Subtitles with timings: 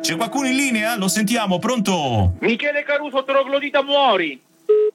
[0.00, 0.96] C'è qualcuno in linea?
[0.96, 2.34] Lo sentiamo, pronto?
[2.40, 4.40] Michele Caruso, troglodita muori.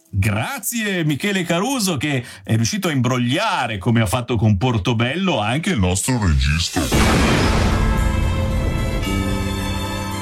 [0.10, 5.80] Grazie Michele Caruso che è riuscito a imbrogliare, come ha fatto con Portobello, anche il
[5.80, 6.82] nostro regista.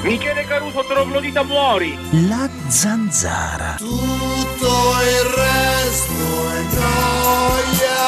[0.02, 1.96] Michele Caruso, troglodita muori.
[2.28, 3.74] La zanzara.
[3.76, 8.01] Tutto il resto è noia.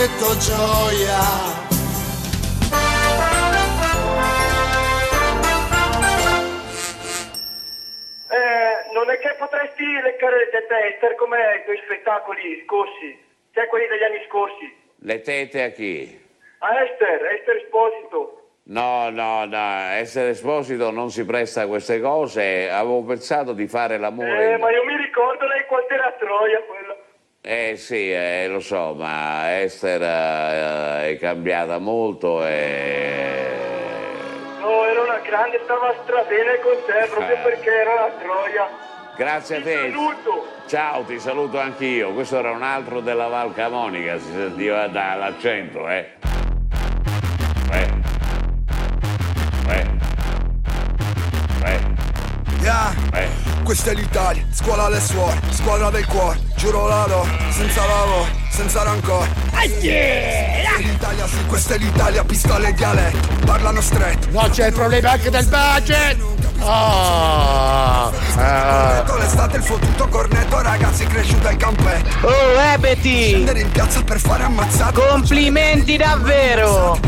[0.00, 1.20] Detto gioia.
[8.30, 13.18] Eh, non è che potresti leccare le tette a Esther come i tuoi spettacoli scorsi,
[13.52, 14.74] cioè quelli degli anni scorsi.
[15.00, 16.18] Le tete a chi?
[16.60, 18.36] A Esther, Esther Esposito.
[18.70, 22.70] No, no, no, essere esposito non si presta a queste cose.
[22.70, 24.52] Avevo pensato di fare l'amore.
[24.52, 26.99] Eh, ma io mi ricordo lei quanto era a Troia quella.
[27.42, 33.56] Eh sì, eh, lo so, ma Esther eh, è cambiata molto e...
[34.60, 37.38] No, era una grande, stava strabene con te proprio Eh.
[37.42, 38.68] perché era la Troia.
[39.16, 39.72] Grazie a Ti te.
[39.90, 40.46] saluto.
[40.66, 42.12] Ciao, ti saluto anch'io.
[42.12, 46.12] Questo era un altro della Val Camonica, si sentiva dall'accento, eh.
[47.72, 47.88] Eh.
[49.70, 49.86] Eh.
[51.64, 51.80] Eh.
[52.60, 52.92] Yeah.
[53.14, 53.28] Eh.
[53.70, 58.82] Questa è l'Italia, scuola alle suore, squadra del cuore, giuro la do, senza lavoro, senza
[58.82, 59.28] rancore.
[60.78, 64.26] L'Italia sì, questa è l'Italia, pistole e dialetto, parlano stretto.
[64.32, 66.20] No, c'è il problema anche del budget.
[66.62, 68.10] Oh, ah.
[69.18, 72.26] L'estate il fottuto cornetto, ragazzi cresciuto al campetto.
[72.26, 73.28] Oh, Ebeti!
[73.28, 75.00] Scendere in piazza per fare ammazzato.
[75.00, 76.98] Complimenti davvero!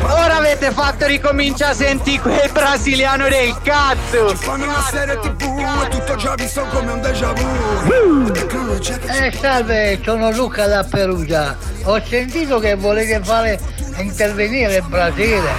[0.00, 4.34] Ora avete fatto ricominciare a sentire quel brasiliano del cazzo!
[4.34, 8.30] Fanno una serie tv, tutto già visto come un déjà vu.
[8.30, 11.56] Che Eh salve, sono Luca da Perugia.
[11.84, 13.58] Ho sentito che volete fare
[13.98, 15.50] intervenire il Brasile.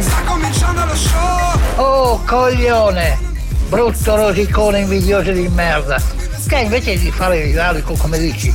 [0.00, 1.60] Sta cominciando lo show.
[1.76, 3.18] Oh coglione!
[3.68, 6.00] Brutto rosicone invidioso di merda.
[6.46, 8.52] Che invece di fare l'italico come dici,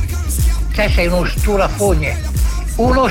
[0.74, 2.20] te sei uno sturafogne,
[2.76, 3.08] uno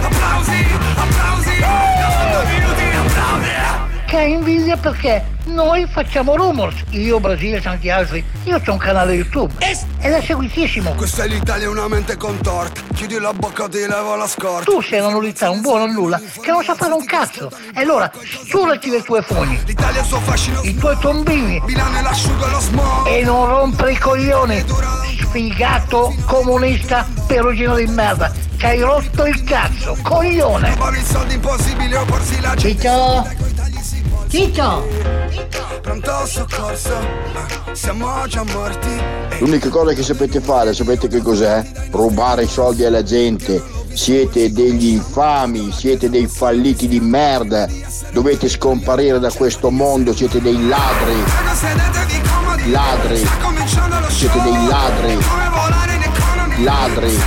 [0.00, 2.50] applausi, applausi, Ciccio,
[4.06, 6.76] che invidia perché noi facciamo rumors.
[6.90, 8.24] Io, Brasile e tanti altri.
[8.44, 9.52] Io ho un canale YouTube.
[9.58, 10.92] Ed è seguitissimo.
[10.94, 12.80] Questa è l'Italia, una mente contorta.
[12.94, 14.64] Chiudi la bocca, ti levo la scorta.
[14.70, 17.50] Tu sei una nullità, un buono nulla, che non sa fare un cazzo.
[17.74, 18.10] E allora
[18.44, 20.60] sturati le tue fogni, L'Italia il suo fascino.
[20.62, 23.06] i tuoi tombini Milano è l'asciugo e lo smog.
[23.06, 24.64] e non rompere i coglioni.
[25.20, 28.30] Sfigato comunista perugino di merda.
[28.56, 30.76] Ci hai rotto il cazzo, coglione.
[32.56, 33.26] Ciccio,
[34.28, 34.86] Ciccio.
[35.80, 38.88] Pronto soccorso, ah, siamo già morti.
[39.40, 41.64] L'unica cosa che sapete fare, sapete che cos'è?
[41.90, 43.60] Rubare i soldi alla gente.
[43.92, 47.68] Siete degli infami, siete dei falliti di merda.
[48.12, 51.24] Dovete scomparire da questo mondo, siete dei ladri.
[52.70, 53.28] Ladri.
[54.08, 55.18] Siete dei ladri.
[55.18, 56.62] Economy.
[56.62, 57.18] Ladri.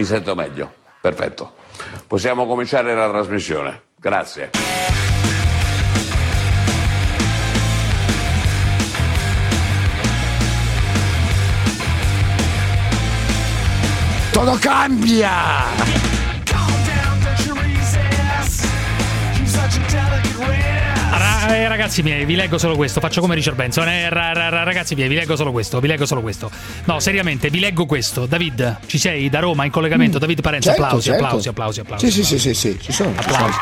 [0.00, 0.72] Mi sento meglio.
[0.98, 1.56] Perfetto.
[2.06, 3.82] Possiamo cominciare la trasmissione.
[3.96, 4.50] Grazie.
[14.32, 15.99] Todo cambia!
[21.52, 23.00] Eh, ragazzi miei, vi leggo solo questo.
[23.00, 23.88] Faccio come Richard Benson.
[23.88, 25.80] Eh, ra- ra- ra- ragazzi miei, vi leggo solo questo.
[25.80, 26.50] Vi leggo solo questo.
[26.84, 28.26] No, seriamente, vi leggo questo.
[28.26, 30.18] David, ci sei da Roma in collegamento?
[30.18, 31.24] David Parenzo, Certo, applausi, certo.
[31.24, 32.10] applausi, applausi, applausi.
[32.10, 33.14] Sì, sì, sì, sì, sì, ci sono.
[33.16, 33.34] ci sono.
[33.36, 33.58] Applausi.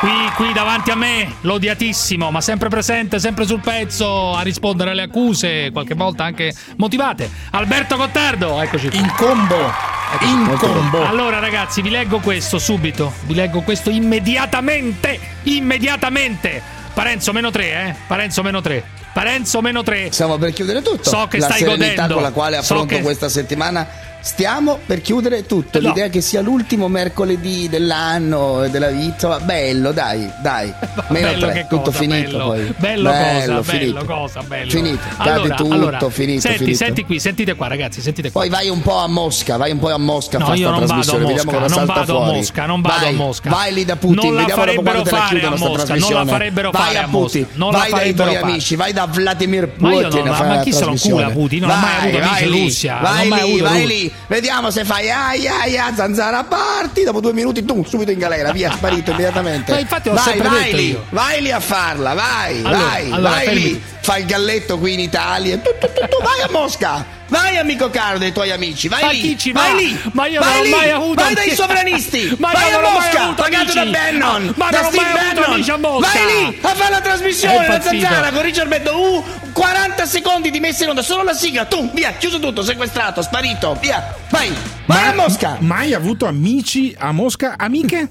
[0.00, 5.02] Qui, qui davanti a me, l'odiatissimo, ma sempre presente, sempre sul pezzo a rispondere alle
[5.02, 7.30] accuse, qualche volta anche motivate.
[7.52, 8.98] Alberto Gottardo, eccoci qui.
[8.98, 9.90] In combo.
[10.22, 11.06] In combo.
[11.06, 13.12] Allora ragazzi, vi leggo questo subito.
[13.26, 15.20] Vi leggo questo immediatamente.
[15.44, 16.80] Immediatamente.
[16.94, 17.94] Parenzo meno 3, eh?
[18.06, 18.84] Parenzo meno 3.
[19.14, 20.10] Parenzo meno 3.
[20.12, 21.08] Stiamo per chiudere tutto.
[21.08, 22.14] So che la stai godendo.
[22.14, 23.86] con la quale So affronto che- questa settimana.
[24.22, 25.80] Stiamo per chiudere tutto.
[25.80, 25.88] No.
[25.88, 29.40] L'idea che sia l'ultimo mercoledì dell'anno e della vita.
[29.40, 30.72] Bello, dai, dai.
[31.08, 32.74] Meno bello tre, che tutto cosa, finito bello, poi.
[32.76, 33.92] bello, cosa, finito.
[33.92, 34.70] bello cosa, bello.
[34.70, 36.76] Finito, cade Allora, tutto, allora, finito, Senti, finito.
[36.76, 38.40] senti qui, sentite qua ragazzi, sentite qua.
[38.42, 40.70] Poi vai un po' a Mosca, vai un po' a Mosca a No, fare io
[40.70, 42.32] non vado a Mosca, non vado a.
[42.32, 43.50] Mosca, non vado vai, a Mosca.
[43.50, 46.98] Vai lì da Putin, Non la farebbero fare a Mosca, non la farebbero vai fare
[46.98, 50.72] a a Putin, non vai dai tuoi amici, vai da Vladimir Putin a ma- chi
[50.72, 51.60] se lo incula Putin?
[51.60, 54.84] Non ha mai Vai, avuto amici in Russia, non mai avuto vai lì, vediamo se
[54.84, 59.10] fai ai ai ai, zanzara parti, dopo due minuti tu subito in galera, via, sparito
[59.10, 59.72] immediatamente.
[59.72, 61.04] Ma infatti l'ho vai, sempre vai detto lì, io.
[61.10, 63.60] vai lì a farla, vai, Allora, vai, allora, vai fermi.
[63.60, 67.20] lì, fai il galletto qui in Italia, tu, tu, tu, tu, vai a Mosca.
[67.32, 69.78] Vai amico caro dei tuoi amici, vai Ma lì, chi vai va?
[69.78, 72.78] lì, Ma io vai non ho lì, mai avuto vai dai sovranisti, Ma vai a
[72.78, 73.84] ho Mosca, pagato da.
[73.86, 75.52] Bannon, Ma da non ho Steve Bannon.
[75.52, 76.10] amici a Mosca.
[76.12, 80.60] Vai lì a fare la trasmissione, la zanzara con Richard Benton, uh, 40 secondi di
[80.60, 84.52] messa in onda, solo la sigla, tu, via, chiuso tutto, sequestrato, sparito, via, vai,
[84.86, 85.56] vai a Mosca.
[85.60, 87.54] Mai avuto amici a Mosca?
[87.58, 88.08] Amiche?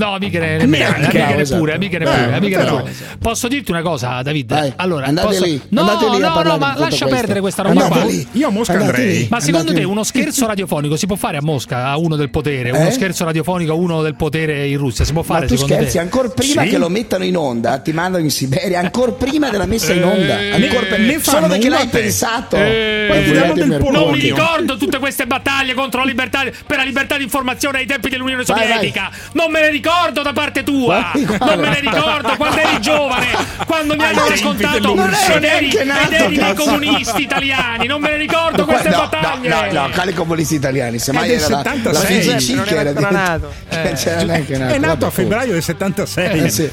[0.00, 0.64] No, amiche ne- Neanche.
[0.64, 1.72] nemmeno, amiche Bravo, neppure, esatto.
[1.74, 2.92] amiche Eh, neppure, amiche però- neppure.
[3.20, 4.48] Posso dirti una cosa, David?
[4.48, 7.82] Vai, allora, andate posso- lì, No, andate lì no, no, ma lascia perdere questa roba
[7.82, 8.10] Andate qua.
[8.10, 8.26] lì.
[8.32, 9.18] Io a Mosca Andate andrei.
[9.18, 9.26] lì.
[9.30, 12.30] Ma secondo Andate te uno scherzo radiofonico si può fare a Mosca a uno del
[12.30, 12.70] potere?
[12.70, 12.90] Uno Eh?
[12.92, 15.04] scherzo radiofonico a uno del potere in Russia?
[15.04, 15.98] Si può Ma fare tu secondo scherzi, te?
[16.02, 16.68] ancora prima Sì.
[16.68, 20.40] che lo mettano in onda, ti mandano in Siberia, ancora prima della messa in onda.
[20.40, 22.56] Eh, Ancora per- ne solo perché l'hai pensato.
[22.56, 27.24] Eh, del Non mi ricordo tutte queste battaglie contro la libertà per la libertà di
[27.24, 28.44] informazione ai tempi dell'Unione.
[28.44, 29.10] Sovietica.
[29.32, 29.88] Non me le ricordo
[30.22, 31.12] da parte tua.
[31.14, 33.26] Non me le ricordo quando eri giovane,
[33.66, 34.94] quando mi hanno raccontato
[35.34, 37.86] ed eri, ed dei comunisti italiani.
[37.86, 39.48] Non me le ricordo queste no, battaglie.
[39.48, 40.98] No, no, no, quali comunisti italiani?
[40.98, 41.92] Semmai È del era la- 76.
[41.92, 43.52] La FIGC Non che era era nato.
[43.80, 44.74] Eh, neanche nato.
[44.74, 46.40] È nato a febbraio del 76.
[46.40, 46.70] Eh, sì.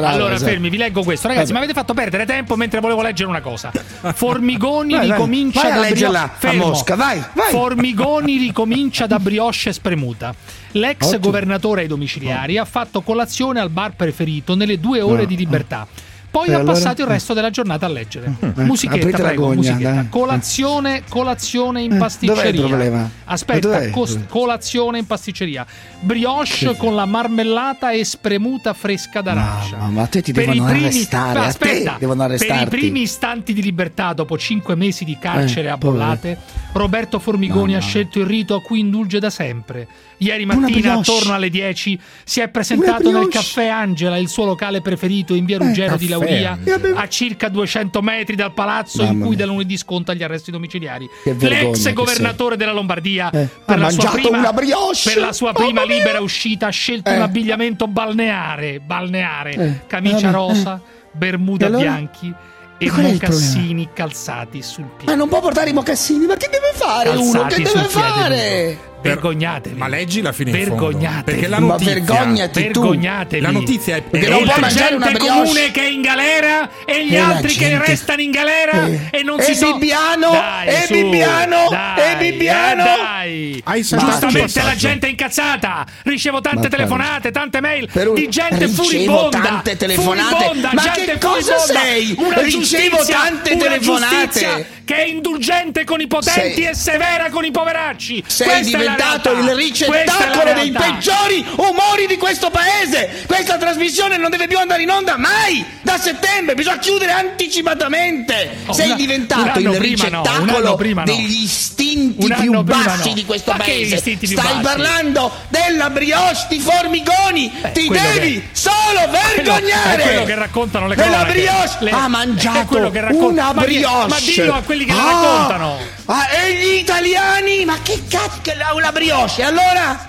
[0.00, 0.50] Bravo, allora, esatto.
[0.50, 1.28] fermi, vi leggo questo.
[1.28, 3.70] Ragazzi, mi avete fatto perdere tempo mentre volevo leggere una cosa.
[4.14, 6.66] Formigoni Vai, ricomincia Vai da leggerla brio- a Fermo.
[6.68, 7.50] Mosca, vai, vai.
[7.50, 10.34] Formigoni ricomincia da brioche spremuta.
[10.72, 11.20] L'ex Ottimo.
[11.20, 15.86] governatore ai domiciliari ha fatto colazione al bar preferito nelle due ore di libertà.
[16.34, 16.72] Poi E ha allora?
[16.72, 18.34] passato il resto della giornata a leggere.
[18.40, 19.90] Eh, Musichetta, prego, gogna, musichetta.
[19.92, 20.08] dai.
[20.08, 23.10] Colazione, colazione in Eh, pasticceria.
[23.26, 23.90] Aspetta, dov'è?
[23.90, 25.64] cos- colazione in pasticceria.
[26.00, 29.76] Brioche con la marmellata e spremuta fresca d'arancia.
[29.76, 33.52] No, ma a te ti Per devono primi- arrestare, Ma aspetta, Per i primi istanti
[33.52, 36.36] di libertà dopo cinque mesi di carcere Eh, a bollate,
[36.72, 39.86] Roberto Formigoni ha scelto il rito a cui indulge da sempre.
[40.18, 45.34] Ieri mattina, attorno alle 10, si è presentato nel caffè Angela, il suo locale preferito
[45.34, 47.00] in via Ruggero di caffè Angela.
[47.00, 49.44] a circa 200 metri dal palazzo in Mamma cui mia.
[49.46, 51.08] da lunedì sconta gli arresti domiciliari.
[51.22, 55.00] Che L'ex che governatore della Lombardia, Eh, per, ha la prima, una brioche.
[55.04, 55.96] per la sua prima Mamma mia.
[55.96, 57.16] libera uscita, ha scelto Eh.
[57.16, 60.80] un abbigliamento balneare, balneare, Eh, camicia eh, rosa,
[61.12, 61.82] bermuda E allora?
[61.82, 62.32] bianchi
[62.76, 65.04] e mocassini calzati sul piede.
[65.12, 67.30] Ma non può portare i mocassini, ma che deve fare uno?
[67.42, 68.78] Calzati Che sul deve fare?
[69.08, 69.76] Vergognatevi.
[69.76, 70.56] Ma leggila fino in.
[70.56, 71.22] Vergognatevi.
[71.24, 72.80] Perché la Ma notizia, vergognati tu.
[72.80, 73.42] Vergognatevi.
[73.42, 75.40] La notizia è Perché non può la mangiare una gente brioche.
[75.40, 79.00] comune che è in galera e gli E la altri che restano in galera Eh.
[79.10, 82.82] e non E si sono Bibbiano, Dai, e su, Bibbiano, dai, e Bibbiano.
[82.82, 83.60] eh, dai.
[83.64, 85.86] Hai saltato un Giustamente la gente è incazzata.
[86.04, 89.38] Ricevo tante Ma telefonate, tante mail un- di gente furibonda.
[89.40, 90.34] tante telefonate.
[90.34, 91.80] Furibonda, Ma gente che cosa furibonda.
[91.82, 92.14] sei?
[92.18, 94.66] Una Ricevo tante telefonate.
[94.84, 98.22] Che è indulgente con i potenti Sei- e severa con i poveracci.
[98.26, 103.22] Sei Questa diventato il ricettacolo dei peggiori umori di questo paese.
[103.26, 105.64] Questa trasmissione non deve più andare in onda mai.
[105.82, 108.56] Da settembre bisogna chiudere anticipatamente.
[108.66, 111.14] Oh, Sei una- un diventato il no, ricettacolo prima no.
[111.14, 113.14] degli istinti più bassi no.
[113.14, 113.96] di questo Ma paese.
[113.98, 114.60] Stai bassi?
[114.62, 117.52] parlando della brioche di Formigoni.
[117.72, 120.02] Ti quello devi che- solo vergognare.
[120.02, 121.32] È quello che raccontano le Quella cronache.
[121.32, 124.08] brioche Le- ha mangiato quello una brioche.
[124.08, 125.10] ma dillo a quelli che la Ah!
[125.22, 125.78] raccontano.
[126.06, 127.64] Ah, e gli italiani?
[127.64, 129.42] Ma che cazzo la, una brioche?
[129.44, 130.04] Allora?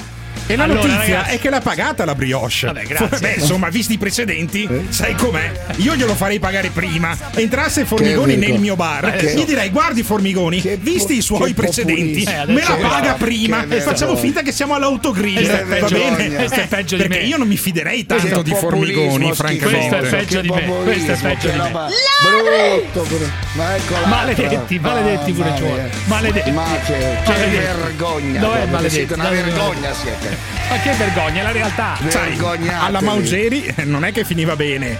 [0.48, 2.68] E la Allora, notizia ragazzi- è che l'ha pagata la brioche.
[2.68, 3.18] Vabbè, grazie.
[3.20, 5.52] Beh, insomma, visti i precedenti, sai com'è?
[5.78, 7.18] Io glielo farei pagare prima.
[7.34, 12.22] Entrasse Formigoni nel mio bar, Che- gli direi: Guardi, Formigoni, Che visti i suoi precedenti.
[12.24, 13.16] Eh, me la è paga vero.
[13.18, 15.34] prima e facciamo finta che siamo all'autogrill.
[15.36, 16.36] Questo è Va peggio- bene?
[16.36, 17.28] questo è peggio di Perché me.
[17.28, 19.98] io non mi fiderei tanto di Formigoni, francamente.
[19.98, 21.64] Questo è peggio di me, questo è peggio di me.
[21.64, 21.88] roba
[22.22, 23.30] Brutto, brutto.
[23.54, 24.06] Ma eccola.
[24.08, 25.90] Maledetti, maledetti pure mia.
[26.06, 26.52] Maledetti.
[26.52, 27.18] Ma che,
[27.50, 28.40] vergogna.
[28.40, 29.14] Dov'è maledetti?
[29.14, 30.35] Una vergogna siete.
[30.70, 31.98] Ma che vergogna, è la realtà.
[32.01, 32.86] Vergognatevi.
[32.86, 34.98] alla Maugeri eh, non è che finiva bene.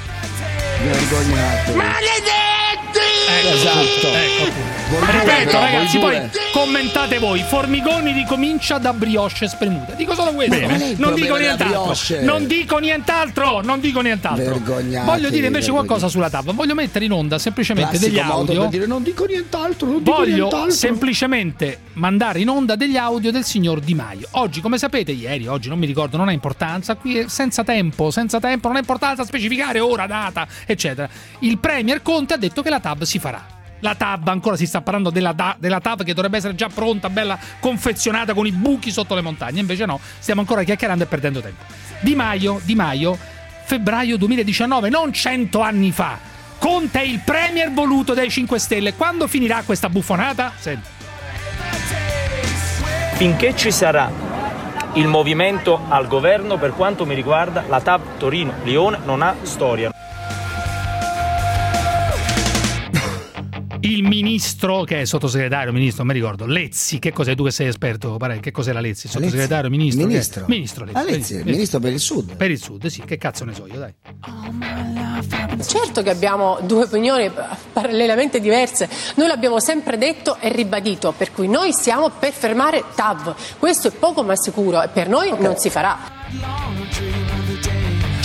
[0.84, 1.80] Vergognatevi.
[3.28, 4.08] Ecco, Esatto.
[4.14, 6.32] Ecco due, Ripeto, no, ragazzi, poi due.
[6.54, 7.44] commentate voi.
[7.44, 9.94] Formigoni ricomincia da brioche spremuta.
[9.94, 10.56] Dico solo questo.
[10.56, 10.96] Bene.
[10.98, 11.38] Non dico?
[12.22, 13.62] Non dico nient'altro.
[13.62, 14.60] Non dico nient'altro.
[15.04, 16.54] Voglio dire invece qualcosa sulla TAV.
[16.54, 18.66] Voglio mettere in onda semplicemente Classico degli audio.
[18.68, 20.72] dire non dico nient'altro, non dico Voglio nient'altro.
[20.72, 24.28] semplicemente mandare in onda degli audio del signor Di Maio.
[24.32, 26.96] Oggi, come sapete, ieri, oggi non mi ricordo, non ha importanza.
[26.96, 31.10] Qui è senza tempo, senza tempo, non ha importanza specificare ora, data, eccetera.
[31.40, 33.55] Il Premier Conte ha detto che la TAB si farà.
[33.86, 37.08] La TAB, ancora si sta parlando della, da- della TAB che dovrebbe essere già pronta,
[37.12, 39.60] bella confezionata con i buchi sotto le montagne.
[39.60, 41.64] Invece no, stiamo ancora chiacchierando e perdendo tempo.
[42.00, 43.16] Di Maio, Di Maio,
[43.66, 46.18] febbraio 2019, non cento anni fa.
[46.58, 48.96] Conte è il Premier voluto dai 5 Stelle.
[48.96, 50.52] Quando finirà questa buffonata?
[50.58, 50.90] Senti.
[53.18, 54.12] finché ci sarà
[54.96, 59.95] il movimento al governo, per quanto mi riguarda, la TAV Torino-Lione non ha storia.
[63.86, 67.36] Il ministro, che è sottosegretario, ministro, non mi ricordo, Lezzi, che cos'è?
[67.36, 69.08] Tu che sei esperto, pare, che cos'era Lezzi?
[69.08, 70.08] Sottosegretario, ministro?
[70.08, 70.46] Ministro.
[70.46, 70.52] Che?
[70.52, 70.98] Ministro Lezzi.
[70.98, 72.36] Ah, Lezzi, il ministro per il sud.
[72.36, 73.94] Per il sud, sì, che cazzo ne so io, dai.
[75.64, 77.30] Certo che abbiamo due opinioni
[77.72, 83.36] parallelamente diverse, noi l'abbiamo sempre detto e ribadito, per cui noi siamo per fermare TAV,
[83.60, 87.15] questo è poco ma sicuro e per noi non si farà.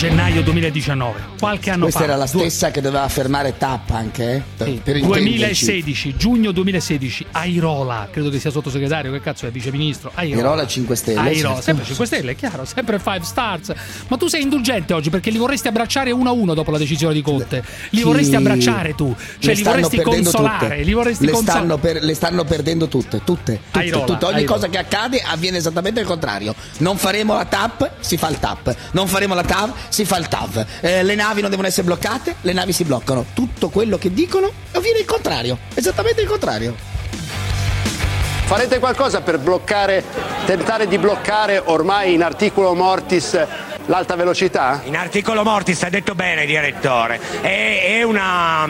[0.01, 2.05] Gennaio 2019, qualche anno Questa fa.
[2.07, 4.43] era la due- stessa che doveva fermare TAP anche, eh?
[4.65, 5.05] Sì, per intenderci.
[5.05, 10.11] 2016, giugno 2016, Airola, credo che sia sottosegretario, che cazzo è, viceministro?
[10.15, 11.63] Airola, Airola 5 Stelle, Airola, sì.
[11.65, 13.75] sempre 5 Stelle, è chiaro, sempre 5 stars.
[14.09, 17.13] Ma tu sei indulgente oggi perché li vorresti abbracciare uno a uno dopo la decisione
[17.13, 17.63] di Conte.
[17.91, 20.83] Li Chi- vorresti abbracciare tu, cioè li vorresti consolare, tutte.
[20.83, 21.59] li vorresti le consolare.
[21.59, 24.25] stanno, per- le stanno perdendo tutte, tutte, tutte, Airola, tutte.
[24.25, 24.55] Ogni Airola.
[24.55, 26.55] cosa che accade avviene esattamente il contrario.
[26.79, 28.75] Non faremo la TAP, si fa il TAP.
[28.93, 30.65] Non faremo la TAV, si fa il TAV.
[30.81, 33.27] Eh, le navi non devono essere bloccate, le navi si bloccano.
[33.35, 36.75] Tutto quello che dicono avviene il contrario, esattamente il contrario.
[38.47, 40.03] Farete qualcosa per bloccare,
[40.45, 43.39] tentare di bloccare ormai in articolo mortis
[43.87, 44.81] l'alta velocità?
[44.85, 48.67] In articolo mortis, ha detto bene direttore, è, è una,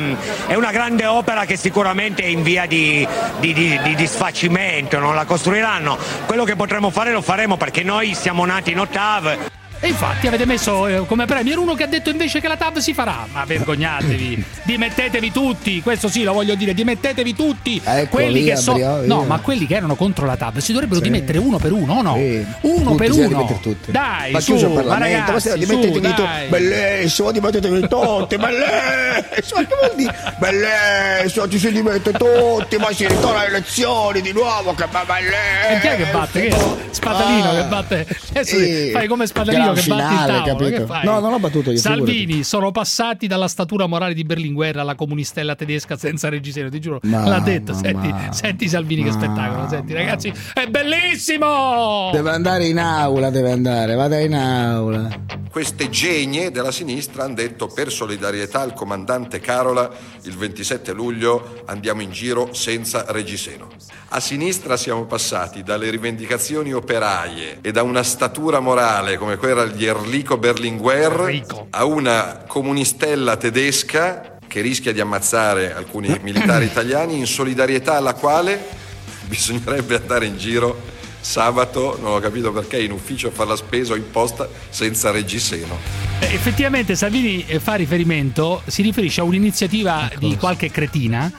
[0.47, 3.07] è una grande opera che sicuramente è in via di,
[3.39, 5.97] di- di- di disfacimento, non la costruiranno.
[6.27, 9.60] Quello che potremo fare lo faremo perché noi siamo nati in ottave.
[9.83, 12.79] E infatti avete messo eh, come premier uno che ha detto invece che la TAV
[12.79, 13.27] si farà.
[13.33, 17.81] Ma vergognatevi, dimettetevi tutti, questo sì lo voglio dire, dimettetevi tutti.
[17.83, 19.07] Ecco, quelli via, che so- Brio.
[19.07, 21.07] No, ma quelli che erano contro la TAV si dovrebbero Sì.
[21.11, 22.13] dimettere uno per uno, o no?
[22.15, 23.59] Uno Tutti, per uno.
[23.63, 23.91] tutti.
[23.91, 26.23] Dai, ma su, chiuso il ma Parlamento, ma ragazzi, se dimettetevi su, tu.
[26.23, 26.49] dai.
[26.49, 29.61] Bellissimo, dimettetevi tutti, bellissimo.
[29.61, 30.15] Che vuol dire?
[30.39, 35.71] Bellissimo, ci si dimette tutti, ma si ritorna alle elezioni di nuovo, che be- bellissimo.
[35.71, 36.41] E chi è che batte?
[36.41, 36.65] Che è?
[36.91, 37.55] Spadalino Ah.
[37.55, 38.07] che batte.
[38.31, 38.91] Adesso Sì.
[38.93, 40.71] fai come Spadalino Gran che batti il finale, tavolo.
[40.71, 40.93] capito?
[40.93, 41.05] Che?
[41.05, 45.55] No, non ho battuto io, Salvini sono passati dalla statura morale di Berlinguer alla comunistella
[45.55, 47.01] tedesca senza reggiseno, ti giuro.
[47.03, 47.73] Ma- L'ha detto.
[47.73, 49.69] ma- Senti, ma- senti Salvini che spettacolo.
[49.69, 52.11] Senti, ragazzi, è bellissimo!
[52.13, 55.09] Deve andare in aula, deve andare, vada in aula.
[55.51, 59.91] Queste genie della sinistra hanno detto per solidarietà al comandante Carola
[60.23, 63.67] il 27 luglio andiamo in giro senza reggiseno.
[64.11, 69.87] A sinistra siamo passati dalle rivendicazioni operaie e da una statura morale come quella di
[69.87, 77.97] Enrico Berlinguer a una comunistella tedesca che rischia di ammazzare alcuni militari italiani in solidarietà
[77.97, 78.59] alla quale
[79.27, 80.89] bisognerebbe andare in giro
[81.21, 85.11] sabato, non ho capito perché, in ufficio a fare la spesa o in posta senza
[85.11, 85.77] reggiseno.
[86.21, 91.31] Eh, Effettivamente Salvini eh, fa riferimento, si riferisce a un'iniziativa di qualche cretina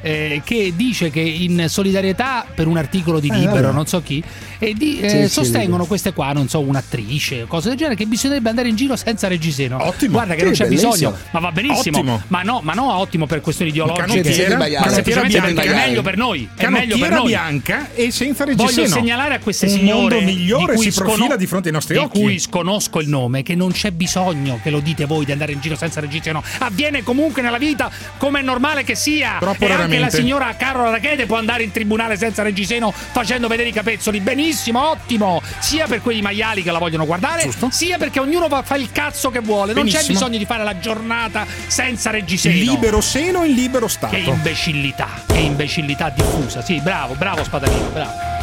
[0.00, 3.72] eh, che dice che in solidarietà per un articolo di Eh, Libero, vabbè.
[3.74, 4.22] non so chi,
[4.58, 5.84] e di- eh, Sì, sì, sostengono Libero.
[5.86, 9.82] queste qua, non so, un'attrice, cose del genere, che bisognerebbe andare in giro senza reggiseno.
[9.84, 10.12] Ottimo.
[10.12, 10.90] Guarda che Sì, non c'è bellissimo.
[10.92, 11.98] bisogno, ma va benissimo.
[11.98, 12.22] Ottimo.
[12.28, 14.56] Ma no, ma no, ottimo per questioni ideologiche.
[14.56, 15.86] Ma semplicemente perché è bianca.
[15.86, 16.48] meglio per noi.
[16.56, 17.26] È meglio per noi.
[17.26, 18.70] bianca e senza reggiseno.
[18.72, 21.68] Voglio segnalare a queste Un signore mondo migliore di cui si profila scono- di fronte
[21.68, 22.20] ai nostri di occhi.
[22.20, 25.60] cui sconosco il nome, che non c'è bisogno che lo dite voi di andare in
[25.60, 26.42] giro senza reggiseno.
[26.58, 29.36] Avviene comunque nella vita come è normale che sia.
[29.38, 30.16] Troppo e anche la raramente.
[30.16, 34.20] signora Carola Rachete può andare in tribunale senza reggiseno facendo vedere i capezzoli.
[34.20, 35.42] Benissimo, ottimo.
[35.58, 39.30] Sia per quei maiali che la vogliono guardare, sia perché ognuno va- fa il cazzo
[39.30, 39.72] che vuole.
[39.72, 40.18] Non c'è Benissimo.
[40.18, 42.54] bisogno di fare la giornata senza reggiseno.
[42.58, 44.14] Libero seno in libero stato.
[44.14, 46.62] Che imbecillità, che imbecillità diffusa.
[46.62, 48.36] Sì, bravo, bravo Spadalino, bravo.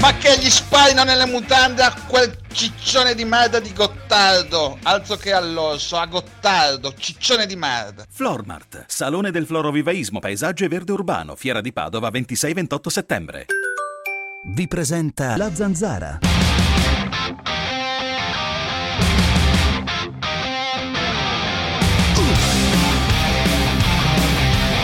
[0.00, 4.76] Ma che gli spalino nelle mutande a quel ciccione di merda di Gottardo?
[4.82, 8.04] Altro che all'orso, a Gottardo, ciccione di merda.
[8.10, 13.46] Flormart, Salone del Florovivaismo, Paesaggio e Verde Urbano, Fiera di Padova, 26-28 settembre.
[14.46, 16.18] Vi presenta La Zanzara.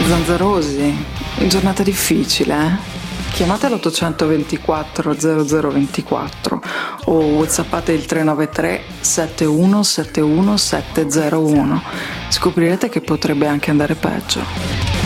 [0.07, 1.05] Zanzarosi,
[1.47, 2.99] giornata difficile, eh?
[3.33, 6.63] Chiamate l'824 0024
[7.05, 11.83] o whatsappate il 393 7171 701.
[12.31, 15.00] Scoprirete che potrebbe anche andare peggio.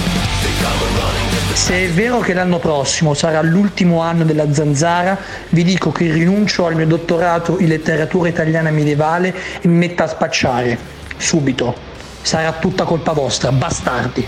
[1.55, 5.17] Se è vero che l'anno prossimo sarà l'ultimo anno della zanzara,
[5.51, 10.09] vi dico che rinuncio al mio dottorato in letteratura italiana medievale e mi metto a
[10.09, 10.77] spacciare.
[11.17, 11.75] Subito.
[12.21, 14.27] Sarà tutta colpa vostra, bastardi.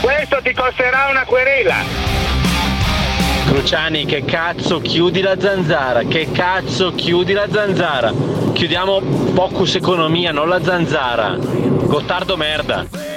[0.00, 1.74] Questo ti costerà una querela.
[3.46, 6.04] Cruciani, che cazzo chiudi la zanzara?
[6.04, 8.12] Che cazzo chiudi la zanzara?
[8.52, 9.00] Chiudiamo
[9.34, 11.36] Focus Economia, non la zanzara.
[11.36, 13.15] Gottardo merda.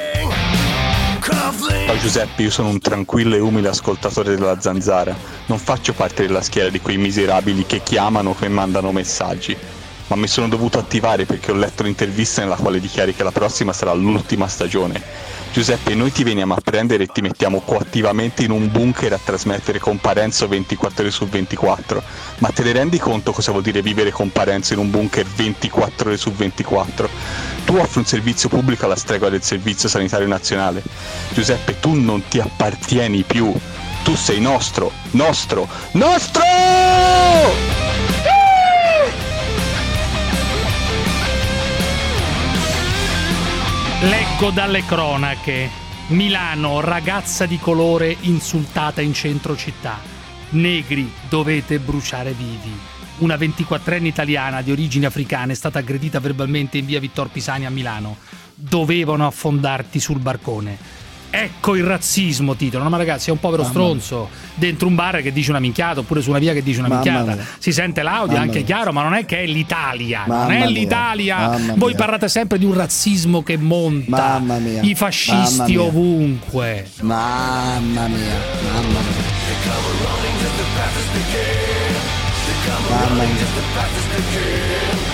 [1.21, 5.13] Ciao Giuseppe, io sono un tranquillo e umile ascoltatore della Zanzara.
[5.47, 9.55] Non faccio parte della schiera di quei miserabili che chiamano e mandano messaggi.
[10.07, 13.73] Ma mi sono dovuto attivare perché ho letto un'intervista nella quale dichiari che la prossima
[13.73, 15.01] sarà l'ultima stagione.
[15.51, 19.79] Giuseppe, noi ti veniamo a prendere e ti mettiamo coattivamente in un bunker a trasmettere
[19.79, 22.03] con Parenzo 24 ore su 24.
[22.37, 26.07] Ma te ne rendi conto cosa vuol dire vivere con Parenzo in un bunker 24
[26.07, 27.09] ore su 24?
[27.65, 30.83] Tu offri un servizio pubblico alla stregua del Servizio Sanitario Nazionale.
[31.33, 33.51] Giuseppe, tu non ti appartieni più.
[34.03, 37.88] Tu sei nostro, nostro, nostro!
[44.01, 45.69] Leggo dalle cronache.
[46.07, 49.99] Milano, ragazza di colore insultata in centro città.
[50.51, 52.71] Negri, dovete bruciare vivi.
[53.17, 57.69] Una 24enne italiana di origini africane è stata aggredita verbalmente in via Vittor Pisani a
[57.69, 58.15] Milano.
[58.55, 60.77] Dovevano affondarti sul barcone.
[61.31, 62.83] Ecco il razzismo, titolo.
[62.83, 65.99] No, ma ragazzi, è un povero Mamma stronzo dentro un bar che dice una minchiata,
[65.99, 67.33] oppure su una via che dice una Mamma minchiata.
[67.35, 67.45] mia.
[67.59, 68.65] Si sente l'audio, Mamma anche mia.
[68.65, 70.23] chiaro, ma non è che è l'Italia.
[70.27, 70.65] non è mia.
[70.67, 71.47] l'Italia.
[71.75, 71.95] Voi mia.
[71.97, 74.39] parlate sempre di un razzismo che monta.
[74.39, 74.81] Mamma mia.
[74.81, 75.81] I fascisti Mamma mia.
[75.81, 76.87] ovunque.
[77.01, 79.37] Mamma mia, mamma mia.
[82.89, 85.08] Mamma mia.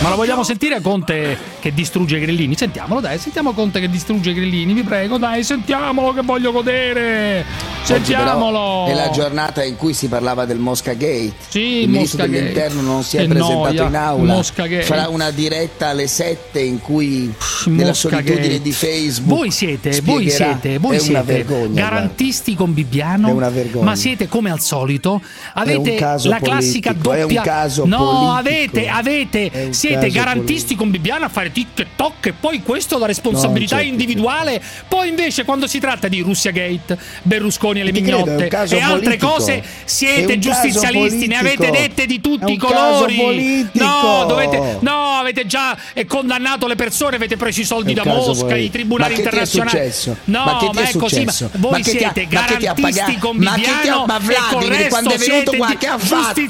[0.00, 2.56] Ma lo vogliamo sentire Conte che distrugge i grillini?
[2.56, 7.44] Sentiamolo, dai, sentiamo Conte che distrugge i grillini, vi prego, dai, sentiamolo che voglio godere.
[7.82, 8.86] Sentiamolo.
[8.86, 11.32] È la giornata in cui si parlava del Mosca Gate.
[11.48, 12.38] Sì, il ministro Mosca Gate.
[12.52, 13.86] dell'interno non si è Che presentato noia.
[13.88, 14.32] in aula.
[14.34, 14.82] Mosca Gate.
[14.84, 17.34] Farà una diretta alle 7 in cui
[17.66, 18.62] nella Mosca solitudine Gate.
[18.62, 19.36] di Facebook.
[19.36, 21.82] Voi siete, voi siete, voi siete vergogna.
[21.82, 23.84] garantisti con Bibbiano, È una vergogna.
[23.84, 25.20] ma siete come al solito,
[25.54, 28.30] avete la classica politico, è un doppia No, politico.
[28.32, 33.82] avete, avete, siete garantisti con Bibbiano a fare TikTok e poi questo la responsabilità No,
[33.82, 38.80] individuale, poi invece quando si tratta di Russia Gate, Berlusconi e le credo, mignotte e
[38.80, 39.26] altre politico.
[39.28, 43.68] cose siete giustizialisti, ne avete dette di tutti i colori.
[43.72, 48.44] No, dovete No, avete già eh, condannato le persone, avete preso i soldi da Mosca,
[48.46, 48.56] politico.
[48.58, 49.92] i tribunali Ma internazionali.
[50.24, 53.36] No, Ma ti è è così, ma voi Ma ha- siete ma ha garantisti con
[53.36, 56.40] Ma che ti ha- Bibbiano ma Vladimir, quando è venuto qua, che ha fatto?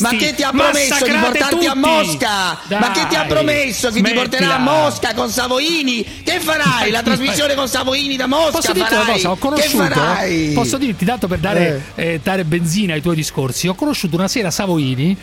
[0.00, 1.78] Ma che ti ha promesso di portarti a tutti.
[1.78, 2.58] Mosca?
[2.80, 4.58] Ma che ti ha promesso che ti porterà a smettila.
[4.58, 6.22] Mosca con Savoini?
[6.24, 6.90] Che farai?
[6.90, 9.04] La trasmissione con Savoini da Mosca Posso dirti farai?
[9.04, 9.30] una cosa?
[9.30, 9.82] Ho conosciuto.
[9.84, 10.52] farai?
[10.54, 14.50] Posso dirti, tanto per dare, eh, dare benzina ai tuoi discorsi, ho conosciuto una sera
[14.50, 15.16] Savoini.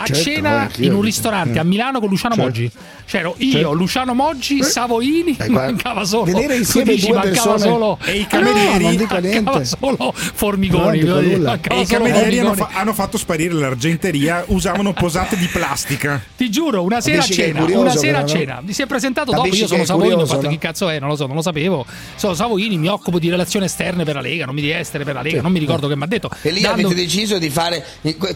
[0.00, 2.48] A Certo, cena in un ristorante a Milano con Luciano Certo.
[2.48, 2.70] Moggi.
[3.08, 3.72] C'ero io.
[3.72, 6.24] Luciano Moggi, Savoini, Eh, guarda, mancava solo.
[6.24, 8.82] vedere insieme dici, due mancava persone- solo E i No, camerieri?
[8.84, 9.64] non dico mancava niente.
[9.64, 11.00] solo Formigoni.
[11.00, 11.48] Non dico nulla.
[11.52, 16.22] mancava E i camerieri hanno, fa- hanno fatto sparire l'argenteria, usavano posate di plastica.
[16.36, 18.26] Ti giuro, una sera a cena, curioso, una sera a no?
[18.28, 18.60] cena.
[18.62, 20.50] Mi si è presentato dopo, io sono Savoini, ho curioso, fatto no?
[20.52, 21.86] chi cazzo è, non lo so, non lo sapevo.
[22.14, 25.14] Sono Savoini, mi occupo di relazioni esterne per la Lega, non mi di estere per
[25.14, 25.42] la Lega, Sì.
[25.42, 26.28] non mi ricordo che mi ha detto.
[26.42, 27.82] E lì Dando- avete deciso di fare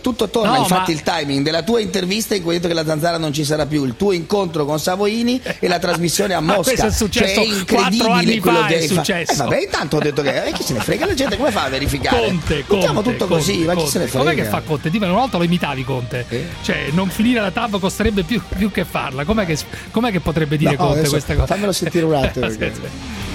[0.00, 2.74] tutto torna No, infatti ma- il timing della tua intervista in cui hai detto che
[2.80, 6.40] la zanzara non ci sarà più il tuo incontro con Savoini e la trasmissione a
[6.40, 9.32] Ma Mosca questo è successo cioè, è incredibile quattro anni quello fa, che è successo.
[9.32, 11.64] Eh, vabbè intanto ho detto che eh, chi se ne frega la gente come fa
[11.64, 13.90] a verificare Conte, Conte, tutto Conte, così ma chi Conte.
[13.90, 14.90] se ne frega Com'è che fa Conte?
[14.90, 16.26] Dimmi, una volta lo imitavi Conte.
[16.62, 19.24] Cioè, non finire la tab costerebbe più, più che farla.
[19.24, 19.58] Com'è che,
[19.90, 21.46] com'è che potrebbe dire No, Conte adesso queste cose?
[21.46, 22.46] fammelo sentire un attimo.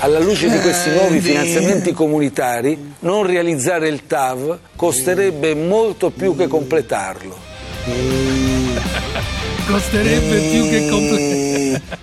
[0.00, 6.34] Alla luce di questi Eh, nuovi finanziamenti comunitari, non realizzare il TAV costerebbe molto più
[6.36, 8.31] che completarlo.
[9.66, 11.40] Costerebbe più che completare.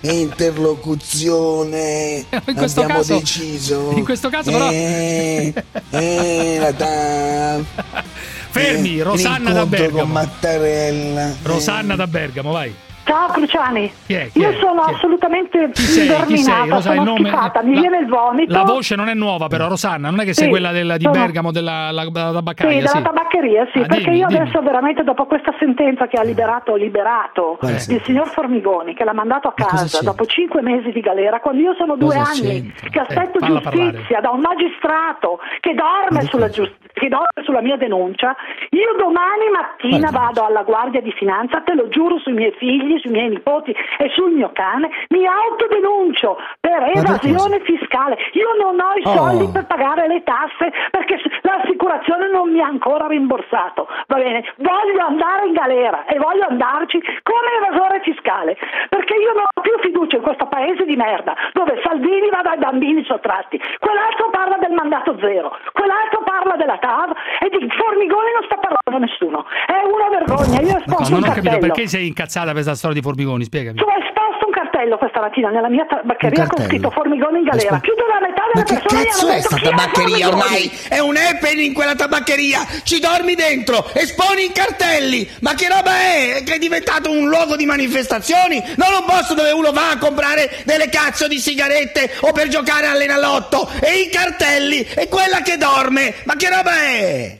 [0.20, 5.52] interlocuzione In questo abbiamo caso- deciso in questo caso però- eh,
[5.90, 7.64] eh, la TAV
[8.50, 10.12] Fermi, eh, Rosanna da Bergamo.
[10.12, 12.74] Mattarella Rosanna da Bergamo, vai.
[13.10, 14.28] Ciao Cruciani, Chi è?
[14.30, 14.92] Chi io sono è?
[14.92, 16.24] assolutamente Chi sei?
[16.26, 16.68] Chi sei?
[16.68, 18.52] Lo sai sono schifata, mi La- viene il vomito.
[18.52, 21.02] La voce non è nuova, però, Rosanna, non è che sei Sì, quella del- di
[21.02, 22.76] sono- Bergamo della la, la Sì, tabaccaia.
[22.76, 23.02] della sì.
[23.02, 24.40] tabaccheria, sì, Ah, perché dimmi, io dimmi.
[24.42, 28.04] adesso veramente dopo questa sentenza che ha liberato, liberato Quale il sentenza?
[28.04, 31.96] signor Formigoni, che l'ha mandato a casa dopo cinque mesi di galera, quando io sono
[31.96, 32.88] due Cosa anni c'entra?
[32.90, 33.90] che aspetto Eh, falla parlare.
[33.90, 38.36] giustizia da un magistrato che dorme, sulla, giust- che dorme sulla mia denuncia,
[38.70, 43.10] io domani mattina vado alla Guardia di Finanza, te lo giuro sui miei figli, sui
[43.10, 48.16] miei nipoti e sul mio cane, mi autodenuncio per evasione fiscale.
[48.32, 49.16] Io non ho i Oh.
[49.16, 53.88] soldi per pagare le tasse perché l'assicurazione non mi ha ancora rimborsato.
[54.06, 58.56] Va bene, voglio andare in galera e voglio andarci come evasore fiscale
[58.88, 62.58] perché io non ho più fiducia in questo paese di merda dove Salvini va dai
[62.58, 68.44] bambini sottratti, quell'altro parla del mandato zero, quell'altro parla della TAV e di Formigoni non
[68.44, 69.46] sta parlando nessuno.
[69.66, 70.60] È una vergogna.
[70.60, 73.76] Io ho No, non ho capito perché sei incazzata per questa storia di Formigoni, spiegami.
[73.78, 77.76] Tu hai esposto un cartello questa mattina nella mia tabaccheria con scritto Formigoni in galera.
[77.76, 77.80] Aspetta.
[77.80, 80.70] Più della metà Ma delle che persone mi cazzo è sta tabaccheria ormai?
[80.88, 82.66] È un happening quella tabaccheria!
[82.82, 85.28] Ci dormi dentro, esponi i cartelli!
[85.40, 86.42] Ma che roba è?
[86.44, 88.62] Che è diventato un luogo di manifestazioni?
[88.76, 92.86] Non un posto dove uno va a comprare delle cazzo di sigarette o per giocare
[92.86, 93.68] all'enalotto!
[93.80, 94.86] E i cartelli!
[94.94, 96.14] E quella che dorme!
[96.24, 97.39] Ma che roba è?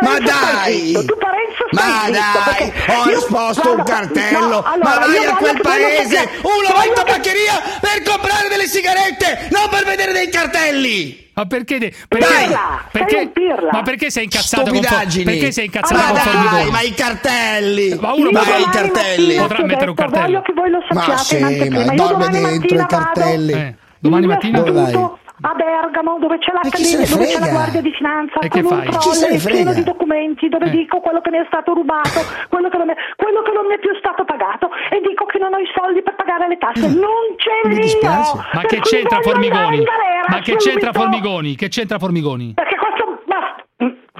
[0.00, 0.78] Ma dai!
[0.86, 2.72] zitto, tu Parenzo stai Ma dai!
[2.98, 4.38] Ho esposto un cartello!
[4.48, 6.28] no, allora, ma vai a quel paese!
[6.42, 9.48] Uno va in Voglio che- tabaccheria per comprare delle sigarette!
[9.50, 11.26] Non per vedere dei cartelli!
[11.34, 11.78] Ma perché?
[11.78, 12.18] de- Dai!
[12.18, 12.58] perché, Sei
[12.90, 13.68] perché- pirla.
[13.72, 15.24] ma perché sei incazzato con, Stupidaggini.
[15.24, 17.96] perché sei incazzato Ma con dai, ma i cartelli!
[18.00, 19.36] Ma uno Ma i cartelli!
[19.36, 20.24] potrà mettere un cartello.
[20.26, 21.84] Voglio che voi lo Ma sappiate sì, in anteprima.
[21.84, 23.52] ma Io dorme domani dentro mattina i cartelli.
[23.52, 24.58] Eh, domani in mattina?
[24.58, 24.92] Dove vai?
[25.40, 27.48] A Bergamo, dove c'è la, Ma ne dove c'è la?
[27.48, 30.70] Guardia di Finanza, E con un trolley pieno di documenti, dove Eh.
[30.70, 33.74] dico quello che mi è stato rubato, quello che, non è, quello che non mi
[33.74, 36.88] è più stato pagato e dico che non ho i soldi per pagare le tasse.
[36.88, 37.70] Non ce Mm.
[37.70, 38.44] li ho!
[38.52, 39.82] Ma che c'entra Formigoni?
[39.82, 40.92] galera Ma che c'entra.
[40.92, 41.54] Formigoni?
[41.54, 42.52] Che c'entra Formigoni?
[42.54, 43.64] Perché questo, basta.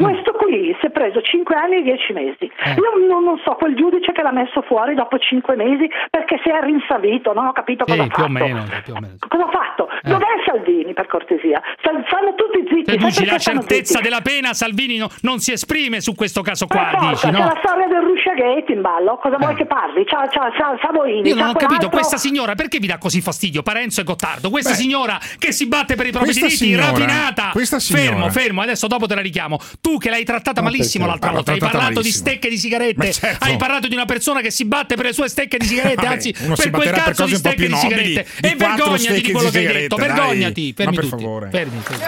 [0.03, 2.45] Questo qui si è preso 5 anni e 10 mesi.
[2.45, 2.73] Eh.
[2.75, 6.49] Io non, non so quel giudice che l'ha messo fuori dopo 5 mesi perché si
[6.51, 8.33] è rinsavito, non ho capito cosa Sì, ha più o fatto.
[8.45, 9.15] meno, più o meno.
[9.29, 9.89] Cosa ha fatto?
[9.91, 10.09] Eh.
[10.09, 11.61] Dov'è Salvini, per cortesia?
[11.81, 12.97] Stanno tutti zitti.
[12.97, 14.03] Tu dici la certezza zitti?
[14.03, 17.31] della pena, Salvini no- non si esprime su questo caso Per qua, forza, dici, c'è
[17.33, 17.39] no?
[17.39, 20.05] la storia del Rusciagate in ballo, cosa vuoi che parli?
[20.05, 23.63] C'ha, c'ha, c'ha Savoini, Io non ho capito, questa signora perché vi dà così fastidio?
[23.63, 27.51] Parenzo e Gottardo, questa Beh, signora che si batte per i propri diritti, signora- rapinata.
[27.53, 29.59] questa signora- Fermo, fermo, adesso dopo te la richiamo.
[29.88, 31.09] Tu che l'hai trattata Ma malissimo perché?
[31.09, 32.03] l'altra Ah, volta, hai parlato malissimo.
[32.03, 33.44] di stecche di sigarette, Ma certo.
[33.46, 36.09] hai parlato di una persona che si batte per le sue stecche di sigarette, Vabbè,
[36.09, 38.27] anzi per quel batterà per cazzo di stecche di sigarette.
[38.40, 40.07] di E vergognati di di quello che hai detto, dai.
[40.09, 41.22] vergognati, Ma fermi per tutti.
[41.22, 41.48] favore.
[41.51, 42.03] Fermi, fermi.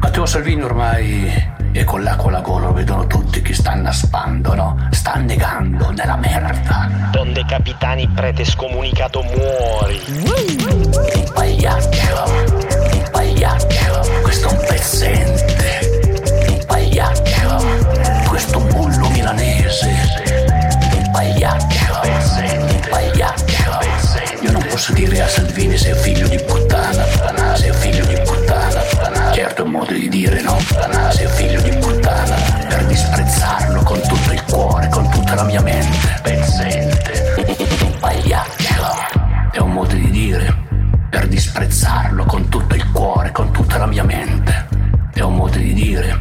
[0.00, 4.88] Matteo Salvini ormai è con l'acqua alla gola, lo vedono tutti che sta annaspando, no?
[4.90, 6.88] Sta annegando nella merda.
[7.10, 10.00] Donde capitani prete scomunicato muori.
[10.06, 12.24] Un pagliaccio,
[12.92, 16.04] un pagliaccio, questo è un pezzente.
[16.48, 17.64] Un pagliaccio,
[18.28, 19.86] questo bullo milanese.
[20.94, 23.54] Un pagliaccio, un pagliaccio.
[24.42, 27.04] Io non posso dire a Salvini sei figlio di puttana,
[29.86, 30.58] modo di dire no,
[31.10, 32.34] sei figlio di puttana.
[32.68, 36.20] Per disprezzarlo con tutto il cuore, con tutta la mia mente.
[36.22, 38.74] Pezzente, pagliaccio.
[39.52, 40.64] È un modo di dire
[41.08, 44.68] per disprezzarlo con tutto il cuore, con tutta la mia mente.
[45.12, 46.18] È un modo di dire.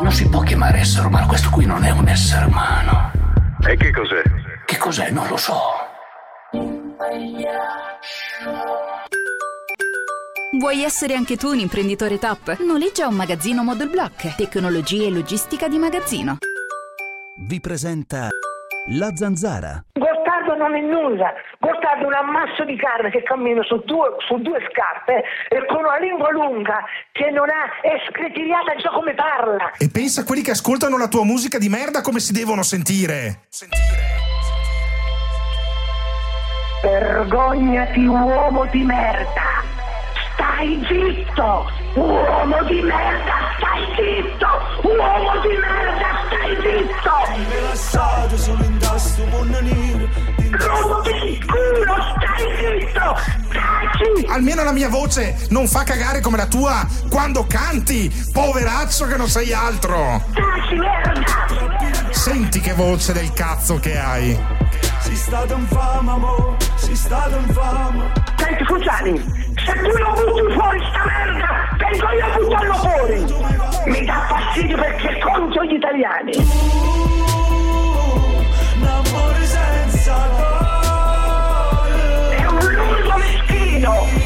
[0.00, 3.10] Non si può chiamare essere umano, questo qui non è un essere umano.
[3.66, 4.22] E che cos'è?
[4.64, 5.10] Che cos'è?
[5.10, 5.58] Non lo so.
[10.50, 12.56] Vuoi essere anche tu un imprenditore top?
[12.60, 14.34] Noleggia un magazzino Model Block.
[14.34, 16.38] Tecnologia e logistica di magazzino.
[17.36, 18.28] Vi presenta
[18.96, 19.84] La Zanzara.
[19.92, 24.38] Gottardo non è nulla, Gottardo è un ammasso di carne che cammina su due, su
[24.38, 26.82] due scarpe e con una lingua lunga
[27.12, 29.72] che non ha, è già come parla.
[29.76, 33.48] E pensa a quelli che ascoltano la tua musica di merda come si devono sentire.
[36.80, 39.87] Vergognati uomo di merda!
[40.38, 41.66] Stai zitto!
[41.94, 44.88] Uomo di merda, stai zitto!
[44.88, 47.10] Uomo di merda, stai zitto!
[47.50, 50.08] Rilassato solo in tasto nero
[50.80, 53.16] Uomo di culo, stai zitto!
[53.48, 54.26] Taci!
[54.28, 59.26] Almeno la mia voce non fa cagare come la tua quando canti, poveraccio che non
[59.26, 60.22] sei altro.
[60.34, 62.12] Taci merda!
[62.12, 64.38] Senti che voce del cazzo che hai.
[65.00, 70.52] Si stato in fama, mo Si stato in fama Senti Fuciani, se tu non butti
[70.54, 73.18] fuori sta merda, vengo io a buttarlo fuori!
[73.86, 76.32] Mi dà fastidio perché è contro gli italiani!
[82.30, 84.17] È un lungo meschino!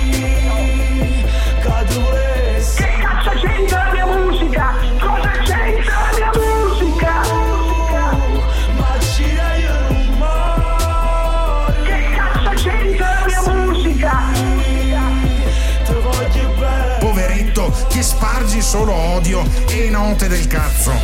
[18.72, 20.94] Solo odio e note del cazzo.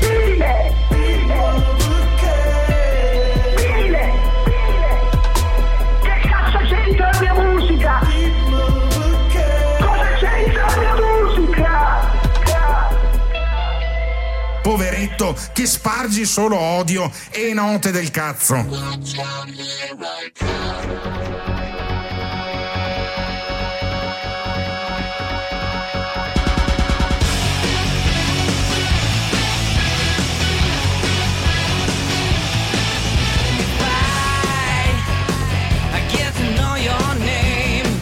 [0.00, 0.74] Bile!
[3.54, 4.12] Bile!
[6.00, 7.98] Che cazzo c'entra la mia musica?
[9.78, 12.10] Cosa c'entra la mia musica?
[14.62, 18.64] Poveretto, che spargi solo odio e note del cazzo.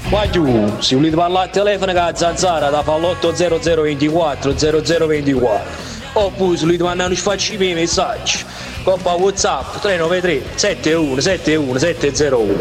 [0.08, 5.64] Guagliù, se volete parlare al telefono con la zanzara da fa l'80024 0024
[6.12, 8.44] oppure se volete mandare un sfaccimi messaggi
[8.84, 12.54] coppa whatsapp 393 71 71 701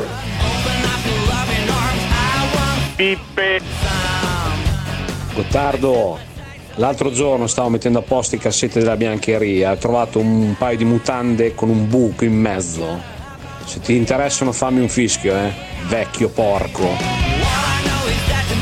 [2.95, 3.59] Pippe.
[5.33, 6.17] Gottardo,
[6.75, 10.85] l'altro giorno stavo mettendo a posto i cassetti della biancheria, ho trovato un paio di
[10.85, 13.13] mutande con un buco in mezzo.
[13.65, 15.51] Se ti interessano fammi un fischio, eh,
[15.87, 17.34] vecchio porco.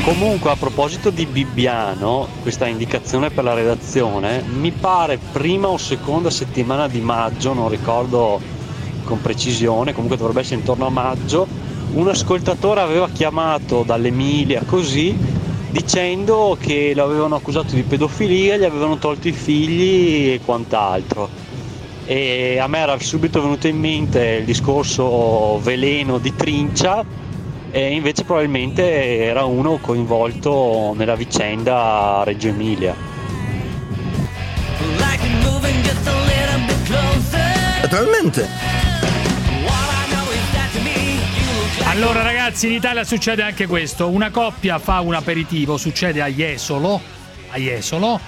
[0.00, 6.30] Comunque a proposito di Bibbiano, questa indicazione per la redazione, mi pare prima o seconda
[6.30, 8.40] settimana di maggio, non ricordo
[9.04, 11.46] con precisione, comunque dovrebbe essere intorno a maggio,
[11.92, 15.16] un ascoltatore aveva chiamato dall'Emilia così
[15.70, 21.28] dicendo che lo avevano accusato di pedofilia, gli avevano tolto i figli e quant'altro.
[22.06, 27.04] E a me era subito venuto in mente il discorso veleno di Trincia
[27.76, 32.94] e invece probabilmente era uno coinvolto nella vicenda Reggio Emilia.
[37.82, 38.48] Naturalmente.
[41.86, 44.08] Allora ragazzi, in Italia succede anche questo.
[44.08, 47.00] Una coppia fa un aperitivo, succede a Jesolo,
[47.50, 48.20] a Jesolo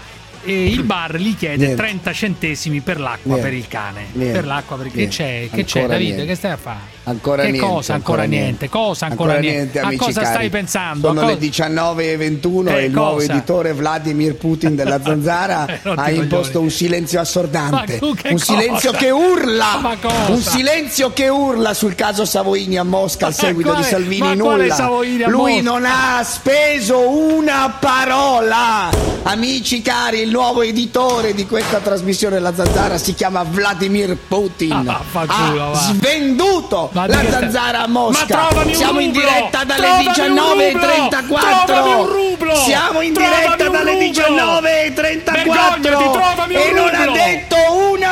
[0.44, 1.76] e il bar gli chiede Niente.
[1.76, 3.42] 30 centesimi per l'acqua Niente.
[3.48, 4.06] per il cane.
[4.12, 4.32] Niente.
[4.38, 5.14] Per l'acqua perché Niente.
[5.16, 5.48] c'è?
[5.52, 6.14] Che c'è Ancora Davide?
[6.14, 6.26] niente.
[6.32, 6.95] Che stai a fare?
[7.08, 8.44] Ancora che niente, cosa ancora, ancora niente?
[8.46, 8.68] niente.
[8.68, 9.80] Cosa ancora, Ancora niente?
[9.80, 10.34] niente, a cosa cari.
[10.34, 11.06] stai pensando?
[11.08, 16.60] Sono le 19.21 Che e il nuovo editore Vladimir Putin della Zanzara Eh, ha imposto
[16.60, 17.98] un silenzio assordante.
[18.02, 19.02] Un silenzio cosa?
[19.04, 19.96] che urla!
[20.28, 24.88] Un silenzio che urla sul caso Savoini a Mosca al seguito di Salvini nulla.
[25.28, 25.70] Lui Mosca?
[25.70, 28.88] non ha speso una parola.
[29.22, 34.72] Amici cari, il nuovo editore di questa trasmissione La Zanzara si chiama Vladimir Putin.
[34.72, 35.74] Ah, ha va.
[35.74, 38.24] svenduto la zanzara a Ma Mosca.
[38.24, 41.20] trovami un Siamo in diretta dalle Trovami un 19.34.
[41.20, 41.64] rublo!
[41.66, 42.54] Trovami un rublo!
[42.56, 44.06] Siamo in diretta un dalle rublo!
[44.06, 45.32] 19.34.
[45.32, 47.56] Vergognati, trovami un E non ha detto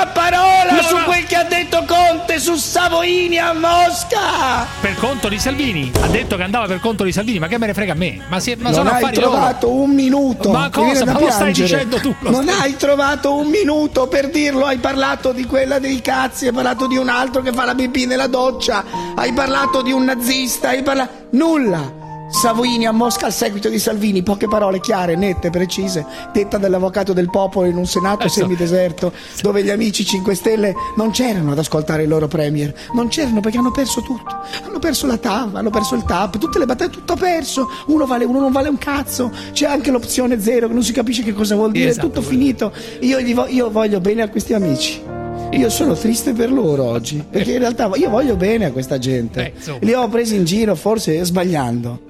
[0.05, 4.67] una parola Non su ha- quel che ha detto Conte su Savoini a Mosca.
[4.81, 7.67] Per conto di Salvini, ha detto che andava per conto di Salvini, ma che me
[7.67, 8.21] ne frega a me?
[8.29, 10.51] Ma, si- ma non hai trovato un minuto.
[10.51, 11.07] Ma cosa?
[11.07, 14.67] Ma lo stai dicendo tu, lo Non stai- hai trovato un minuto per dirlo.
[14.67, 18.05] Hai parlato di quella dei cazzi, hai parlato di un altro che fa la pipì
[18.07, 21.12] nella doccia, hai parlato di un nazista, hai parlato.
[21.31, 22.03] Nulla.
[22.29, 27.31] Savoini a Mosca al seguito di Salvini, poche parole chiare, nette, precise, detta dall'avvocato del
[27.31, 32.09] popolo in un senato semideserto, dove gli amici 5 Stelle non c'erano ad ascoltare il
[32.09, 36.05] loro premier, non c'erano perché hanno perso tutto, hanno perso la TAV, hanno perso il
[36.05, 39.91] TAP, tutte le battaglie, tutto perso, uno vale uno, non vale un cazzo, c'è anche
[39.91, 43.19] l'opzione zero che non si capisce che cosa vuol dire, Esatto, è tutto finito, io,
[43.35, 45.03] vo- io voglio bene a questi amici.
[45.57, 49.53] Io sono triste per loro oggi, perché in realtà io voglio bene a questa gente.
[49.64, 49.79] Eh.
[49.81, 52.01] Li ho presi in giro, forse sbagliando.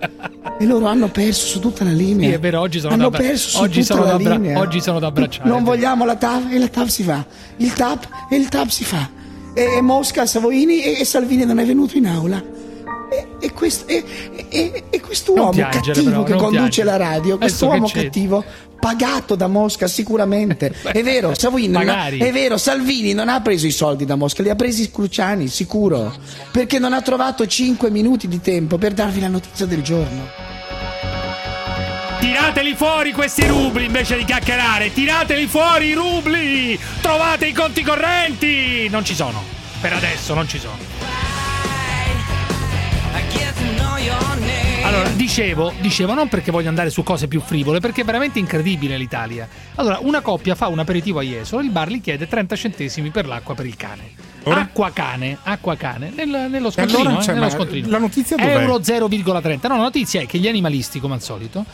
[0.58, 2.28] E loro hanno perso su tutta la linea.
[2.30, 4.58] Sì, è vero, oggi sono hanno da- perso su oggi tutta sono la linea.
[4.58, 7.24] oggi sono da abbracciare, Non vogliamo la TAV e la TAV si fa.
[7.58, 9.08] Il TAP e il TAP si fa.
[9.54, 12.42] E Mosca, Savoini e, e Salvini non è venuto in aula.
[13.14, 14.04] E, e, quest- e-
[14.48, 16.86] e- e quest'uomo piangere, cattivo però, che conduce piangere.
[16.86, 18.44] la radio, quest'uomo cattivo
[18.80, 20.74] pagato da Mosca sicuramente.
[20.92, 24.56] è vero, ha- è vero, Salvini non ha preso i soldi da Mosca, li ha
[24.56, 26.12] presi Cruciani, sicuro,
[26.50, 30.28] perché non ha trovato 5 minuti di tempo per darvi la notizia del giorno.
[32.20, 34.92] Tirateli fuori questi rubli invece di chiacchierare.
[34.92, 36.78] Tirateli fuori i rubli.
[37.00, 38.88] Trovate i conti correnti.
[38.88, 39.42] Non ci sono.
[39.80, 40.76] Per adesso non ci sono.
[44.82, 48.98] Allora, dicevo, dicevo, non perché voglio andare su cose più frivole, perché è veramente incredibile
[48.98, 49.48] l'Italia.
[49.76, 53.26] Allora, una coppia fa un aperitivo a Jesolo, il bar gli chiede 30 centesimi per
[53.26, 54.32] l'acqua per il cane.
[54.44, 57.88] Acqua cane, acqua cane, nel- nello scontrino, allora, eh, nello scontrino.
[57.88, 58.60] la notizia dov'è?
[58.60, 59.68] Euro 0,30.
[59.68, 61.64] No, la notizia è che gli animalisti, come al solito,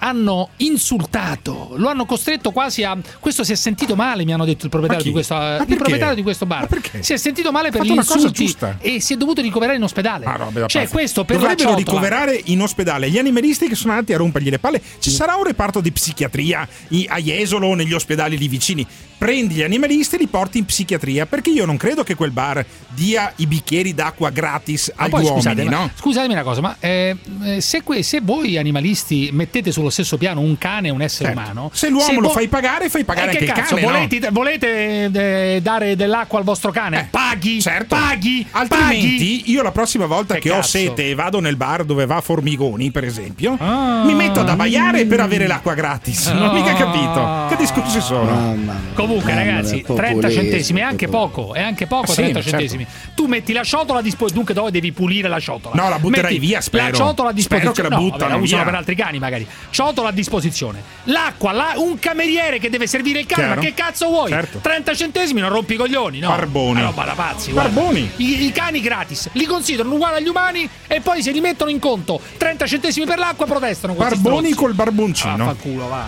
[0.00, 2.96] hanno insultato, lo hanno costretto quasi a.
[3.18, 6.14] Questo si è sentito male, mi hanno detto il proprietario, di questo, Ma il proprietario
[6.14, 6.68] di questo bar.
[6.70, 7.02] Ma?
[7.02, 8.76] Si è sentito male per gli insulti giusta.
[8.80, 10.24] e si è dovuto ricoverare in ospedale.
[10.24, 14.12] Ah, robe da cioè, questo per Dovrebbero ricoverare in ospedale gli animalisti che sono andati
[14.12, 14.80] a rompergli le palle.
[14.98, 16.66] Ci sarà un reparto di psichiatria
[17.08, 18.86] a Jesolo o negli ospedali lì vicini.
[19.18, 22.64] Prendi gli animalisti e li porti in psichiatria perché io non credo che quel bar
[22.88, 25.90] dia i bicchieri d'acqua gratis Ma agli poi uomini, scusate, ma- no?
[25.94, 30.16] scusatemi una cosa, ma eh, eh, se, que- se voi animalisti mettete sullo sullo stesso
[30.16, 31.70] piano un cane e un essere umano.
[31.72, 33.92] Se l'uomo lo vo- fai pagare, fai pagare Eh, che anche il cazzo, cane, no?
[33.92, 37.08] volete, volete eh, dare dell'acqua al vostro cane?
[37.10, 37.94] paghi, Certo.
[37.96, 39.50] paghi, Altrimenti, paghi.
[39.50, 40.68] io la prossima volta che, ho cazzo?
[40.68, 44.04] sete e vado nel bar dove va Formigoni, per esempio, Ah.
[44.04, 46.28] mi metto ad abbaiare per avere l'acqua gratis.
[46.28, 47.46] Non ho mica capito.
[47.48, 48.56] Che discorsi sono?
[48.94, 52.20] Comunque, Mamma ragazzi, mia, 30 populismo, centesimi è anche poco, è anche poco Ah, sì,
[52.22, 52.50] 30 certo.
[52.50, 52.86] centesimi.
[53.14, 55.74] Tu metti la ciotola a disposizione, dunque dove devi pulire la ciotola?
[55.82, 56.84] No, la butterai Metti via, spero.
[56.84, 57.72] La ciotola a Spero disposizione.
[57.74, 58.70] che la No, buttano vabbè, la usano via.
[58.70, 59.46] per altri cani magari.
[59.80, 60.82] Ciotola a disposizione.
[61.04, 63.60] L'acqua, la- un cameriere che deve servire il cane, Chiaro.
[63.62, 64.28] ma che cazzo vuoi?
[64.28, 64.58] Certo.
[64.58, 66.28] 30 centesimi non rompi i coglioni, no?
[66.28, 66.82] Barboni.
[66.82, 67.50] Roba da pazzi.
[67.52, 68.10] Barboni.
[68.16, 71.78] I, I cani gratis, li considerano uguali agli umani e poi se li mettono in
[71.78, 75.44] conto 30 centesimi per l'acqua protestano Barboni col barboncino.
[75.44, 76.04] Ah, fa culo, va.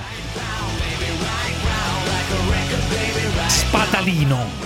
[3.47, 4.61] Spatalino.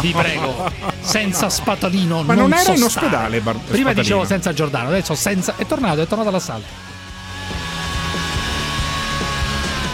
[0.00, 4.02] Vi prego, senza spatalino Ma non, non era so in ospedale, Bar- Prima Spatalino.
[4.02, 6.90] dicevo senza Giordano, adesso senza è tornato, è tornato all'assalto.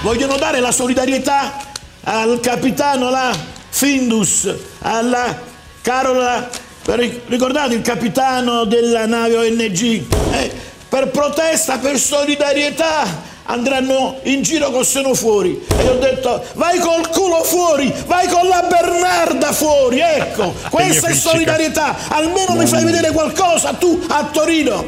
[0.01, 1.59] Vogliono dare la solidarietà
[2.05, 3.37] al capitano là,
[3.69, 4.49] Findus,
[4.81, 5.37] alla
[5.83, 6.49] Carola,
[6.85, 10.05] per- ricordate il capitano della nave ONG?
[10.33, 10.53] Eh,
[10.89, 15.67] per protesta, per solidarietà andranno in giro col seno fuori.
[15.77, 21.09] E io ho detto, vai col culo fuori, vai con la Bernarda fuori, ecco, questa
[21.09, 24.85] è solidarietà, almeno mi fai vedere qualcosa tu a Torino.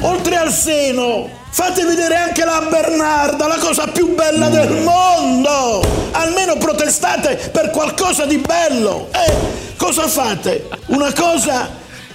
[0.00, 5.84] Oltre al seno, fate vedere anche la Bernarda, la cosa più bella del mondo!
[6.12, 9.08] Almeno protestate per qualcosa di bello!
[9.12, 9.34] Eh,
[9.76, 10.68] cosa fate?
[10.86, 11.68] Una cosa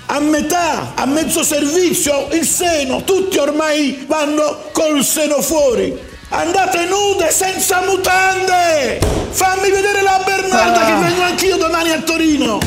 [0.05, 6.11] a metà, a mezzo servizio, il seno, tutti ormai vanno col seno fuori.
[6.29, 8.99] Andate nude, senza mutande!
[9.29, 12.59] Fammi vedere la Bernarda che vengo anch'io domani a Torino!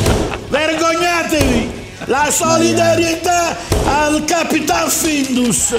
[0.49, 1.86] Vergognatevi!
[2.05, 5.75] La solidarietà al Capitan Findus!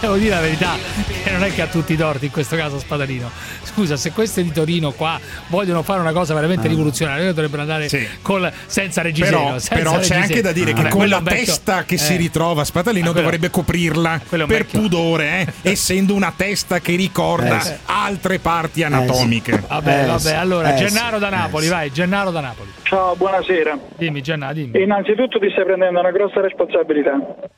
[0.00, 0.76] Devo dire la verità,
[1.22, 3.30] che non è che ha tutti i torti in questo caso Spadalino.
[3.64, 7.86] Scusa, se queste di Torino qua vogliono fare una cosa veramente rivoluzionaria, dovrebbero andare
[8.22, 9.36] col, senza reggiseno.
[9.36, 10.20] Però, senza però c'è reggiseno.
[10.22, 12.16] anche da dire che Vabbè, con la vecchio- testa che si eh.
[12.16, 17.58] ritrova Spatalino Ma quello- dovrebbe coprirla per vecchio- pudore, eh, essendo una testa che ricorda
[17.58, 17.72] Eh, sì.
[17.84, 19.62] altre parti anatomiche.
[19.68, 20.86] Vabbè, vabbè, allora Eh, sì.
[20.86, 22.70] Gennaro da Napoli, vai, Gennaro da Napoli.
[22.84, 23.78] Ciao, buonasera.
[23.96, 24.82] Dimmi, Gennaro, dimmi.
[24.82, 27.12] Innanzitutto ti stai prendendo una grossa responsabilità.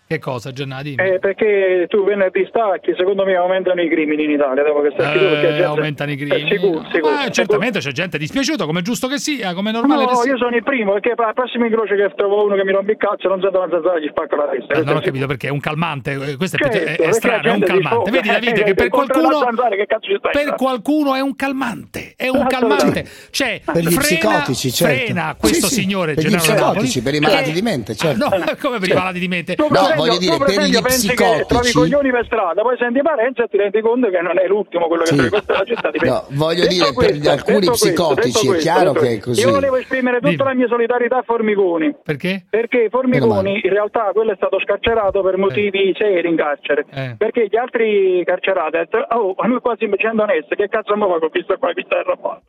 [0.07, 0.97] Che cosa, Gennaro, dimmi?
[1.03, 5.41] Eh, perché tu venerdì stacchi, secondo me aumentano i crimini in Italia dopo che Eh,
[5.41, 6.43] gente- aumentano i crimini.
[6.51, 7.13] Eh, sicuro, sicuro.
[7.15, 10.17] Ma certamente c'è gente dispiaciuta, come è giusto che sia, come è normale No, che
[10.17, 10.31] sia.
[10.33, 12.97] io sono il primo, perché al prossimo incrocio che trovo uno che mi rompe il
[12.99, 14.75] cazzo, non sento una zazzara, gli spacco la testa.
[14.75, 17.43] Eh, non ho capito perché è un calmante, eh, questo è, Certo, è- è strano,
[17.43, 18.05] la è un calmante.
[18.05, 19.87] si Vedi Davide che per la qualcuno zanzara, che
[20.33, 23.07] per qualcuno è un calmante, è un calmante.
[23.31, 25.05] Cioè, Per gli frena, psicotici, certo.
[25.05, 28.25] frena questo Sì, sì, signore per gli psicotici, per i malati che- di mente, certo.
[28.27, 29.55] Ah, no, come per i malati di mente?
[29.59, 33.03] No, voglio dire, per gli pensi che trovi i psicotici- coglioni per strada, poi senti
[33.03, 35.29] Parenza e ti rendi conto che non è l'ultimo quello che Sì.
[35.29, 36.27] Questa è la città di Pesaro.
[36.29, 38.99] No, voglio Detto dire, per questo, alcuni detto questo, psicotici detto è questo, chiaro che
[38.99, 39.41] è questo, così.
[39.41, 40.45] Io volevo esprimere tutta Dimmi.
[40.45, 41.95] la mia solidarietà a Formigoni.
[42.03, 42.47] Perché?
[42.49, 46.87] Perché Formigoni in realtà quello è stato scarcerato per motivi seri in carcere.
[46.91, 47.15] Eh.
[47.19, 50.95] Perché gli altri carcerati hanno detto, oh, a noi qua siamo facendo onesto, che cazzo
[50.97, 52.41] mi fa con questa qua, questa è roba?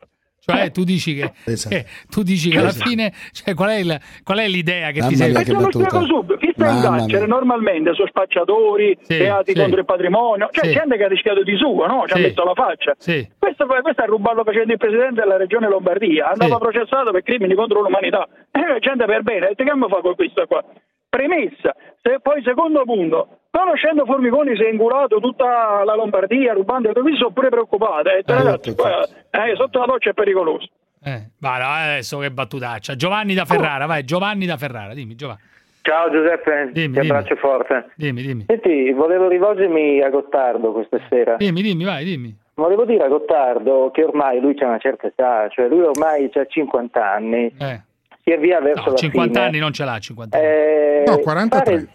[0.46, 1.74] Cioè, tu dici che, Esatto.
[1.74, 2.88] che- tu dici che alla Esatto.
[2.88, 5.50] fine, cioè, qual, è il- qual è l'idea che ti Mamma sei mia, E che
[5.52, 9.58] te lo spiego subito, chi sta in carcere normalmente sono spacciatori, Sì, reati sì.
[9.58, 10.72] contro il patrimonio, cioè Sì.
[10.72, 12.04] gente che ha rischiato di suo, no?
[12.06, 12.94] Ci ha messo la faccia.
[12.98, 13.26] Sì.
[13.38, 16.60] Questo, questo è rubato facendo il presidente della regione Lombardia, andava Sì.
[16.60, 18.28] processato per crimini contro l'umanità.
[18.50, 20.62] Eh, gente per bene, ha detto che mi fa con questo qua?
[21.08, 27.16] Premessa, se, poi secondo punto, conoscendo Formigoni si è ingulato tutta la Lombardia rubando, quindi
[27.16, 28.08] sono pure preoccupato.
[28.08, 30.68] Eh, ragazzi, qua, eh, sotto la doccia è pericoloso.
[31.02, 32.96] Eh, va, no, adesso che battutaccia.
[32.96, 35.40] Giovanni da Ferrara, vai, Giovanni da Ferrara, dimmi, Giovanni.
[35.82, 37.10] Ciao Giuseppe, Dimmi, ti dimmi.
[37.10, 37.90] abbraccio forte.
[37.94, 38.44] Dimmi, dimmi.
[38.46, 41.36] Senti, volevo rivolgermi a Gottardo questa sera.
[41.36, 42.34] Dimmi, dimmi, vai, dimmi.
[42.54, 46.44] Volevo dire a Gottardo che ormai lui c'ha una certa età, cioè lui ormai ha
[46.46, 47.80] 50 anni, Eh.
[48.24, 49.44] si avvia verso No, la 50 fine.
[49.46, 50.46] anni non ce l'ha, 50 anni.
[50.46, 51.74] Eh, No, 43.
[51.74, 51.88] Fare,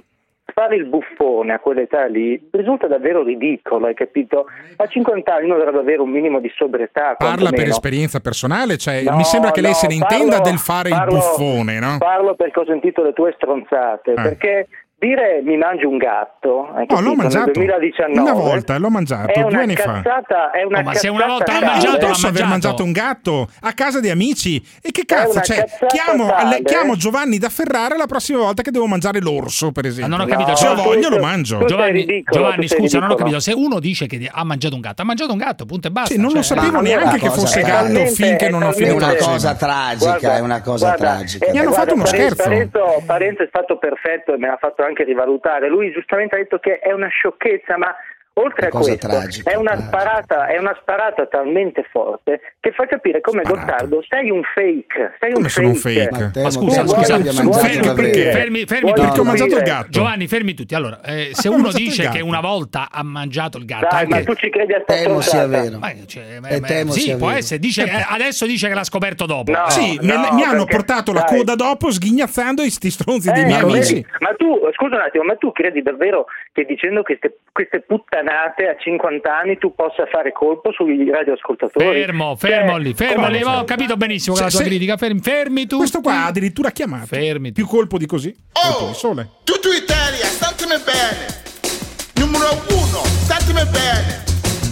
[0.53, 4.45] fare il buffone a quell'età lì risulta davvero ridicolo, hai capito?
[4.77, 7.15] A 50 anni uno dovrebbe avere un minimo di sobrietà.
[7.17, 10.49] Parla per esperienza personale, cioè No, mi sembra che lei no, se ne intenda parlo-
[10.49, 11.95] del fare parlo- il buffone, no?
[11.97, 14.15] Parlo perché ho sentito le tue stronzate, Eh.
[14.15, 14.67] perché
[14.99, 19.31] dire mi mangio un gatto, hai No, l'ho mangiato nel 2019 una volta, l'ho mangiato
[19.31, 20.01] è due una anni fa.
[20.01, 21.71] cazzata, è una Oh, ma se una volta l'ha tale.
[21.71, 22.83] mangiato, l'ha Posso aver mangiato.
[22.83, 26.57] un gatto a casa di amici e che cazzo una cioè, chiamo, tale.
[26.57, 30.25] le- chiamo Giovanni da Ferrara la prossima volta che devo mangiare l'orso per esempio non
[30.25, 33.39] ho capito, se ho Giovanni- voglia lo mangio Giovanni, ridicolo, Giovanni, scusa, non ho capito.
[33.39, 36.13] Se uno dice che ha mangiato un gatto, ha mangiato un gatto, punto e basta.
[36.13, 38.63] Sì, non lo Cioè, sapevo Ma neanche una che cosa fosse è gatto finché non
[38.63, 41.45] ho è finito una la talmente- cosa tragica, è una cosa tragica.
[41.45, 42.43] eh, Mi hanno fatto uno scherzo.
[43.05, 45.69] Parenzo è stato perfetto e me l'ha fatto anche anche rivalutare.
[45.69, 47.95] Lui giustamente ha detto che è una sciocchezza, ma
[48.41, 53.21] oltre a questo tragica, è, una sparata, è una sparata talmente forte che fa capire
[53.21, 55.15] come Gottardo sei un fake.
[55.19, 56.09] Sei Come un sono un fake.
[56.31, 56.41] fake?
[56.41, 59.19] Ma scusa, scusa, fermi, perché, fermi, fermi tutti.
[59.59, 59.89] capire?
[59.89, 60.75] Giovanni, fermi tutti.
[60.75, 62.15] Allora, eh, se uno mangiato il dice gatto?
[62.17, 65.21] che una volta ha mangiato il gatto, Dai, anche- ma tu ci credi a Temo
[65.21, 65.77] sia vero.
[65.79, 67.39] Ma, cioè, ma- temo sì, sia può vero.
[67.39, 67.59] essere.
[67.59, 69.51] Dice, eh, adesso dice che l'ha scoperto dopo.
[69.51, 73.43] No, sì, no, mi hanno perché- portato la coda dopo sghignazzando i sti stronzi dei
[73.43, 74.05] Eh, miei ma amici.
[74.19, 78.67] Ma tu, scusa un attimo, ma tu credi davvero che dicendo queste, queste puttanate annate
[78.67, 81.85] a 50 anni tu possa fare colpo sui radioascoltatori.
[81.85, 83.41] Fermo, fermo lì, fermo lì.
[83.43, 84.97] Ho capito benissimo se, la tua se, critica.
[84.97, 85.77] Fermi, fermi tu.
[85.77, 87.07] Questo qua addirittura chiamato.
[87.07, 87.51] Fermi.
[87.51, 88.33] Più colpo di così.
[88.53, 89.29] Oh, colpo di sole.
[89.43, 91.25] Tutto Italia, statemi bene.
[92.15, 94.23] Numero uno, statemi bene.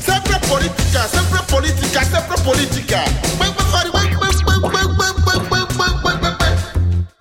[0.08, 3.04] Sempre politica, sempre politica, sempre politica.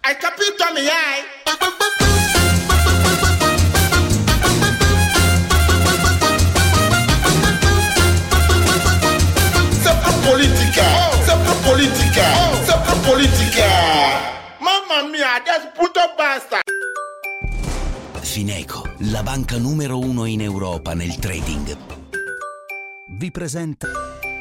[0.00, 1.45] Hai capito, mi hai?
[15.66, 16.60] Mia, adesso puto basta.
[18.20, 21.76] Fineco, la banca numero uno in Europa nel trading.
[23.18, 23.88] Vi presenta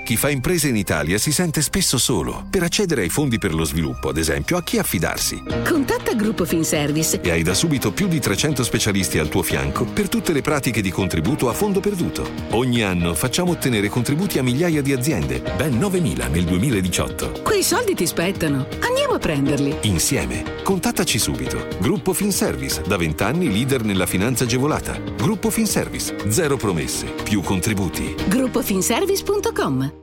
[0.05, 2.45] Chi fa imprese in Italia si sente spesso solo.
[2.47, 5.41] Per accedere ai fondi per lo sviluppo, ad esempio, a chi affidarsi?
[5.67, 7.19] Contatta Gruppo Finservice.
[7.21, 10.83] E hai da subito più di 300 specialisti al tuo fianco per tutte le pratiche
[10.83, 12.29] di contributo a fondo perduto.
[12.51, 17.41] Ogni anno facciamo ottenere contributi a migliaia di aziende, ben 9.000 nel 2018.
[17.41, 18.67] Quei soldi ti spettano.
[18.81, 19.75] Andiamo a prenderli.
[19.85, 20.61] Insieme.
[20.61, 21.67] Contattaci subito.
[21.79, 25.01] Gruppo Finservice, da 20 anni leader nella finanza agevolata.
[25.17, 28.13] Gruppo Finservice, zero promesse, più contributi.
[28.27, 29.94] Gruppofinservice.com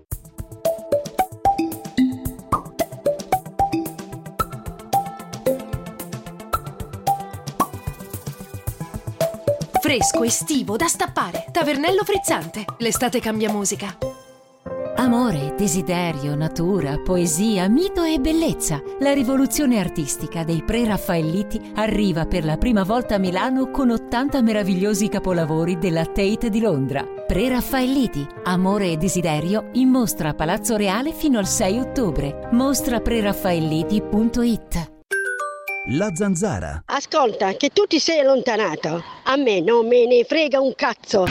[9.93, 11.45] Fresco, estivo, da stappare.
[11.53, 12.65] Tavernello frizzante.
[12.79, 13.95] L'estate cambia musica.
[14.97, 18.81] Amore, desiderio, natura, poesia, mito e bellezza.
[19.01, 25.11] La rivoluzione artistica dei pre-raffaelliti arriva per la prima volta a Milano con 80 meravigliosi
[25.11, 27.07] capolavori della Tate di Londra.
[27.27, 32.49] Pre-raffaelliti, amore e desiderio in mostra a Palazzo Reale fino al 6 ottobre.
[32.51, 34.92] Mostrapreraffaelliti.it
[35.87, 36.85] La zanzara.
[36.87, 39.03] Ascolta, che tu ti sei allontanato.
[39.25, 41.25] A me non me ne frega un cazzo.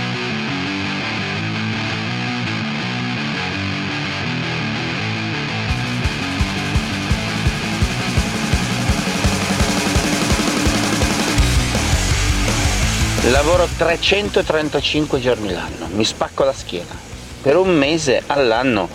[13.30, 16.94] Lavoro 335 giorni l'anno, mi spacco la schiena.
[17.42, 18.90] Per un mese all'anno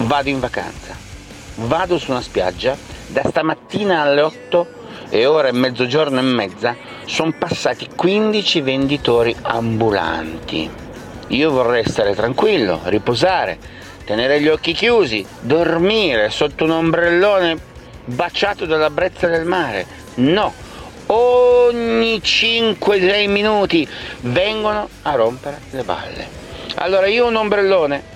[0.00, 0.94] vado in vacanza.
[1.54, 4.66] Vado su una spiaggia, da stamattina alle 8
[5.08, 10.68] e ora è mezzogiorno e mezza, sono passati 15 venditori ambulanti.
[11.28, 13.58] Io vorrei stare tranquillo, riposare,
[14.04, 17.58] tenere gli occhi chiusi, dormire sotto un ombrellone
[18.04, 19.86] baciato dalla brezza del mare.
[20.16, 20.52] No,
[21.06, 23.88] ogni 5-6 minuti
[24.20, 26.28] vengono a rompere le balle.
[26.76, 28.14] Allora io un ombrellone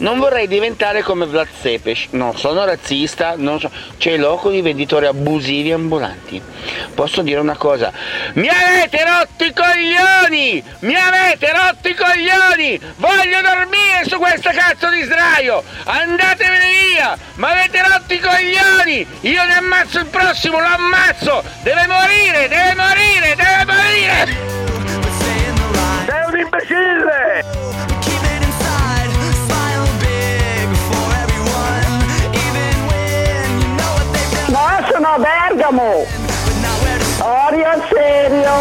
[0.00, 5.06] non vorrei diventare come Vlad Sepes, non sono razzista, non so, c'è loco di venditori
[5.06, 6.40] abusivi ambulanti.
[6.94, 7.92] Posso dire una cosa,
[8.34, 10.62] mi avete rotto i coglioni!
[10.80, 12.80] Mi avete rotto i coglioni!
[12.96, 15.62] Voglio dormire su questo cazzo di sdraio!
[15.84, 17.16] Andatevene via!
[17.34, 19.06] Mi avete rotto i coglioni!
[19.20, 21.42] Io ne ammazzo il prossimo, lo ammazzo!
[21.62, 24.48] Deve morire, deve morire, deve morire!
[26.06, 27.99] Sei un imbecille!
[34.50, 36.04] Ma sono a Bergamo!
[37.18, 38.52] Aria serio!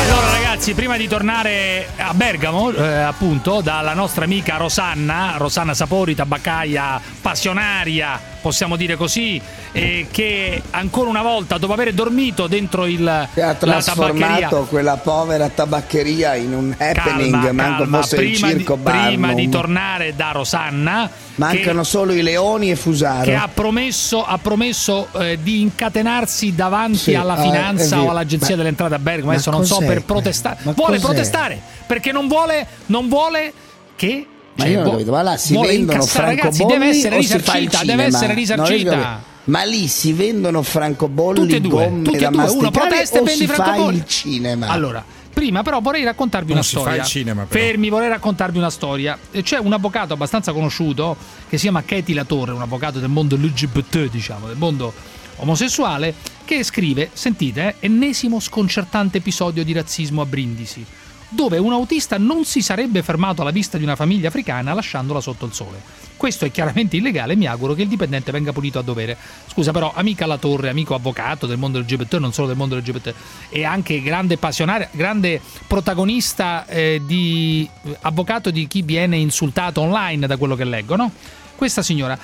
[0.00, 6.14] Allora ragazzi, prima di tornare a Bergamo, eh, appunto, dalla nostra amica Rosanna, Rosanna Sapori,
[6.14, 9.40] tabaccaia passionaria, possiamo dire così,
[9.70, 16.34] eh, che ancora una volta, dopo aver dormito dentro il, ha trasformato quella povera tabaccheria
[16.34, 20.32] in un happening, Calma, manco calma, fosse il prima, circo di, prima di tornare da
[20.32, 23.22] Rosanna Mancano che, solo i leoni e Fusaro.
[23.24, 28.08] che ha promesso, ha promesso eh, di incatenarsi davanti Sì, alla ah, finanza vero.
[28.08, 31.06] o all'agenzia Ma- delle entrate a Bergamo adesso non so per protestare vuole cos'è?
[31.06, 33.52] protestare perché non vuole non vuole
[33.96, 37.38] che Ma cioè, io vuo- capito, ma là si vendono francobolli deve essere o si
[37.38, 38.04] fa il risarcita deve cinema?
[38.04, 39.22] essere Non riesco a risarcita.
[39.44, 43.16] Ma lì si vendono francobolli, Tutte e due, gomme tutte e da due, uno protesta
[43.18, 43.96] e o vendi si fa francobolli.
[43.96, 44.66] il cinema?
[44.68, 47.00] Allora, prima però vorrei raccontarvi Non una si fa storia.
[47.00, 47.60] il cinema, però.
[47.64, 49.18] Fermi, vorrei raccontarvi una storia.
[49.32, 51.16] C'è un avvocato abbastanza conosciuto
[51.48, 54.92] che si chiama Katie Latorre, un avvocato del mondo LGBT, diciamo, del mondo
[55.36, 60.84] omosessuale, che scrive, sentite, eh, ennesimo sconcertante episodio di razzismo a Brindisi,
[61.32, 65.44] dove un autista non si sarebbe fermato alla vista di una famiglia africana lasciandola sotto
[65.46, 65.80] il sole.
[66.16, 69.16] Questo è chiaramente illegale e mi auguro che il dipendente venga punito a dovere.
[69.48, 73.12] Scusa però, amica La Torre, amico avvocato del mondo LGBT, non solo del mondo LGBT,
[73.48, 77.68] e anche grande passionario, grande protagonista eh, di
[78.02, 81.10] avvocato di chi viene insultato online da quello che leggo, no?
[81.56, 82.16] Questa signora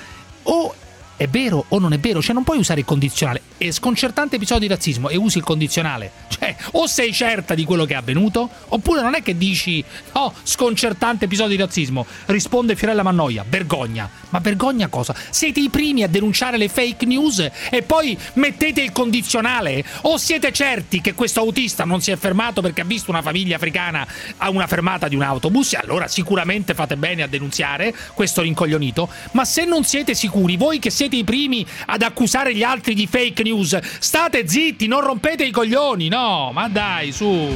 [0.43, 0.73] o
[1.19, 3.41] è vero o non è vero, cioè non puoi usare il condizionale.
[3.57, 6.09] È sconcertante episodio di razzismo e usi il condizionale.
[6.29, 10.33] Cioè, o sei certa di quello che è avvenuto, oppure non è che dici "Oh,
[10.43, 12.05] sconcertante episodio di razzismo".
[12.27, 14.09] Risponde Fiorella Mannoia, vergogna.
[14.29, 15.13] Ma vergogna cosa?
[15.29, 19.83] Siete i primi a denunciare le fake news e poi mettete il condizionale?
[20.03, 23.57] O siete certi che questo autista non si è fermato perché ha visto una famiglia
[23.57, 24.07] africana
[24.37, 25.73] a una fermata di un autobus?
[25.73, 29.09] E allora sicuramente fate bene a denunziare questo rincoglionito.
[29.33, 33.07] Ma se non siete sicuri, voi che siete i primi ad accusare gli altri di
[33.07, 36.51] fake news, state zitti, non rompete i coglioni, no?
[36.53, 37.51] Ma dai, su.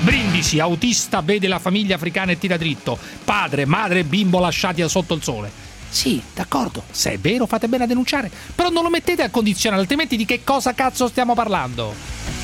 [0.00, 2.96] Brindisi, autista vede la famiglia africana e tira dritto.
[3.24, 5.50] Padre, madre e bimbo lasciati sotto il sole.
[5.88, 9.80] Sì, d'accordo, se è vero fate bene a denunciare, però non lo mettete a condizionale,
[9.80, 12.37] altrimenti di che cosa cazzo stiamo parlando?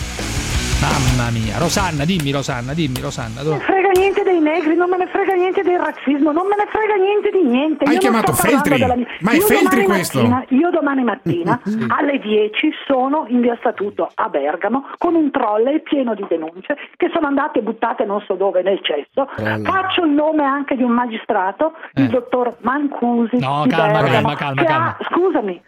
[0.81, 3.43] Mamma mia, Rosanna, dimmi Rosanna, dimmi Rosanna.
[3.43, 6.47] Non me ne frega niente dei negri, non me ne frega niente del razzismo, non
[6.47, 7.85] me ne frega niente di niente.
[7.85, 8.79] Hai Io chiamato Feltri?
[8.79, 10.19] della mia- Ma è Io Feltri questo?
[10.27, 11.59] mattina- io domani mattina
[11.89, 17.09] alle 10 sono in via Statuto a Bergamo con un trolley pieno di denunce che
[17.15, 19.29] sono andate buttate non so dove nel cesso.
[19.37, 19.63] Trolley.
[19.65, 22.09] Faccio il nome anche di un magistrato, il Eh.
[22.09, 24.97] dottor Mancusi No, di calma, Bergamo, calma, calma, calma.
[24.99, 25.63] ha- scusami.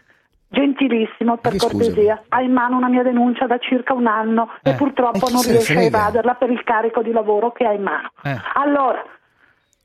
[0.61, 4.75] Gentilissimo, per cortesia, ha in mano una mia denuncia da circa un anno e Eh.
[4.75, 8.09] purtroppo E non riesce a evaderla per il carico di lavoro che ha in mano.
[8.23, 8.35] Eh.
[8.55, 9.03] Allora,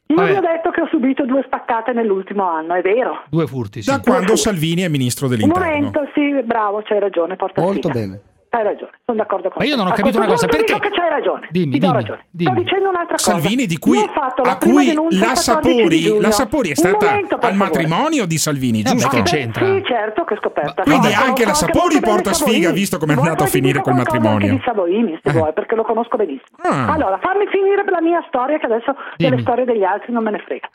[0.07, 0.29] io Vabbè.
[0.31, 3.23] vi ho detto che ho subito due spaccate nell'ultimo anno, è vero?
[3.29, 3.89] Due furti, sì.
[3.91, 5.65] Da quando Salvini è ministro Un dell'interno.
[5.65, 7.93] momento, sì, bravo, c'hai ragione, porta Molto sfiga.
[7.99, 8.21] bene.
[8.53, 9.81] Hai ragione, sono d'accordo con Ma io te.
[9.81, 11.47] non ho capito una cosa, perché- dico che c'hai ragione.
[11.51, 12.25] Dimmi, ti do dimmi, ragione.
[12.31, 12.51] dimmi.
[12.51, 13.31] Sto dicendo un'altra cosa.
[13.31, 13.95] Salvini di cui,
[14.43, 17.55] la cui la il 14 di Sapori, la Sapori è stata momento, al favore.
[17.57, 19.07] matrimonio di Salvini, giusto?
[19.07, 19.65] che c'entra?
[19.65, 20.83] Sì, certo che scoperta.
[20.83, 24.17] Quindi No, anche la Sapori porta sfiga, visto come è andato a finire col qualcosa
[24.19, 24.49] matrimonio.
[24.49, 25.31] Anche di Savoini, se Eh.
[25.31, 26.57] vuoi, perché lo conosco benissimo.
[26.61, 26.91] Ah.
[26.91, 30.39] Allora, fammi finire la mia storia, che adesso delle storie degli altri non me ne
[30.39, 30.67] frega.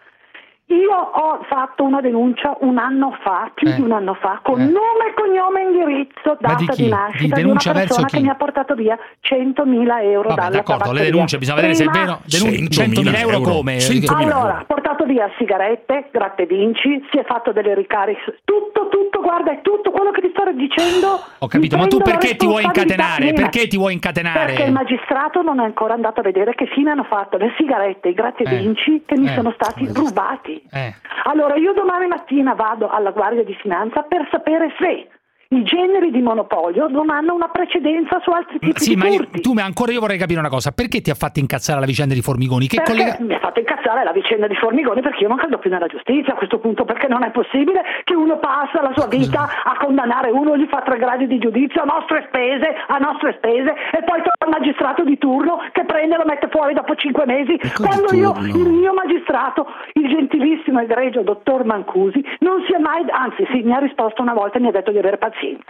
[0.68, 3.74] Io ho fatto una denuncia un anno fa, più Eh.
[3.76, 4.64] di un anno fa, con Eh.
[4.64, 6.82] nome, cognome e indirizzo, data di di, chi?
[6.82, 10.90] Di nascita di, una persona che mi ha portato via 100.000 euro Vabbè, dalla d'accordo,
[10.92, 12.20] le denunce bisogna vedere se è Prima- vero.
[12.24, 13.76] Denun- 100.000 euro come?
[13.78, 19.20] 100.000 allora, ha portato via sigarette, gratte vinci, si è fatto delle ricariche, tutto, tutto,
[19.20, 21.20] guarda, è tutto quello che ti sto dicendo.
[21.38, 23.32] Ho capito, ma tu perché ti vuoi incatenare?
[23.32, 24.46] Perché ti vuoi incatenare?
[24.46, 28.08] Perché il magistrato non è ancora andato a vedere che fine hanno fatto le sigarette,
[28.08, 28.56] i gratte Eh.
[28.56, 29.34] vinci che mi Eh.
[29.34, 30.55] sono stati rubati.
[30.70, 30.94] Eh.
[31.24, 35.08] Allora io domani mattina vado alla Guardia di Finanza per sapere se
[35.48, 39.28] i generi di monopolio non hanno una precedenza su altri tipi Sì, di ma io,
[39.40, 40.72] tu, ma ancora io vorrei capire una cosa.
[40.72, 42.66] Perché ti ha fatto incazzare la vicenda di Formigoni?
[42.66, 43.16] Che collega...
[43.20, 46.32] mi ha fatto incazzare la vicenda di Formigoni perché io non credo più nella giustizia
[46.32, 50.30] a questo punto perché non è possibile che uno passa la sua vita a condannare
[50.30, 54.20] uno gli fa tre gradi di giudizio a nostre spese a nostre spese e poi
[54.22, 58.12] trova il magistrato di turno che prende e lo mette fuori dopo cinque mesi quando
[58.14, 63.62] io il mio magistrato il gentilissimo egregio dottor Mancusi non si è mai anzi sì
[63.62, 65.62] mi ha risposto una volta e mi ha detto di avere pazienza consigo.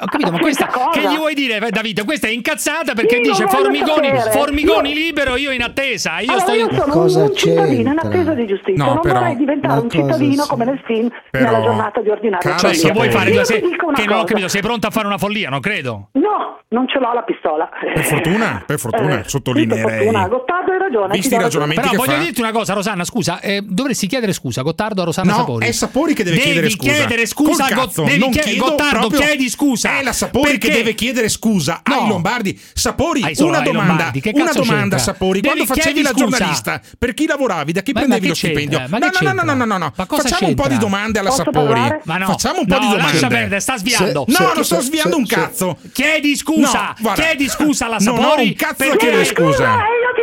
[0.00, 0.90] Ho capito, ma questa cosa?
[0.90, 2.04] che gli vuoi dire, eh, Davide?
[2.04, 4.30] Questa è incazzata perché Io dice Formigoni, sapere.
[4.30, 6.20] Formigoni Io- libero, io in attesa.
[6.20, 9.18] Io allora sto io sono Cosa un, cittadino in attesa di giustizia, No, non però-
[9.20, 12.56] vorrei diventare un cittadino come nel film Però- nella giornata di ordinario.
[12.56, 13.30] Cioè, che vuoi fare?
[13.30, 15.48] Io che non ho capito, sei pronto a fare una follia?
[15.50, 16.08] Non credo.
[16.12, 17.68] No, non ce l'ho la pistola.
[17.94, 19.78] Per fortuna, per fortuna, Eh, sottolineerei.
[19.78, 20.28] Sì, per fortuna.
[20.28, 21.14] Gottardo hai ragione.
[21.14, 24.32] Visti i ragionamenti Però che voglio fa- dirti una cosa, Rosanna, scusa, eh, dovresti chiedere
[24.32, 25.66] scusa, Gottardo a Rosanna No, Sapori.
[25.66, 26.92] è Sapori che deve Devi chiedere scusa.
[26.92, 29.79] chiedere scusa a devi Gottardo, chiedi scusa.
[29.88, 30.76] È la Sapori che Perché?
[30.76, 32.58] deve chiedere scusa ai Lombardi.
[32.74, 34.98] Sapori, Ai solo una domanda, Lombardi, che una domanda c'entra?
[34.98, 36.24] Sapori, Devi- quando facevi chiedi la scusa.
[36.36, 38.78] giornalista, per chi lavoravi, da chi Ma- ma prendevi che lo stipendio?
[38.78, 38.98] c'entra?
[38.98, 39.92] Ma no, che no, no, no, no, no, no, no.
[39.96, 40.76] Ma Facciamo un po' di c'entra?
[40.88, 41.80] domande alla Posso Sapori.
[42.04, 42.26] Ma no.
[42.26, 43.12] Facciamo un po' No, di domande.
[43.12, 44.24] lascia perdere, sta sviando.
[44.28, 45.78] No, Se- non sto se- sviando un se- cazzo.
[45.92, 48.46] Chiedi scusa, No, chiedi scusa alla non ho Sapori.
[48.48, 49.74] un cazzo chiedere scusa.
[49.74, 50.19] Eh,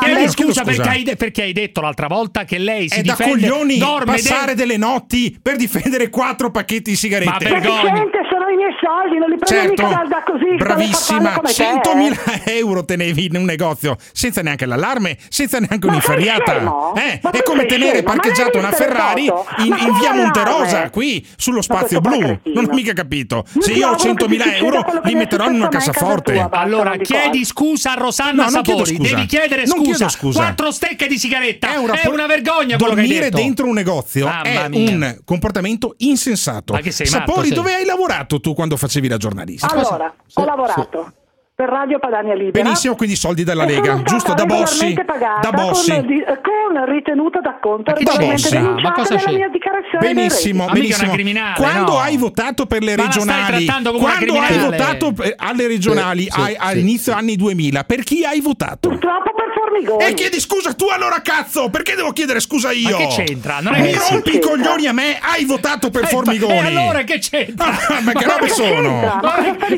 [0.00, 0.64] Chiedi scusa, scusa.
[0.64, 3.78] perché hai, de- perché hai detto l'altra volta che lei si È da difende coglioni
[3.78, 7.30] dorme passare de- delle notti per difendere quattro pacchetti di sigarette.
[7.30, 8.04] Ma vergogna
[8.52, 10.54] i miei soldi, non li prendo certo, mica da, così.
[10.56, 16.92] Bravissima, 100.000 euro tenevi in un negozio senza neanche l'allarme, senza neanche ma un'inferriata.
[16.96, 18.12] Eh, è come tenere scemo?
[18.12, 22.18] parcheggiato una Ferrari in, in via Monterosa, qui sullo spazio blu.
[22.44, 23.44] Non ho mica capito.
[23.58, 26.48] Se io ho 100.000 euro li metterò in una cassaforte.
[26.50, 30.08] Allora chiedi scusa a Rosanna no, Sapori, devi chiedere scusa.
[30.08, 30.40] scusa.
[30.40, 31.72] Quattro stecche di sigaretta.
[31.72, 36.78] È una, è una vergogna Dormire dentro un negozio è un comportamento insensato.
[36.88, 39.68] Sapori, dove hai lavorato tu quando facevi la giornalista?
[39.68, 41.04] Allora, sì, ho lavorato.
[41.06, 41.18] Sì
[41.60, 42.64] per Radio Padania Libera.
[42.64, 44.32] Benissimo, quindi soldi dalla Lega, giusto?
[44.32, 45.90] Da Bossi, da Bossi.
[45.90, 48.58] Con, con ritenuta d'acconto da Bossi.
[48.58, 49.50] Ma cosa c'è?
[49.98, 51.14] Benissimo, benissimo.
[51.56, 51.98] Quando no.
[51.98, 56.70] hai votato per le Ma regionali, quando hai votato alle regionali sì, sì, a, a
[56.70, 58.88] sì, inizio anni 2000, per chi hai votato?
[58.88, 59.29] Purtroppo
[59.70, 60.04] Formigoni.
[60.04, 61.70] E chiedi scusa tu allora, cazzo!
[61.70, 62.90] Perché devo chiedere scusa io?
[62.90, 63.60] Ma che c'entra?
[63.60, 66.54] Non è Mi rompi i coglioni a me, hai votato per eh, Formigoni.
[66.54, 67.68] E allora che c'entra?
[67.68, 69.20] Ah, ma che robe sono?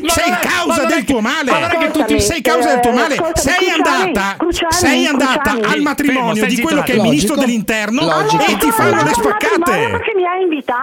[0.07, 1.51] Sei causa del tuo eh, male.
[1.51, 3.17] Allora che tu ti sei causa del tuo male.
[3.35, 4.37] Sei andata,
[4.69, 8.01] sei andata al matrimonio di quello che è il ministro dell'interno
[8.47, 10.01] e ti fanno le spaccate.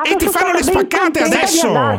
[0.04, 1.98] E ti fanno le spaccate adesso.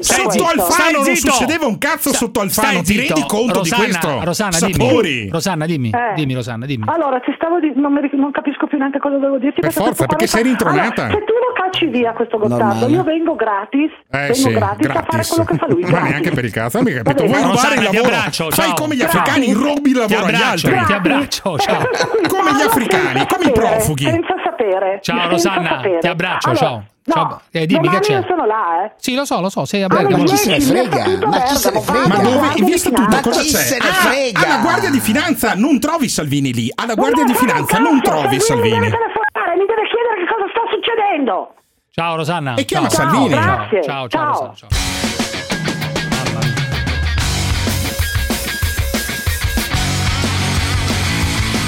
[0.00, 2.82] Sotto Alfano non succedeva un cazzo sotto Alfano.
[2.82, 4.22] Ti rendi conto di questo?
[4.22, 5.28] Rosanna, dimmi.
[5.30, 5.90] Rosanna, dimmi.
[5.90, 6.19] Eh.
[6.20, 6.84] Dimmi Rosanna, dimmi.
[6.86, 7.72] Allora, ti stavo di...
[7.74, 8.00] non, mi...
[8.12, 9.60] non capisco più neanche cosa devo dirti.
[9.60, 11.04] Per forza, perché sei rintronata.
[11.04, 14.86] Allora, se tu lo cacci via questo Gottardo, io vengo gratis, eh, vengo sì, gratis,
[14.86, 15.82] gratis, a fare quello che fa lui.
[15.90, 17.26] Ma neanche per il cazzo, non mi capito.
[17.26, 18.04] Vuoi rubare il lavoro?
[18.04, 20.84] Abbraccio, Fai come gli africani, rubi il lavoro agli altri.
[20.86, 21.82] Ti abbraccio, ciao.
[22.28, 24.04] Come gli africani, come i profughi.
[24.04, 24.98] Senza sapere.
[25.02, 26.84] Ciao Rosanna, ti abbraccio, ciao.
[27.02, 28.12] No, cioè, eh, dimmi che c'è.
[28.12, 28.92] io sono là, eh.
[28.98, 30.22] Sì, lo so, lo so, sei a ah, Bergamo.
[30.22, 31.26] ma ci se ne frega?
[31.26, 32.06] Ma chi se ne frega?
[32.06, 32.52] Ma dove?
[32.56, 33.78] In vista tutto, cosa c'è?
[33.80, 36.70] Ah, alla Guardia di Finanza non trovi Salvini lì.
[36.74, 38.78] Alla Guardia di Finanza non trovi Salvini.
[38.78, 41.54] Mi deve telefonare, mi deve chiedere che cosa sta succedendo.
[41.90, 42.54] Ciao Rosanna.
[42.54, 43.28] E chiama Salvini.
[43.28, 43.82] Grazie.
[43.82, 44.28] Ciao, ciao, ciao.
[44.28, 44.68] Rosanna, ciao.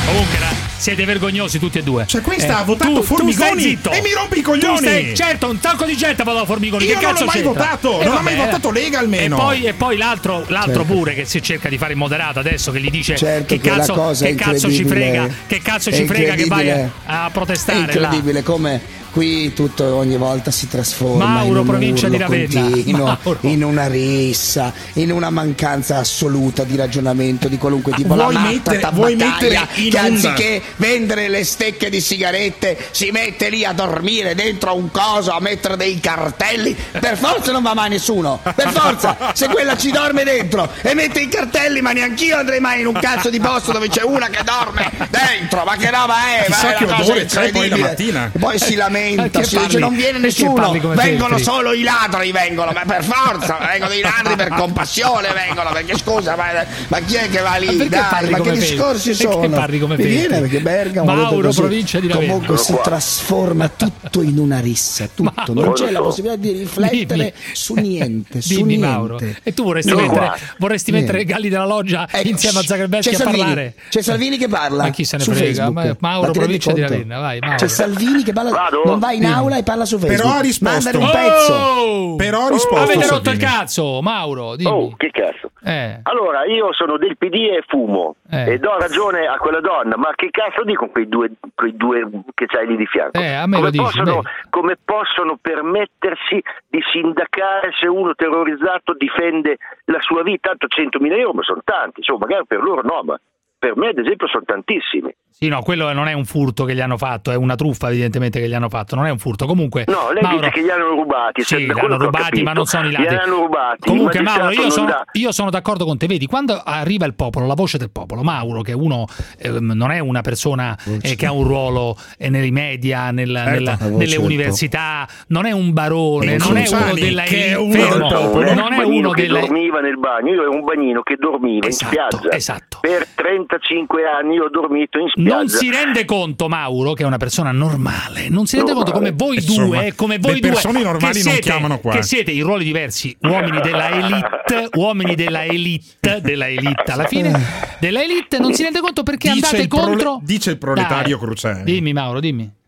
[0.06, 0.51] Comunque,
[0.82, 2.06] siete vergognosi tutti e due.
[2.08, 4.78] Cioè, questa eh, ha votato tu, Formigoni tu e mi rompi i coglioni.
[4.78, 6.86] Stai, certo, un tacco di gente ha votato Formigoni.
[6.86, 7.52] Io che non l'ho mai c'entra?
[7.52, 9.36] votato, eh, non ha mai votato Lega almeno.
[9.36, 10.92] E poi, e poi l'altro, l'altro certo.
[10.92, 14.12] pure che si cerca di fare in moderato adesso che gli dice certo che, cazzo,
[14.18, 17.78] che cazzo ci frega, che cazzo ci frega che vai a, a protestare.
[17.78, 18.42] È incredibile là.
[18.42, 18.80] come
[19.12, 22.70] Qui tutto ogni volta si trasforma Mauro, in provincia di Ravenna
[23.22, 23.36] Mauro.
[23.42, 28.14] in una rissa, in una mancanza assoluta di ragionamento di qualunque tipo.
[28.14, 30.00] Vuoi La mettere, matta vuoi mettere in che onda.
[30.00, 35.32] anziché vendere le stecche di sigarette si mette lì a dormire dentro a un coso,
[35.32, 36.74] a mettere dei cartelli.
[36.98, 38.40] Per forza non va mai nessuno.
[38.42, 42.80] Per forza, se quella ci dorme dentro e mette i cartelli, ma neanch'io andrei mai
[42.80, 45.64] in un cazzo di posto dove c'è una che dorme dentro.
[45.64, 46.44] Ma che roba è?
[46.46, 48.30] Chissà ma è che odore c'è poi la mattina.
[48.38, 51.42] Poi si lamenta lamenta, si parli, non viene nessuno, vengono Feltri.
[51.42, 56.36] solo i ladri, vengono, ma per forza, vengono i ladri per compassione, vengono, perché scusa,
[56.36, 56.44] ma,
[56.88, 57.76] ma chi è che va lì?
[57.76, 58.58] Ma, Dai, ma che Feltri?
[58.58, 59.40] discorsi perché sono?
[59.40, 62.32] Perché parli come viene perché Bergamo Mauro, così, provincia di Ravenna.
[62.32, 67.04] Comunque si trasforma tutto in una rissa, tutto, Mauro, non c'è la possibilità di riflettere
[67.06, 67.32] dimmi.
[67.52, 68.86] su niente, su dimmi, niente.
[68.86, 69.20] Mauro.
[69.42, 73.14] E tu vorresti non mettere, vorresti mettere i galli della loggia ecco, insieme a Zagrebeschi
[73.14, 73.74] a parlare?
[73.88, 74.84] C'è Salvini che parla.
[74.84, 75.96] Ma chi se ne frega?
[75.98, 77.56] Mauro, provincia di Ravenna, vai, Mauro.
[77.56, 78.50] C'è Salvini che parla.
[78.50, 80.22] Vado non va in aula e parla su Facebook.
[80.22, 80.90] Però ha risposto.
[80.90, 81.52] Mandare un pezzo.
[81.52, 82.16] Oh!
[82.16, 82.92] Però ha risposto.
[82.92, 84.56] Avete rotto il cazzo, Mauro.
[84.56, 84.70] Dimmi.
[84.70, 85.50] Oh, che cazzo.
[85.64, 86.00] Eh.
[86.02, 88.16] Allora, io sono del PD e fumo.
[88.30, 88.54] Eh.
[88.54, 92.46] E do ragione a quella donna, ma che cazzo dicono quei due, quei due che
[92.46, 93.20] c'hai lì di fianco?
[93.20, 98.94] Eh, a me come, lo possono, dici, come possono permettersi di sindacare se uno terrorizzato
[98.94, 100.54] difende la sua vita?
[100.54, 102.00] Tanto 100.000 euro, ma sono tanti.
[102.00, 103.20] Insomma, magari per loro no, ma
[103.58, 105.14] per me ad esempio sono tantissimi.
[105.34, 108.38] Sì, no, quello non è un furto che gli hanno fatto, è una truffa evidentemente
[108.38, 109.46] che gli hanno fatto, non è un furto.
[109.46, 111.42] Comunque, no, lei Mauro, dice che gli hanno rubati.
[111.42, 113.14] Sì, li hanno rubati, ma non sono i ladri.
[113.14, 113.88] Gli hanno rubati.
[113.88, 116.06] Comunque, Mauro, io sono, io sono, d'accordo con te.
[116.06, 119.06] Vedi, quando arriva il popolo, la voce del popolo, Mauro, che uno
[119.38, 123.76] eh, non è una persona eh, che ha un ruolo eh, nei media, nel, nella,
[123.80, 124.24] nelle certo.
[124.24, 128.82] università, non è un barone, non è uno della che è uno popolo, non è
[128.82, 129.40] uno che della...
[129.40, 130.34] dormiva nel bagno.
[130.34, 132.78] Io ero un bagnino che dormiva esatto, in spiaggia esatto.
[132.80, 134.34] per 35 anni.
[134.34, 138.28] Io ho dormito in spiaggia non si rende conto, Mauro, che è una persona normale,
[138.28, 138.92] non si rende normale.
[138.92, 141.78] conto come eh, voi Insomma, due, eh, come voi due, persone normali siete, non chiamano
[141.78, 141.92] qua.
[141.92, 147.32] Che siete in ruoli diversi, uomini della elite, uomini della elite, della elite alla fine,
[147.78, 150.20] della elite, non si rende conto perché dice andate contro...
[150.22, 151.64] Dice il proletario Dai, Cruciani.
[151.64, 152.60] Dimmi Mauro, dimmi.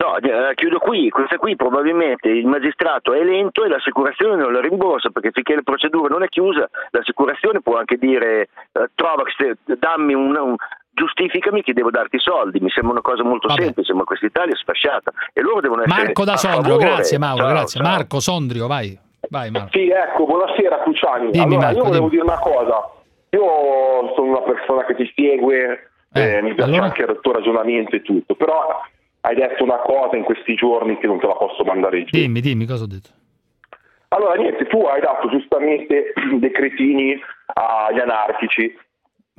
[0.00, 4.60] No, eh, chiudo qui, questa qui probabilmente il magistrato è lento e l'assicurazione non la
[4.60, 9.24] rimborsa perché finché la procedura non è chiusa l'assicurazione può anche dire eh, trova,
[9.78, 10.56] dammi un, un,
[11.00, 14.52] giustificami che devo darti i soldi, mi sembra una cosa molto semplice ma questa Italia
[14.52, 17.80] è sfasciata e loro devono essere Marco da Sondrio, grazie Mauro, Ciao, grazie.
[17.80, 17.90] ciao.
[17.90, 18.98] Marco Sondrio, vai.
[19.28, 19.68] Vai, Marco.
[19.72, 21.30] Sì, ecco, buonasera Cruciani.
[21.30, 22.10] Dimmi, allora, Marco, io volevo dimmi.
[22.10, 22.90] dire una cosa.
[23.30, 28.02] Io sono una persona che ti segue, eh, mi piace anche il tuo ragionamento e
[28.02, 28.80] tutto, però
[29.20, 32.18] hai detto una cosa in questi giorni che non te la posso mandare giù.
[32.18, 33.10] Dimmi, dimmi, cosa ho detto?
[34.08, 37.16] Allora, niente, tu hai dato giustamente dei cretini
[37.54, 38.76] agli anarchici.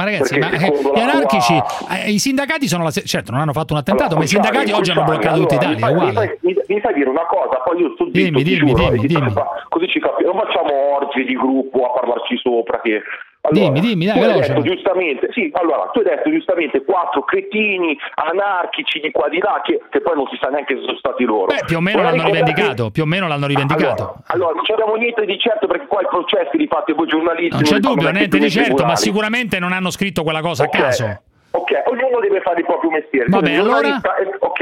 [0.03, 2.91] Ma ragazzi, ma, eh, gli la anarchici, tua- eh, i sindacati sono la...
[2.91, 5.71] se- certo, non hanno fatto un attentato, ma i sindacati oggi hanno bloccato tutta allora,
[5.73, 6.37] Italia, è mi fai-.
[6.41, 8.99] Mi mi- fai dire una cosa, poi io sto zitto, Dimmi, dimmi, giuro, dimmi, e
[9.01, 9.33] ti- dimmi.
[9.69, 10.33] così ci capiamo.
[10.33, 13.01] Non facciamo orgi di gruppo a parlarci sopra che...
[13.43, 14.61] Allora, Dimmi, dimmi, dai, veloce.
[14.61, 19.81] giustamente, sì, allora, tu hai detto giustamente quattro cretini anarchici di qua di là che,
[19.89, 21.45] che poi non si sa neanche se sono stati loro.
[21.47, 24.03] Beh, più o meno Vorrei l'hanno rivendicato, più o meno l'hanno rivendicato.
[24.03, 27.07] Allora, allora, non ci abbiamo niente di certo perché qua i processi li fate voi
[27.07, 27.53] giornalisti.
[27.55, 28.97] Non c'è dubbio, niente di certo, ma tribunali.
[28.97, 30.77] sicuramente non hanno scritto quella cosa a Ok.
[30.77, 31.21] caso.
[31.53, 33.25] Ok, ognuno deve fare il proprio mestiere.
[33.27, 33.87] Vabbè, allora?
[33.87, 34.61] e- Ok.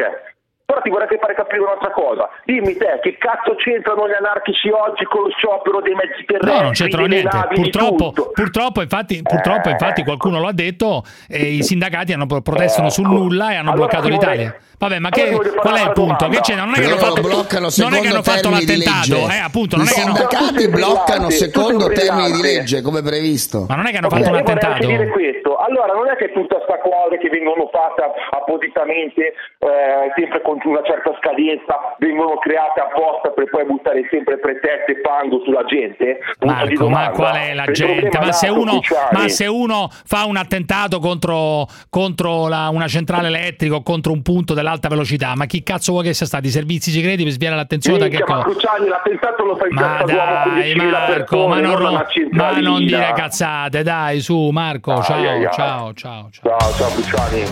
[0.69, 2.29] Però ti vorrei fare capire un'altra cosa.
[2.45, 6.55] Dimmi te, che cazzo c'entrano gli anarchici oggi con lo sciopero dei mezzi terrestri?
[6.57, 7.35] No, non c'entrano niente.
[7.35, 12.89] navi, Purtroppo, purtroppo, infatti, purtroppo, infatti, qualcuno lo ha detto, e i sindacati hanno protestano
[12.91, 14.59] sul nulla e hanno Allora bloccato ti vorrei- l'Italia.
[14.79, 16.27] Vabbè, ma allora che, qual è il punto?
[16.29, 16.55] Che c'è?
[16.55, 19.75] Non è che hanno fatto, lo bloccano non è che hanno fatto l'attentato, eh, appunto,
[19.75, 23.65] I non è che hanno sindacati sei bloccano secondo termini di legge, come previsto.
[23.67, 24.87] Ma non è che hanno Ok, fatto un attentato.
[24.87, 25.57] dire questo.
[25.57, 28.01] Allora, non è che tutta sta cose che vengono fatte
[28.31, 34.95] appositamente, eh, sempre con una certa scadenza, vengono create apposta per poi buttare sempre preteste
[34.95, 36.19] e fango sulla gente?
[36.39, 38.17] Marco, ma qual è la gente?
[38.17, 38.79] Ma se, uno,
[39.11, 44.21] ma se uno fa un attentato contro, contro la- una centrale elettrica o contro un
[44.21, 46.47] punto dell'alta velocità, ma chi cazzo vuoi che sia stati?
[46.47, 48.55] I servizi segreti per sviare l'attenzione da che Minchia, ma cosa?
[48.55, 51.13] Cruciani, l'attentato lo fai Ma dai, 10.000 Marco,
[51.47, 55.51] persone, ma non, non ma non dire cazzate, dai, su Marco, ciao, Ai, ai, ai.
[55.53, 56.57] ciao, ciao, ciao.
[56.57, 57.43] Ciao, ciao Cruciani.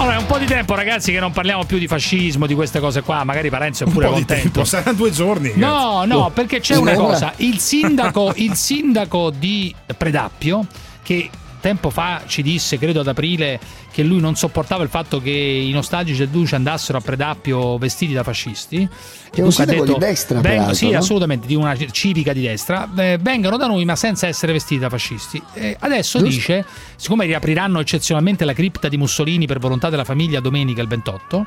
[0.00, 2.78] Allora, è un po' di tempo, ragazzi, che non parliamo più di fascismo, di queste
[2.78, 3.24] cose qua.
[3.24, 4.42] Magari Parenzo è Un pure po' di contento.
[4.50, 5.52] tempo, saranno due giorni.
[5.56, 6.30] No, no, Oh.
[6.30, 7.32] perché c'è una cosa.
[7.36, 10.66] Il sindaco, il sindaco di Predappio,
[11.02, 11.28] che
[11.60, 13.58] tempo fa ci disse, credo ad aprile,
[13.90, 18.12] che lui non sopportava il fatto che i nostalgici del Duce andassero a Predappio vestiti
[18.12, 18.88] da fascisti.
[19.30, 20.98] Che è un sindaco di destra, "Vengo- peraltro, sì, no?
[20.98, 22.88] assolutamente, di una civica di destra.
[22.96, 25.40] eh, vengano da noi, ma senza essere vestiti da fascisti.
[25.54, 26.34] E adesso Giusto.
[26.34, 26.64] dice,
[26.96, 31.46] siccome riapriranno eccezionalmente la cripta di Mussolini per volontà della famiglia domenica il 28,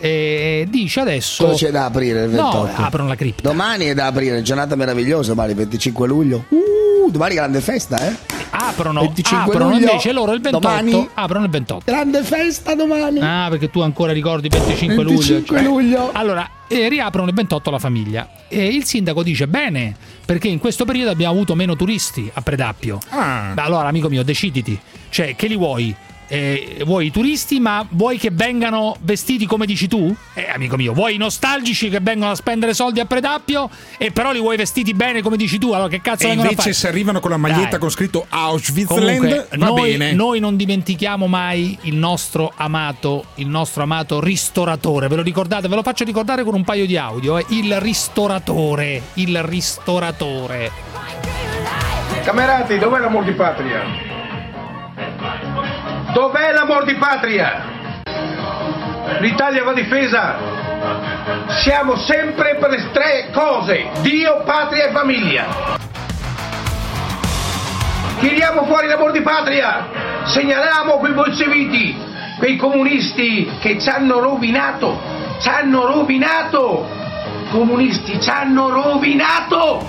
[0.00, 1.44] eh, dice adesso.
[1.44, 2.56] Cosa c'è da aprire il 28?
[2.56, 3.48] No, aprono la cripta.
[3.48, 6.44] Domani è da aprire, giornata meravigliosa, domani 25 luglio.
[6.48, 8.36] Uh, domani grande festa, eh?
[8.50, 10.66] Aprono, 25 aprono luglio, invece loro il 28.
[10.66, 11.08] domani.
[11.14, 11.82] Aprono il 28.
[11.84, 13.20] Grande festa domani.
[13.20, 15.70] Ah, perché tu ancora ricordi il 25, 25 luglio.
[15.70, 16.10] luglio.
[16.12, 18.28] Allora, eh, riaprono il 28 la famiglia.
[18.48, 19.94] E il sindaco dice: Bene,
[20.24, 22.98] perché in questo periodo abbiamo avuto meno turisti a Predappio.
[23.10, 23.52] Ah.
[23.54, 24.78] Allora, amico mio, deciditi.
[25.08, 25.94] Cioè, che li vuoi?
[26.30, 30.14] Eh, vuoi i turisti, ma vuoi che vengano vestiti come dici tu?
[30.34, 34.30] Eh, amico mio, vuoi i nostalgici che vengono a spendere soldi a Predappio e però
[34.32, 35.72] li vuoi vestiti bene come dici tu?
[35.72, 36.74] Allora, che cazzo E vengono a invece fare?
[36.74, 37.78] se arrivano con la maglietta Dai.
[37.78, 40.12] con scritto Comunque, Auschwitzland, va noi, bene.
[40.12, 45.08] noi non dimentichiamo mai il nostro amato, il nostro amato ristoratore.
[45.08, 45.66] Ve lo ricordate?
[45.68, 47.38] Ve lo faccio ricordare con un paio di audio.
[47.38, 47.44] eh.
[47.48, 50.70] Il ristoratore, il ristoratore.
[52.24, 54.17] Camerati, dov'è l'amor di patria?
[56.18, 57.62] Dov'è l'amor di patria?
[59.20, 60.34] L'Italia va difesa.
[61.60, 65.46] Siamo sempre per le tre cose: Dio, patria e famiglia.
[68.18, 69.86] Tiriamo fuori l'amor di patria.
[70.24, 71.96] Segnaliamo quei bolscevichi,
[72.38, 75.00] quei comunisti che ci hanno rovinato.
[75.38, 76.84] Ci hanno rovinato.
[77.52, 79.86] Comunisti ci hanno rovinato.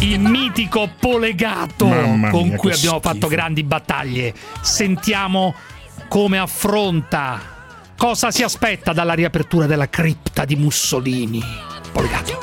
[0.00, 4.34] Il mitico Polegato Mamma con mia, cui abbiamo fatto grandi battaglie.
[4.60, 5.54] Sentiamo
[6.08, 7.40] come affronta,
[7.96, 11.42] cosa si aspetta dalla riapertura della cripta di Mussolini.
[11.90, 12.38] Polegato.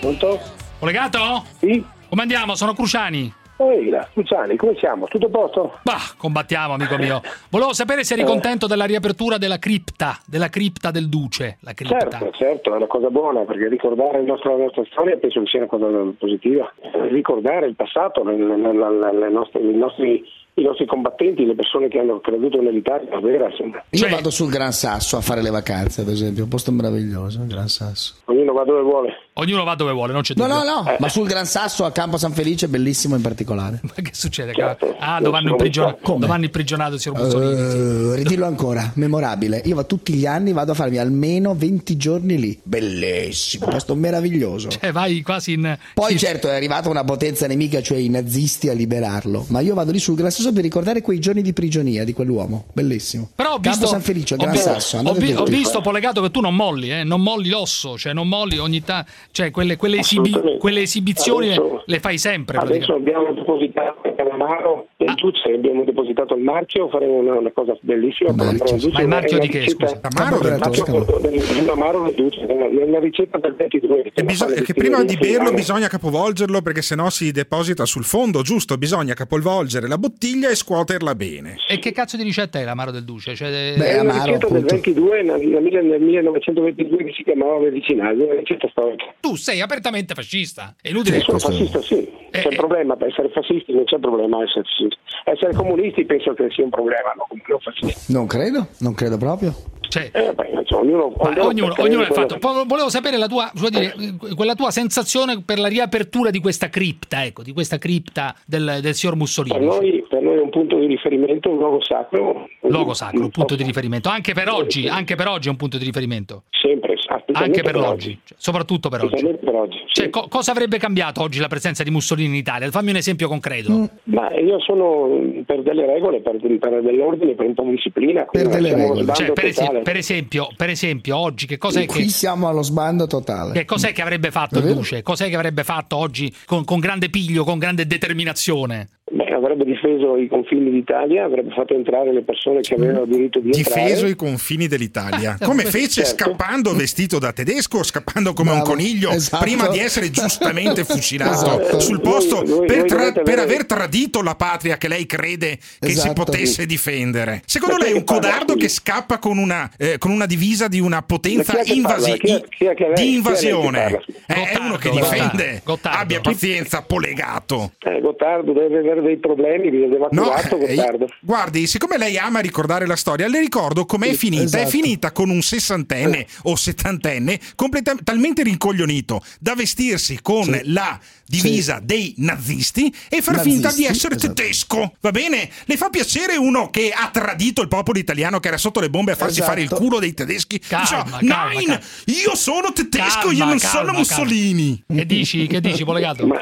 [0.00, 0.40] Pronto?
[0.78, 1.44] Polegato?
[1.58, 1.84] Sì.
[2.08, 2.54] Come andiamo?
[2.54, 3.32] Sono Cruciani.
[3.56, 5.06] Là, Luciani, come siamo?
[5.06, 5.78] Tutto a posto?
[5.84, 7.20] Bah, combattiamo, amico mio.
[7.50, 8.26] Volevo sapere se eri Eh.
[8.26, 11.58] contento della riapertura della cripta, della cripta del Duce.
[11.60, 11.98] La cripta.
[12.00, 15.60] Certo, certo, è una cosa buona perché ricordare nostro- la nostra storia penso che sia
[15.60, 15.86] una cosa
[16.18, 16.72] positiva.
[17.10, 20.24] Ricordare il passato, le- le- le nostre- i, nostri,
[20.56, 23.82] i nostri combattenti, le persone che hanno creduto nell'Italia, insomma.
[23.90, 27.48] Io vado sul Gran Sasso a fare le vacanze, ad esempio, un posto meraviglioso, il
[27.48, 28.14] Gran Sasso.
[28.26, 29.12] ognuno va dove vuole.
[29.36, 30.62] Ognuno va dove vuole, non c'è No, dubbio.
[30.62, 33.80] no, no, ma sul Gran Sasso a Campo San Felice è bellissimo in particolare.
[33.82, 34.52] Ma che succede?
[34.54, 34.94] Certo.
[35.00, 38.12] ah, dove hanno, imprigion- dove hanno imprigionato il signor Mussolini?
[38.12, 39.60] Eh, ridillo ancora, memorabile.
[39.64, 42.60] Io va- tutti gli anni vado a farmi almeno 20 giorni lì.
[42.62, 44.68] Bellissimo, posto meraviglioso.
[44.68, 45.76] Cioè, vai quasi in.
[45.94, 49.90] Poi certo è arrivata una potenza nemica, cioè i nazisti a liberarlo, ma io vado
[49.90, 52.66] lì sul Gran Sasso per ricordare quei giorni di prigionia di quell'uomo.
[52.72, 53.30] Bellissimo.
[53.34, 54.98] Però ho Campo visto, San Felice, ho Gran visto- Sasso.
[54.98, 58.28] ho, vi- ho visto Polegato che tu non molli, eh, non molli l'osso, cioè non
[58.28, 62.58] molli ogni tanto, cioè quelle, quelle esibi- quelle esibizioni Adesso- le fai sempre.
[62.58, 65.14] Adesso abbiamo depositato Calamaro Ah.
[65.14, 68.32] del Duce, abbiamo depositato il marchio, faremo una, una cosa bellissima.
[68.32, 70.00] del Duce, Ma il marchio di una che, ricetta- scusa?
[70.16, 71.72] Amaro del il marchio Toscano.
[71.72, 74.12] Amaro Duce, una ricetta del 22.
[74.14, 78.76] E biso- che prima di berlo bisogna capovolgerlo perché sennò si deposita sul fondo, giusto?
[78.78, 81.56] Bisogna capovolgere la bottiglia e scuoterla bene.
[81.68, 83.34] E che cazzo di ricetta è l'amaro del duce?
[83.34, 88.34] Cioè, è una ricetta del 22, nel, nel- nel 1922 che si chiamava medicinale, una
[88.34, 89.04] ricetta storica.
[89.20, 90.74] Tu sei apertamente fascista.
[90.80, 91.18] È inutile.
[91.18, 92.08] Sì, sono fascista, sì.
[92.40, 94.96] C'è un problema per essere fascisti, non c'è problema essere fascisti.
[95.24, 97.26] Essere comunisti penso che sia un problema, no?
[97.30, 98.12] Non fascisti.
[98.12, 99.54] Non credo, non credo proprio.
[99.88, 102.38] Cioè, Eh, vabbè, insomma, ognuno, ognuno ognuno, è fatto.
[102.38, 106.68] Poi Volevo sapere la tua, dire, eh, quella tua sensazione per la riapertura di questa
[106.68, 109.56] cripta, ecco, di questa cripta del, del signor che- Mussolini.
[109.58, 112.48] Per noi, per noi è un punto di riferimento, un luogo sacro.
[112.62, 114.08] Logo sacro, un punto di riferimento.
[114.08, 116.42] Anche per oggi, anche per oggi è un punto di riferimento.
[116.50, 116.94] Sempre,
[117.32, 119.22] Anche per per oggi, cioè, soprattutto per oggi.
[119.24, 119.82] Per oggi.
[119.86, 122.70] Cioè, co- cosa avrebbe cambiato oggi la presenza di Mussolini in Italia?
[122.70, 123.72] Fammi un esempio concreto.
[123.72, 123.84] Mm.
[124.04, 128.24] Ma io sono per delle regole, per, per dell'ordine, per un po' di disciplina.
[128.24, 129.12] quindi delle regole.
[129.14, 129.82] Cioè, per, totale.
[129.82, 133.52] per esempio, per esempio, oggi che cos'è Qui che, siamo allo sbando totale.
[133.52, 134.60] che cos'è che avrebbe fatto?
[134.60, 135.02] Duce?
[135.02, 138.88] Cos'è che avrebbe fatto oggi con, con grande piglio, con grande determinazione?
[139.12, 143.50] Beh, avrebbe difeso i confini d'Italia, avrebbe fatto entrare le persone che avevano diritto di
[143.54, 143.82] entrare.
[143.84, 145.36] Difeso i confini dell'Italia.
[145.38, 146.24] Ah, Come fece certo.
[146.24, 149.44] scappando vestito da tedesco, scappando come un Bravo, coniglio, esatto.
[149.44, 151.80] prima di essere giustamente fucilato Esatto.
[151.80, 155.88] sul posto Voi- voi- per, tra- per aver tradito la patria che lei crede che
[155.88, 156.24] si Esatto.
[156.24, 157.42] potesse difendere.
[157.44, 161.02] Secondo lei è un codardo che scappa con una, eh, con una divisa di una
[161.02, 164.00] potenza invasi- Chi è- chi è che lei- chi è lei di invasione?
[164.26, 165.60] è uno che difende.
[165.62, 165.98] Gottardo.
[165.98, 167.72] Abbia pazienza, polegato.
[167.80, 172.40] Eh, Gottardo deve avere dei problemi, vi aveva No, curato eh, guardi, siccome lei ama
[172.40, 174.42] ricordare la storia, le ricordo com'è Sì, finita.
[174.58, 174.68] È esatto.
[174.70, 180.60] finita con un sessantenne o settantenne completa- talmente rincoglionito da vestirsi con Sì.
[180.72, 184.32] la divisa dei nazisti e far finta di Nazisti, essere esatto.
[184.34, 184.92] tedesco.
[185.00, 185.48] Va bene?
[185.64, 189.12] Le fa piacere uno che ha tradito il popolo italiano che era sotto le bombe
[189.12, 189.50] a farsi Esatto.
[189.50, 190.58] fare il culo dei tedeschi?
[190.58, 191.80] Calma, Diceva, calma, Nein, calma.
[192.06, 193.98] io sono tedesco, io Calma, non calma, sono calma.
[193.98, 194.84] Mussolini.
[194.86, 196.26] Che dici, che dici, Polegato?
[196.26, 196.40] Ma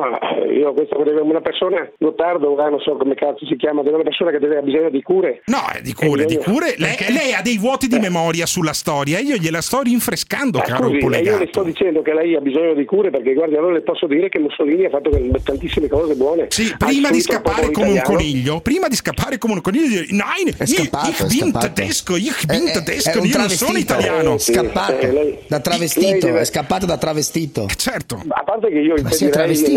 [0.00, 0.18] no,
[0.50, 4.30] io questo vorrei una persona, Gottardo, ora non so come cazzo si chiama, una persona
[4.30, 5.42] che deve, ha bisogno di cure.
[5.46, 6.74] No, è di cure, Eh, di cure.
[6.76, 7.12] Lei, Perché?
[7.12, 9.18] lei ha dei vuoti di memoria sulla storia.
[9.18, 12.40] Io gliela sto rinfrescando, Ma caro scusi, eh, io le sto dicendo che lei ha
[12.40, 15.10] bisogno di cure perché guardi, allora le posso dire che Mussolini ha fatto
[15.42, 16.46] tantissime cose buone.
[16.50, 18.16] Sì, prima di scappare come un italiano.
[18.16, 21.26] coniglio, prima di scappare come un coniglio, di dire Nein, È ich, scappato, ich è
[21.26, 24.38] bin tedesco, ich bin tedesco, un io non sono italiano.
[24.38, 27.66] Sì, Scappato eh, lei- da travestito, lei deve- è scappato da travestito.
[27.76, 28.22] Certo.
[28.28, 29.28] A parte che io Ma si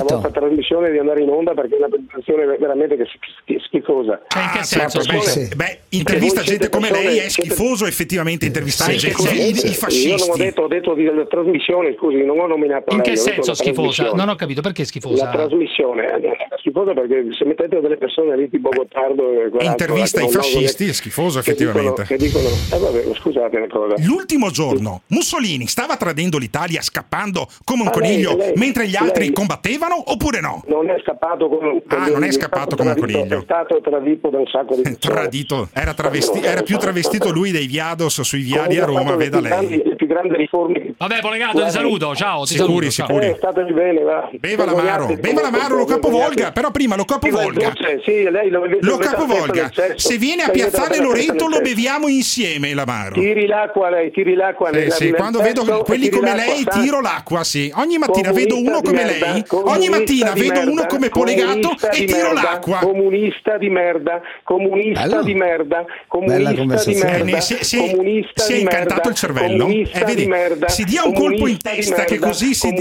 [0.10, 3.60] è la vostra trasmissione di andare in onda perché è una trasmissione veramente che schi-
[3.66, 4.22] schifosa.
[4.28, 5.24] Cioè, in che Ah, senso, certo, beh?
[5.26, 5.56] Sì.
[5.56, 9.56] beh, intervista gente siete come lei è siete- schifoso effettivamente intervistare Sì, gente, sì, i,
[9.56, 9.68] sì.
[9.68, 10.08] i fascisti.
[10.10, 13.10] Io non ho detto, ho detto di della trasmissione, scusi, non ho nominato In lei,
[13.10, 14.12] che senso la schifosa?
[14.14, 15.30] Non ho capito, perché La schifosa?
[15.30, 16.48] trasmissione eh, è
[16.80, 19.24] schifosa perché se mettete delle persone lì tipo Gottardo
[19.60, 22.04] Intervista eh, ai fascisti che- è schifoso che dicono- effettivamente.
[22.04, 23.96] Che dicono, eh vabbè, scusate una cosa.
[24.06, 28.96] L'ultimo giorno Mussolini stava tradendo l'Italia scappando come un Ah, lei- coniglio lei- mentre gli
[28.96, 30.64] altri lei- combattevano oppure no?
[30.68, 33.40] Non è scappato come Ah, non è scappato come un coniglio.
[33.40, 34.98] È stato tradito da un sacco di persone.
[35.16, 39.98] Tradito, era, travesti- era più travestito lui dei Viados sui viali a Roma, veda lei.
[40.28, 40.80] Riforme.
[40.82, 42.92] che- Vabbè, Polegato, ti saluto, ciao, ti Sicuri, saluto.
[42.92, 43.08] ciao.
[43.08, 43.26] sicuri.
[43.28, 44.30] Eh, statevi bene, va.
[44.40, 47.74] Beva l'amaro, beva l'amaro, lo capovolga, però prima lo capovolga.
[48.04, 49.72] Sì, lei lo, Lo capovolga.
[49.96, 53.16] Se viene a Piazzale Loreto lo beviamo insieme l'amaro.
[53.16, 57.44] Tiri l'acqua lei, tiri l'acqua Sì, nel- sì, quando vedo quelli come lei tiro l'acqua,
[57.44, 57.72] sì.
[57.76, 62.78] Ogni mattina vedo uno come lei, ogni mattina vedo uno come Polegato e tiro l'acqua.
[62.80, 69.10] Comunista di merda, comunista di merda, comunista di merda, Eh, si, si è- è incantato
[69.10, 72.54] il cervello e vedi, di merda, si dia un colpo in testa che merda, così,
[72.54, 72.74] si,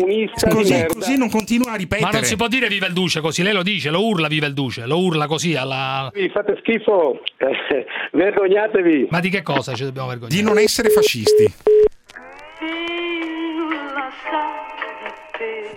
[0.49, 2.11] così, così non continua a Ma ripetere.
[2.13, 4.55] non si può dire viva il Duce così, lei lo dice, lo urla viva il
[4.55, 6.11] Duce, lo urla così alla...
[6.13, 9.09] Vi fate schifo, eh, vergognatevi.
[9.11, 10.35] Ma di che cosa ci dobbiamo vergognare?
[10.41, 11.53] Di non essere fascisti.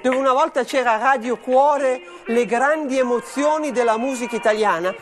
[0.01, 4.93] Dove una volta c'era Radio Cuore, le grandi emozioni della musica italiana.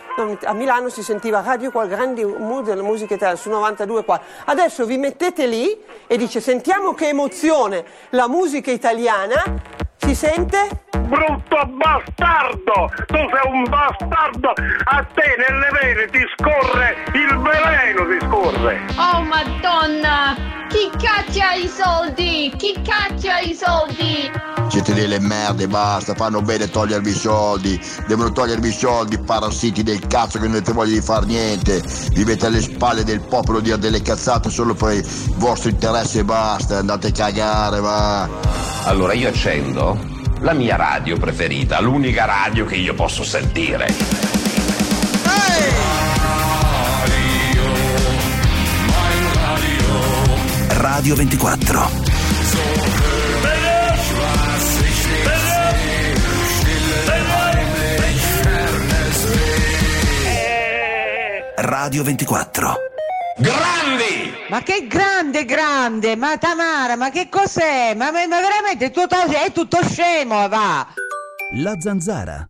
[0.43, 4.19] A Milano si sentiva Radio Cuore, grandi mu- della musica italiana, su 92 qua.
[4.45, 9.87] Adesso vi mettete lì e dice sentiamo che emozione la musica italiana.
[10.09, 10.89] Si sente?
[11.09, 12.89] brutto bastardo!
[13.05, 14.53] Tu sei un bastardo!
[14.85, 18.79] A te nelle vene ti scorre il veleno ti scorre!
[18.97, 20.35] Oh madonna!
[20.69, 22.51] Chi caccia i soldi?
[22.57, 24.31] Chi caccia i soldi?
[24.69, 30.05] Siete delle merde, basta, fanno bene togliervi i soldi, devono togliervi i soldi, parassiti del
[30.07, 31.83] cazzo che non avete voglia di far niente,
[32.13, 35.07] vivete alle spalle del popolo a dire delle cazzate solo per il
[35.37, 38.29] vostro interesse e basta, andate a cagare, va.
[38.85, 39.98] Allora io accendo
[40.41, 43.87] la mia radio preferita, l'unica radio che io posso sentire.
[50.69, 51.89] Radio 24.
[61.55, 62.75] Radio 24.
[63.37, 64.28] Grandi!
[64.49, 66.15] Ma che grande, grande!
[66.15, 67.93] Ma Tamara, ma che cos'è?
[67.95, 70.87] Ma, ma- ma veramente è tutto, è tutto scemo, va!
[71.53, 72.47] La zanzara.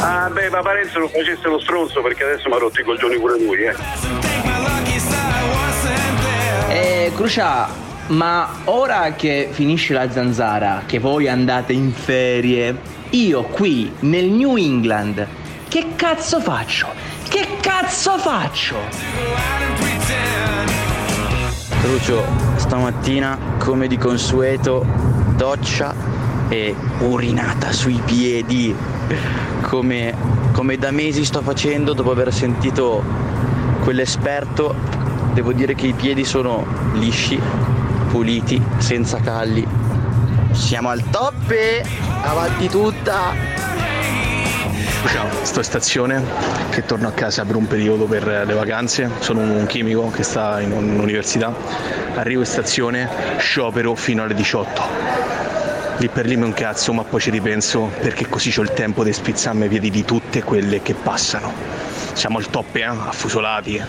[0.00, 3.16] Ah beh, ma Parenzo non facesse lo stronzo perché adesso mi ha rotto i coglioni
[3.18, 3.74] pure lui, eh.
[6.70, 7.68] Eh, Crucia,
[8.08, 12.76] ma ora che finisce la zanzara, che voi andate in ferie,
[13.10, 15.26] io qui nel New England,
[15.68, 16.88] che cazzo faccio?
[17.28, 18.76] Che cazzo faccio?
[21.80, 22.24] Crucio,
[22.56, 24.86] stamattina, come di consueto,
[25.36, 25.94] doccia
[26.48, 28.74] e urinata sui piedi.
[29.62, 30.14] Come,
[30.52, 33.02] come da mesi sto facendo dopo aver sentito
[33.82, 34.74] quell'esperto,
[35.32, 37.40] devo dire che i piedi sono lisci,
[38.14, 39.66] puliti, senza calli.
[40.52, 41.84] Siamo al toppe!
[42.22, 43.34] Avanti tutta!
[45.08, 46.24] Ciao, sto in stazione
[46.70, 50.60] che torno a casa per un periodo per le vacanze, sono un chimico che sta
[50.60, 51.52] in un'università,
[52.14, 53.08] arrivo in stazione,
[53.38, 54.82] sciopero fino alle 18.
[55.96, 59.02] Lì per lì mi un cazzo, ma poi ci ripenso perché così ho il tempo
[59.02, 61.52] di spizzarmi i piedi di tutte quelle che passano.
[62.12, 62.84] Siamo al top, eh?
[62.84, 63.82] affusolati?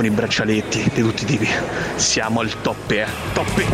[0.00, 1.48] Con i braccialetti di tutti i tipi.
[1.96, 3.06] Siamo al top, eh?
[3.34, 3.64] top!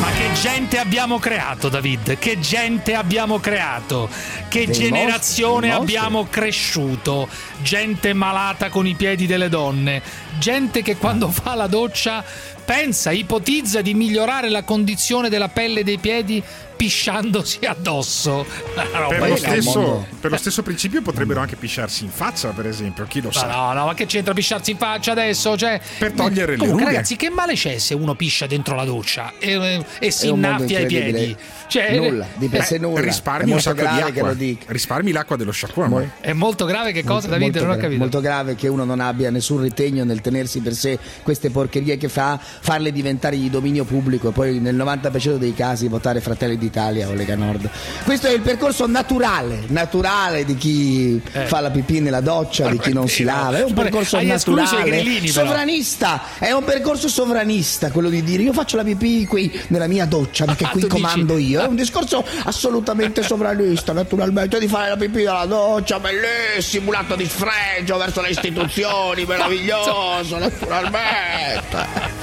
[0.00, 2.18] Ma che gente abbiamo creato, David?
[2.18, 4.08] Che gente abbiamo creato?
[4.48, 7.28] Che Dei generazione mostri, abbiamo cresciuto?
[7.62, 10.02] Gente malata con i piedi delle donne.
[10.40, 12.24] Gente che quando fa la doccia
[12.64, 16.42] pensa, ipotizza di migliorare la condizione della pelle dei piedi
[16.88, 18.44] pisciandosi addosso.
[18.74, 23.04] Per lo, di- stesso, per lo stesso principio potrebbero anche pisciarsi in faccia, per esempio,
[23.06, 23.46] chi lo Ma sa.
[23.46, 25.56] no, no, ma che c'entra pisciarsi in faccia adesso?
[25.56, 26.94] Cioè, Per togliere le Comunque, rughe.
[26.94, 30.80] ragazzi, che male c'è se uno piscia dentro la doccia e, e si È innaffia
[30.80, 31.36] i piedi?
[31.66, 33.00] Cioè, Nulla, di per sé nulla.
[33.00, 34.28] Risparmi È un molto sacco di grave che acqua.
[34.28, 34.64] lo dica.
[34.68, 36.12] Risparmi l'acqua dello sciacquone.
[36.20, 37.42] È molto grave che cosa, David?
[37.52, 38.00] molto non ho gra- capito.
[38.00, 42.08] molto grave che uno non abbia nessun ritegno nel tenersi per sé queste porcherie che
[42.08, 47.08] fa, farle diventare di dominio pubblico e poi nel 90% dei casi votare Fratelli d'Italia
[47.08, 47.70] o Lega Nord.
[48.02, 52.92] Questo è il percorso naturale, naturale di chi fa la pipì nella doccia, di chi
[52.92, 58.08] non si lava, è un percorso hai naturale, grillini, sovranista, è un percorso sovranista quello
[58.08, 61.00] di dire io faccio la pipì qui nella mia doccia perché Ah, qui tu dici-
[61.00, 66.88] comando io, è un discorso assolutamente sovranista, naturalmente di fare la pipì nella doccia, bellissimo,
[66.88, 72.22] un atto di sfregio verso le istituzioni, meraviglioso, naturalmente.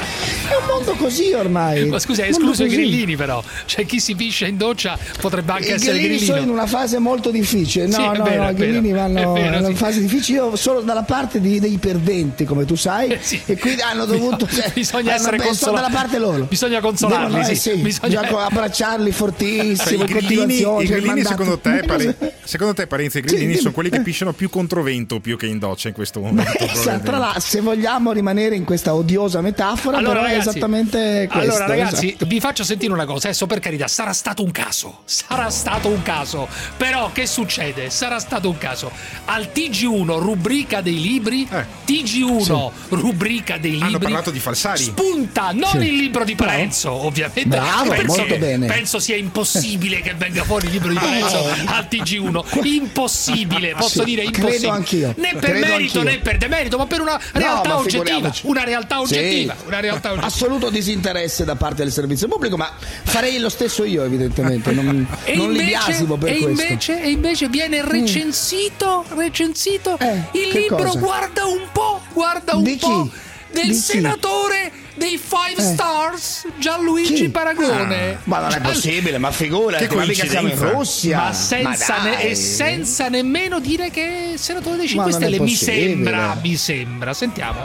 [0.52, 1.86] È un mondo così ormai.
[1.86, 3.42] Ma scusa, hai mondo escluso i grillini, però.
[3.66, 6.34] Cioè, chi si piscia in doccia potrebbe anche I essere grillini grillino.
[6.36, 7.86] sono in una fase molto difficile.
[7.88, 9.74] No, Sì, no, vero, no, i grillini vero, vanno vero, in una sì.
[9.76, 10.38] fase difficile.
[10.40, 14.48] Io sono dalla parte di- dei perdenti, come tu sai, e quindi hanno dovuto.
[14.48, 15.82] cioè, Bisogna hanno- essere beh, consolati.
[15.82, 16.44] dalla parte loro.
[16.46, 17.76] Bisogna consolarli, Devono- eh, sì.
[17.76, 19.90] Bisogna- bisogna abbracciarli fortissimo.
[19.92, 21.30] I in grillini, i cioè, il grillini, mandato.
[21.38, 25.20] secondo te, Pare- secondo te, Parenzo, i grillini Sì, sono quelli che pisciano più controvento
[25.20, 26.52] più che in doccia in questo momento.
[26.58, 27.06] Probabilmente.
[27.06, 31.52] tra l'altro, se vogliamo rimanere in questa odiosa metafora, però è esattamente questo.
[31.52, 32.26] allora, ragazzi, esatto.
[32.26, 33.28] vi faccio sentire una cosa.
[33.28, 35.00] Adesso, per carità, sarà stato un caso.
[35.06, 36.48] Sarà stato un caso.
[36.78, 37.90] Però, che succede?
[37.90, 38.92] Sarà stato un caso.
[39.26, 41.48] Al TG1, rubrica dei libri.
[41.88, 43.88] TG1, rubrica dei libri.
[43.88, 44.84] Hanno parlato di falsari.
[44.84, 45.78] Spunta non Sì.
[45.78, 46.36] il libro di.
[46.36, 47.46] Parenzo, ovviamente.
[47.48, 48.66] Bravo, penso, molto bene.
[48.68, 52.62] penso sia impossibile che venga fuori il libro di Parenzo al TG1.
[52.82, 54.72] Impossibile, posso Sì, dire credo impossibile.
[54.72, 55.14] anch'io.
[55.18, 56.04] Né per Credo merito anch'io.
[56.14, 58.34] né per demerito, ma per una realtà ma oggettiva.
[58.44, 59.56] Una realtà oggettiva.
[59.60, 59.66] Sì.
[59.68, 60.28] Una realtà oggettiva.
[60.28, 62.72] Assoluto disinteresse da parte del servizio pubblico, ma
[63.04, 64.72] farei lo stesso io, evidentemente.
[64.72, 66.62] Non, E non li invece, biasimo per e questo.
[66.64, 71.00] invece, e invece viene recensito, recensito il Eh, che libro, cosa?
[71.00, 72.80] guarda un po', guarda un Di chi?
[72.80, 73.10] po',
[73.52, 73.78] del Di chi?
[73.78, 78.14] senatore dei Five Stars Gianluigi Paragone.
[78.14, 81.18] Ah, ma non è possibile, ma figurati, ma mica siamo in Russia.
[81.18, 85.12] Ma senza, Ma ne- e senza nemmeno dire che è il senatore dei Ma 5
[85.12, 85.40] non è Stelle.
[85.44, 87.14] Mi sembra, mi sembra.
[87.14, 87.60] Sentiamo.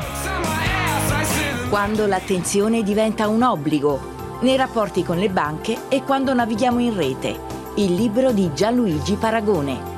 [1.69, 7.55] Quando l'attenzione diventa un obbligo, nei rapporti con le banche e quando navighiamo in rete.
[7.77, 9.95] Il libro di Gianluigi Paragone.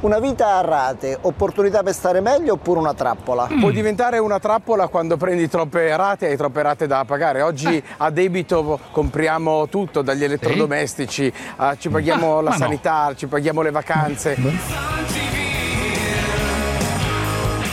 [0.00, 3.48] Una vita a rate, opportunità per stare meglio oppure una trappola?
[3.58, 7.42] Può diventare una trappola quando prendi troppe rate e hai troppe rate da pagare.
[7.42, 12.62] Oggi a debito compriamo tutto, dagli elettrodomestici, a- ci paghiamo Ah, la ma no.
[12.62, 14.36] sanità, ci paghiamo le vacanze.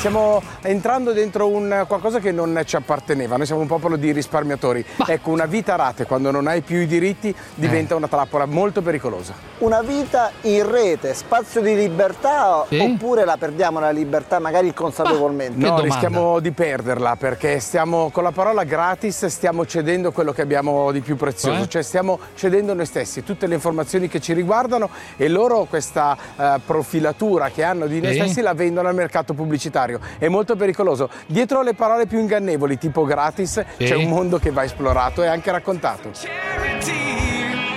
[0.06, 4.86] Stiamo entrando dentro un qualcosa che non ci apparteneva, noi siamo un popolo di risparmiatori.
[5.08, 8.84] Ecco, una vita a rate quando non hai più i diritti diventa una trappola molto
[8.84, 9.34] pericolosa.
[9.58, 12.78] Una vita in rete, spazio di libertà Sì.
[12.78, 15.58] oppure la perdiamo la libertà magari consapevolmente?
[15.58, 20.92] No, rischiamo di perderla perché stiamo con la parola gratis stiamo cedendo quello che abbiamo
[20.92, 21.68] di più prezioso, Cioè?
[21.68, 24.88] cioè stiamo cedendo noi stessi, tutte le informazioni che ci riguardano
[25.18, 28.20] e loro questa eh, profilatura che hanno di noi Sì.
[28.20, 29.94] stessi la vendono al mercato pubblicitario.
[30.18, 31.10] È molto pericoloso.
[31.28, 33.86] Dietro le parole più ingannevoli, tipo gratis, Sì.
[33.86, 36.12] c'è un mondo che va esplorato e anche raccontato.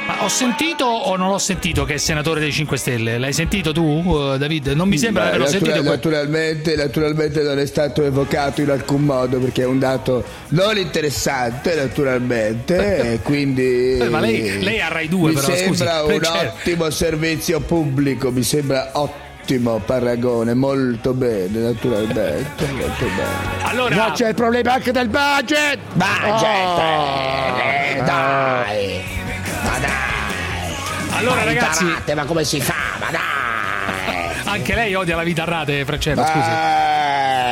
[0.06, 3.18] Ma ho sentito o non ho sentito che è senatore dei 5 Stelle?
[3.18, 4.68] L'hai sentito tu, eh, David?
[4.68, 5.90] Non mi sembra di averlo natura- sentito.
[5.90, 11.74] naturalmente, naturalmente non è stato evocato in alcun modo perché è un dato non interessante
[11.74, 15.58] naturalmente e quindi Eh, ma lei- lei ha Rai 2 mi però, scusi.
[15.76, 19.26] sembra un Cioè- ottimo servizio pubblico mi sembra ottimo
[19.84, 26.78] paragone molto bene naturalmente molto bene Allora- ma c'è il problema anche del budget Budget,
[26.78, 29.02] eh, dai.
[29.64, 29.96] Ma dai.
[31.18, 32.74] Allora, Ma ragazzi- imparate, ma come si fa?
[33.00, 34.36] Ma dai.
[34.44, 36.50] Anche lei odia la vita a rate, Freccella, scusi.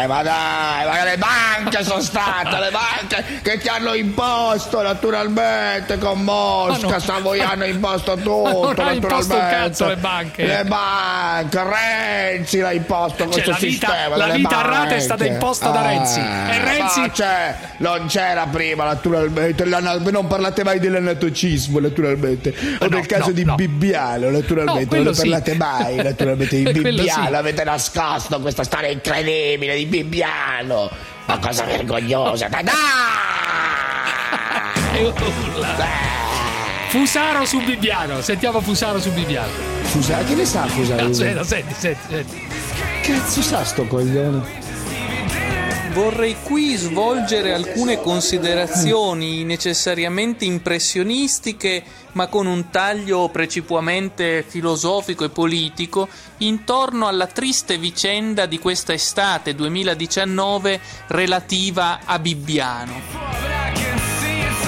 [0.06, 6.22] Ma dai, ma le banche sono state, le banche che ti hanno imposto naturalmente con
[6.22, 6.98] Mosca, no.
[7.00, 8.72] Savoia hanno imposto tutto.
[8.76, 10.44] non ha imposto un cazzo le banche.
[10.46, 14.16] Le banche, Renzi l'ha imposto Cioè, questo la vita- sistema.
[14.16, 15.00] la vita a rate è banche.
[15.00, 16.20] stata imposta da Renzi.
[16.20, 23.26] E Renzi- c'è, non c'era prima naturalmente, non parlate mai dell'anatocismo naturalmente, o del caso
[23.28, 23.54] no, di no.
[23.56, 25.20] Bibbiano naturalmente, No, non ne sì.
[25.28, 27.34] parlate mai naturalmente di Bibbiano, sì.
[27.34, 29.95] avete nascosto questa storia incredibile di Bibbiano.
[31.26, 32.64] Ma cosa vergognosa, dai,
[36.88, 39.50] Fusaro su Bibbiano, sentiamo Fusaro su Bibbiano.
[39.82, 41.12] Fusaro, che ne sa Fusaro?
[41.12, 42.48] Senti, senti, senti, senti.
[43.02, 44.65] Cazzo sa sto coglione?
[45.96, 51.82] Vorrei qui svolgere alcune considerazioni necessariamente impressionistiche,
[52.12, 56.06] ma con un taglio precipuamente filosofico e politico,
[56.38, 63.00] intorno alla triste vicenda di questa estate 2019 relativa a Bibbiano.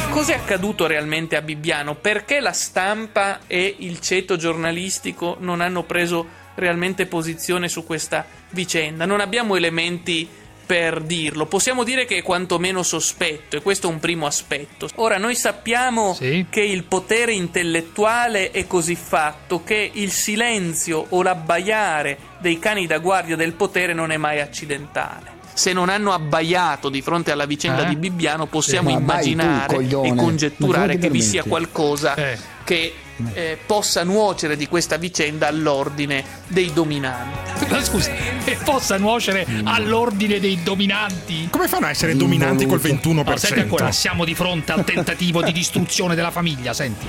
[0.08, 1.94] Cos'è accaduto realmente a Bibbiano?
[1.94, 9.04] Perché la stampa e il ceto giornalistico non hanno preso realmente posizione su questa vicenda?
[9.04, 11.46] Non abbiamo elementi per dirlo.
[11.46, 14.86] Possiamo dire che è quantomeno sospetto e questo è un primo aspetto.
[14.96, 22.18] Ora noi sappiamo che il potere intellettuale è così fatto che il silenzio o l'abbaiare
[22.40, 25.38] dei cani da guardia del potere non è mai accidentale.
[25.59, 27.88] Se non hanno abbaiato di fronte alla vicenda Eh?
[27.88, 30.09] di Bibbiano, possiamo tu, immaginare coglione.
[30.09, 32.14] e congetturare che vi sia qualcosa
[32.62, 32.94] che
[33.32, 37.66] eh, possa nuocere di questa vicenda all'ordine dei dominanti.
[37.74, 38.12] Ma scusa,
[38.44, 41.48] e possa nuocere all'ordine dei dominanti?
[41.50, 43.12] Come fanno a essere dominanti col 21%?
[43.24, 47.06] No, senti ancora, siamo di fronte al tentativo di distruzione della famiglia, senti.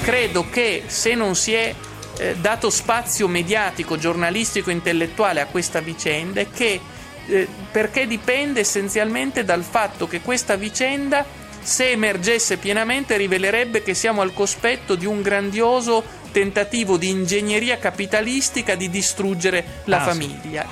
[0.00, 1.74] Credo che se non si è
[2.18, 6.80] eh, dato spazio mediatico, giornalistico, intellettuale a questa vicenda, è che
[7.26, 11.24] eh, perché dipende essenzialmente dal fatto che questa vicenda,
[11.60, 16.02] se emergesse pienamente, rivelerebbe che siamo al cospetto di un grandioso
[16.32, 20.06] tentativo di ingegneria capitalistica di distruggere la Ah, sì.
[20.18, 20.66] famiglia.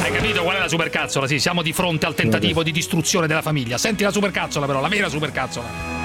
[0.00, 1.26] Hai capito qual è la supercazzola?
[1.26, 3.78] Sì, siamo di fronte al tentativo di distruzione della famiglia.
[3.78, 6.01] Senti la supercazzola però, la vera supercazzola.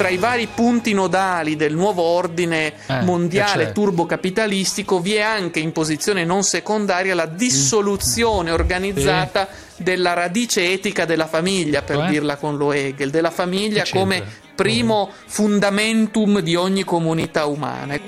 [0.00, 3.72] Tra i vari punti nodali del nuovo ordine Eh, mondiale c'è?
[3.72, 9.46] turbocapitalistico vi è anche in posizione non secondaria la dissoluzione organizzata
[9.76, 12.08] della radice etica della famiglia, per Cioè?
[12.08, 14.22] dirla con lo Hegel, della famiglia come
[14.54, 17.98] primo fundamentum di ogni comunità umana.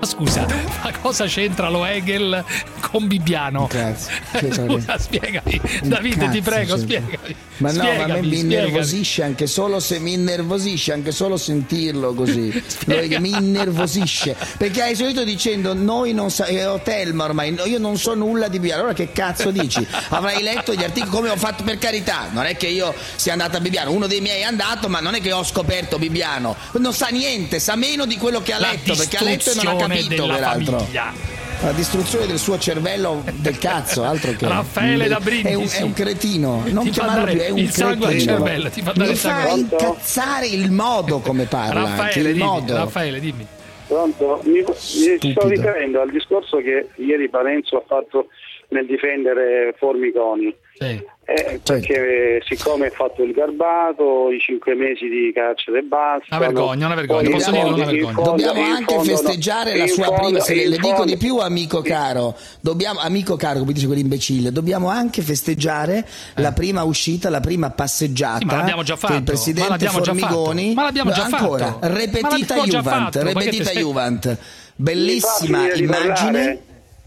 [0.00, 0.46] Ma scusa,
[0.82, 2.42] ma cosa c'entra lo Hegel
[2.80, 3.66] con Bibbiano?
[3.70, 4.10] Grazie.
[4.50, 5.60] Scusa, spiegami.
[5.82, 6.82] Davide, ti prego, sì.
[6.84, 7.36] spiegami.
[7.58, 8.40] Ma no, ma a me Spiegami, mi spiegami.
[8.40, 12.50] innervosisce anche solo se mi innervosisce, anche solo sentirlo così.
[13.20, 14.34] Mi innervosisce.
[14.56, 18.58] Perché hai solito dicendo noi non sa- eh, Telma ormai, io non so nulla di
[18.58, 18.80] Bibbiano.
[18.80, 19.86] Allora che cazzo dici?
[20.08, 22.28] Avrai letto gli articoli come ho fatto per carità.
[22.30, 25.14] Non è che io sia andato a Bibbiano, uno dei miei è andato, ma non
[25.14, 26.56] è che ho scoperto Bibbiano.
[26.78, 29.54] Non sa niente, sa meno di quello che ha La letto, perché ha letto e
[29.56, 30.78] non ha distruzione capito della peraltro.
[30.78, 31.38] famiglia.
[31.62, 35.76] La distruzione del suo cervello del cazzo, altro che Raffaele da è un, Brindisi.
[35.76, 38.32] è un cretino, non Ti chiamarlo più, è un il sangue al cretino.
[38.36, 42.46] cervello, ti fa dare Mi sangue fa incazzare il modo come parla, Raffaele, il dimmi,
[42.46, 42.76] modo.
[42.76, 43.46] Raffaele, dimmi.
[43.86, 44.40] Pronto?
[44.44, 48.28] Mi, mi sto riferendo al discorso che ieri Parenzo ha fatto
[48.70, 50.54] nel difendere Formiconi.
[50.80, 56.36] Eh, perché siccome ha fatto il garbato, i cinque mesi di carcere e basta.
[56.36, 58.22] Una vergogna, una vergogna, posso dirlo, una vergogna.
[58.22, 62.98] Dobbiamo anche festeggiare la sua prima, se le, le dico di più amico caro, dobbiamo,
[63.00, 66.04] amico caro come dice quell'imbecille, dobbiamo anche festeggiare
[66.36, 68.38] la prima uscita, la prima passeggiata Eh.
[68.40, 71.64] Sì, ma l'abbiamo già che fatto, il ma presidente già Formigoni, ma l'abbiamo già ancora,
[71.66, 71.86] fatto.
[71.86, 74.38] Ma repetita l'abbiamo già Juvent, fatto, ma che repetita Juvent,
[74.76, 76.60] bellissima immagine.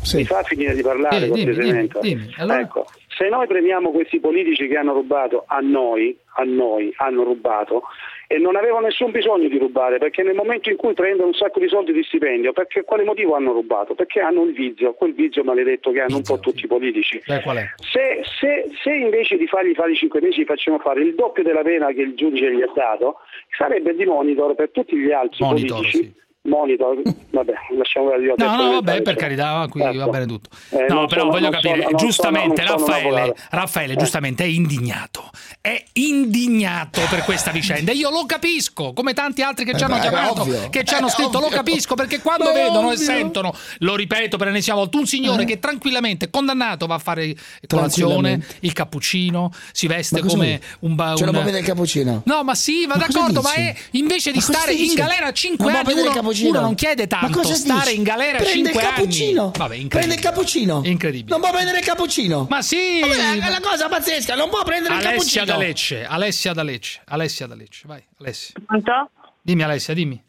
[0.04, 0.18] Parlare?
[0.18, 1.44] Mi fa finire di parlare, Sì, dimmi,
[1.90, 2.00] cortesemente.
[2.38, 2.60] Allora?
[2.60, 2.86] Ecco,
[3.16, 7.84] se noi premiamo questi politici che hanno rubato a noi, a noi hanno rubato
[8.28, 11.60] e non avevano nessun bisogno di rubare perché nel momento in cui prendono un sacco
[11.60, 13.94] di soldi di stipendio, perché quale motivo hanno rubato?
[13.94, 17.22] Perché hanno il vizio, quel vizio maledetto che hanno un po' tutti i politici.
[17.26, 17.74] Eh, è?
[17.78, 21.62] Se, se- se invece di fargli fare i 5 mesi facciamo fare il doppio della
[21.62, 23.18] pena che il giudice gli ha dato,
[23.56, 26.14] sarebbe di monitor per tutti gli altri Monitor, politici.
[26.46, 29.98] Monitor, vabbè, lasciamo ho No, no, vabbè, per carità, qui Ecco.
[29.98, 30.50] va bene tutto.
[30.72, 33.36] Eh, no, però sono- voglio capire, sono- giustamente, sono- Raffaele.
[33.50, 33.96] Raffaele Eh.
[33.96, 35.30] giustamente è indignato.
[35.62, 37.94] È indignato per questa vicenda.
[37.94, 41.08] Io lo capisco, come tanti altri che ci Eh hanno beh, chiamato, che ci hanno
[41.08, 41.56] scritto, lo ovvio.
[41.58, 43.06] capisco perché quando è vedono e ovvio.
[43.06, 47.34] sentono, lo ripeto per l'ennesima volta, un signore che tranquillamente condannato va a fare
[47.68, 52.22] colazione, il cappuccino, si veste come un ba- Ce lo un- può vedere il cappuccino?
[52.26, 55.72] No, ma sì, ma, Ma d'accordo, ma è invece di Ma stare in galera 5
[55.72, 56.50] Non può anni, uno, cappuccino?
[56.50, 57.96] uno non chiede tanto, stare dici?
[57.98, 59.42] in galera Prende 5 il cappuccino.
[59.42, 59.52] anni.
[59.58, 59.88] Vabbè, incredibile.
[60.00, 60.82] Prende il cappuccino.
[60.84, 61.30] Incredibile.
[61.30, 62.48] Non può prendere il cappuccino.
[62.50, 63.00] Ma sì!
[63.02, 65.46] Quella è una cosa pazzesca, non può prendere il Alessia cappuccino.
[65.46, 68.54] da Lecce, Alessia da Lecce, Alessia da Lecce, vai, Alessia.
[68.66, 69.10] Pronto?
[69.42, 70.22] Dimmi Alessia, dimmi.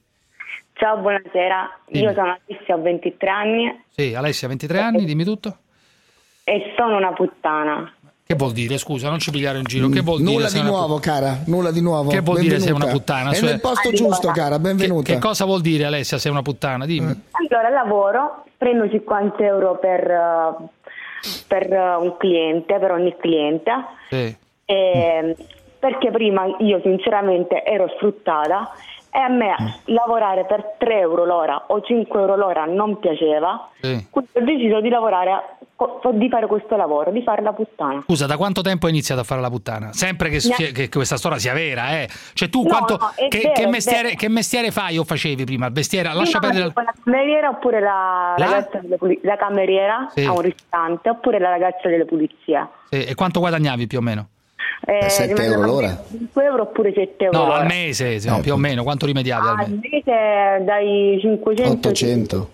[0.75, 1.79] Ciao, buonasera.
[1.93, 5.59] Io sono Alessia, ho 23 anni Sì, Alessia, 23 anni, dimmi tutto.
[6.45, 7.93] e sono una puttana.
[8.27, 10.33] Che vuol dire, scusa, non ci pigliare in giro, che vuol dire?
[10.33, 12.09] Nulla di nuovo, cara, nulla di nuovo.
[12.09, 12.85] Che vuol dire sei Benvenuta.
[12.87, 13.31] una puttana?
[13.31, 13.97] È Cioè- nel posto Allora.
[14.03, 15.13] giusto, cara, benvenuta.
[15.13, 16.87] Che cosa vuol dire Alessia sei una puttana?
[16.87, 17.21] Dimmi.
[17.33, 20.55] Allora, lavoro, prendo 50 euro per, eh,
[21.47, 23.73] per eh, un cliente, per ogni cliente,
[24.09, 24.35] Sì.
[24.65, 25.37] e-
[25.79, 28.71] perché prima io sinceramente ero sfruttata
[29.17, 29.55] e a me
[29.85, 34.09] lavorare per 3 euro l'ora o 5 euro l'ora non piaceva, Sì.
[34.11, 35.31] quindi ho deciso di lavorare,
[36.15, 38.03] di fare questo lavoro, di fare la puttana.
[38.05, 39.93] Scusa, da quanto tempo hai iniziato a fare la puttana?
[39.93, 42.09] Sempre che, Ne- che questa storia sia vera, eh?
[42.33, 45.67] Cioè tu No, quanto, no, che, vero, che mestiere, che mestiere fai o facevi prima?
[45.67, 46.73] Il mestiere, lascia Io perdere...
[46.75, 48.45] la cameriera oppure la, La?
[48.47, 48.81] ragazza
[49.23, 50.25] la cameriera Sì.
[50.25, 52.69] a un ristorante oppure la ragazza delle pulizie.
[52.91, 54.29] Sì, E quanto guadagnavi più o meno?
[54.87, 56.05] Eh, 7 rimanevano euro l'ora?
[56.11, 57.59] 5 euro oppure 7 euro No, l'ora.
[57.61, 60.65] al mese, no, più o meno, quanto rimediavi al Al mese?
[60.65, 62.51] dai 500 800.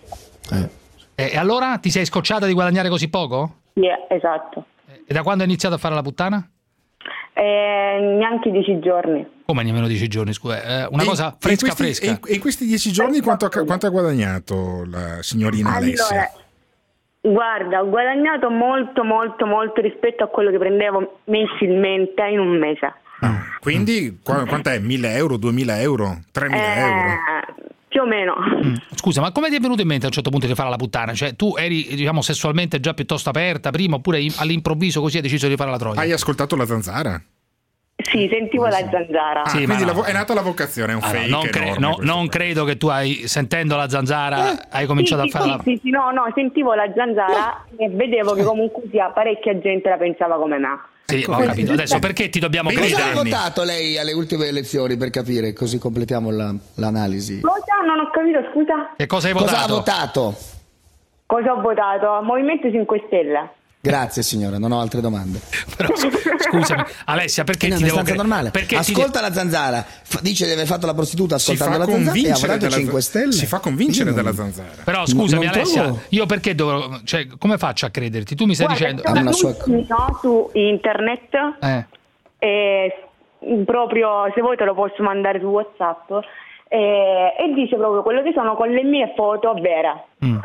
[1.15, 3.57] E, e allora ti sei scocciata di guadagnare così poco?
[3.74, 4.65] Sì, esatto.
[5.07, 6.49] E da quando hai iniziato a fare la puttana?
[7.32, 9.27] Eh, neanche 10 giorni.
[9.47, 10.62] Come nemmeno 10 giorni, scusa.
[10.85, 12.27] eh, una E- cosa fresca in questi, fresca.
[12.28, 16.31] e in- questi dieci giorni quanto, ha- quanto ha guadagnato la signorina Alessia?
[17.22, 22.94] Guarda, ho guadagnato molto, molto, molto rispetto a quello che prendevo mensilmente in un mese.
[23.60, 24.78] Quindi qua- quant'è?
[24.78, 27.09] 1000 euro, 2000 euro, 3000 euro?
[27.10, 28.34] Eh, più o meno.
[28.64, 28.74] Mm.
[28.94, 30.76] Scusa, ma come ti è venuto in mente a un certo punto di fare la
[30.76, 31.12] puttana?
[31.12, 35.56] Cioè, tu eri, diciamo, sessualmente già piuttosto aperta prima, oppure all'improvviso così hai deciso di
[35.56, 36.01] fare la troia?
[36.01, 37.20] Hai ascoltato la zanzara?
[38.02, 39.43] Sì, sentivo la zanzara.
[39.43, 39.93] Ah, Sì, quindi no.
[39.93, 42.77] vo- è nata la vocazione, è un Allora, fake non, cre- no, non credo che
[42.77, 46.10] tu hai, sentendo la zanzara, hai cominciato Eh, sì, a fare sì, sì, sì, no,
[46.10, 50.81] no, sentivo la zanzara e vedevo che comunque sia parecchia gente la pensava come me.
[51.05, 51.72] Sì, ho capito.
[51.72, 53.14] Adesso perché ti dobbiamo Cosa ha credere?
[53.14, 57.40] votato lei alle ultime elezioni per capire, così completiamo la- l'analisi?
[57.40, 57.82] Cosa?
[57.85, 58.93] Non ho capito, scusa.
[58.97, 59.74] Che cosa hai Cosa ha votato?
[59.74, 60.35] votato?
[61.27, 62.20] Cosa ho votato?
[62.22, 63.51] Movimento 5 Stelle.
[63.82, 65.40] Grazie signora, non ho altre domande.
[66.51, 68.51] Scusami, Alessia, perché È ti una devo cre- normale.
[68.51, 72.52] Perché ti Ascolta la zanzara, Fa- dice di aver fatto la prostituta ascoltando la zanzara
[72.52, 73.32] e ha dalla 5 z- stelle.
[73.32, 74.69] si fa convincere non- dalla zanzara.
[74.85, 76.98] Però scusami Non Alessia, trovo- io perché dovrò...
[77.05, 78.35] Cioè, come faccio a crederti?
[78.35, 79.02] Tu mi stai Guarda, dicendo...
[79.02, 79.57] c'è un annuncio,
[79.94, 81.28] no, su internet
[81.61, 81.86] Eh.
[82.39, 83.05] e
[83.65, 86.11] proprio se vuoi te lo posso mandare su WhatsApp.
[86.69, 90.05] e, e dice proprio quello che sono con le mie foto vere.
[90.24, 90.39] Mm.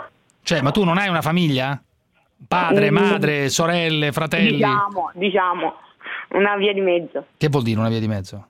[0.44, 1.82] Cioè, ma tu non hai una famiglia?
[2.48, 2.95] Padre, Mm.
[2.95, 4.52] madre, sorelle, fratelli?
[4.57, 5.74] Diciamo, diciamo,
[6.32, 7.26] una via di mezzo.
[7.38, 8.48] Che vuol dire una via di mezzo?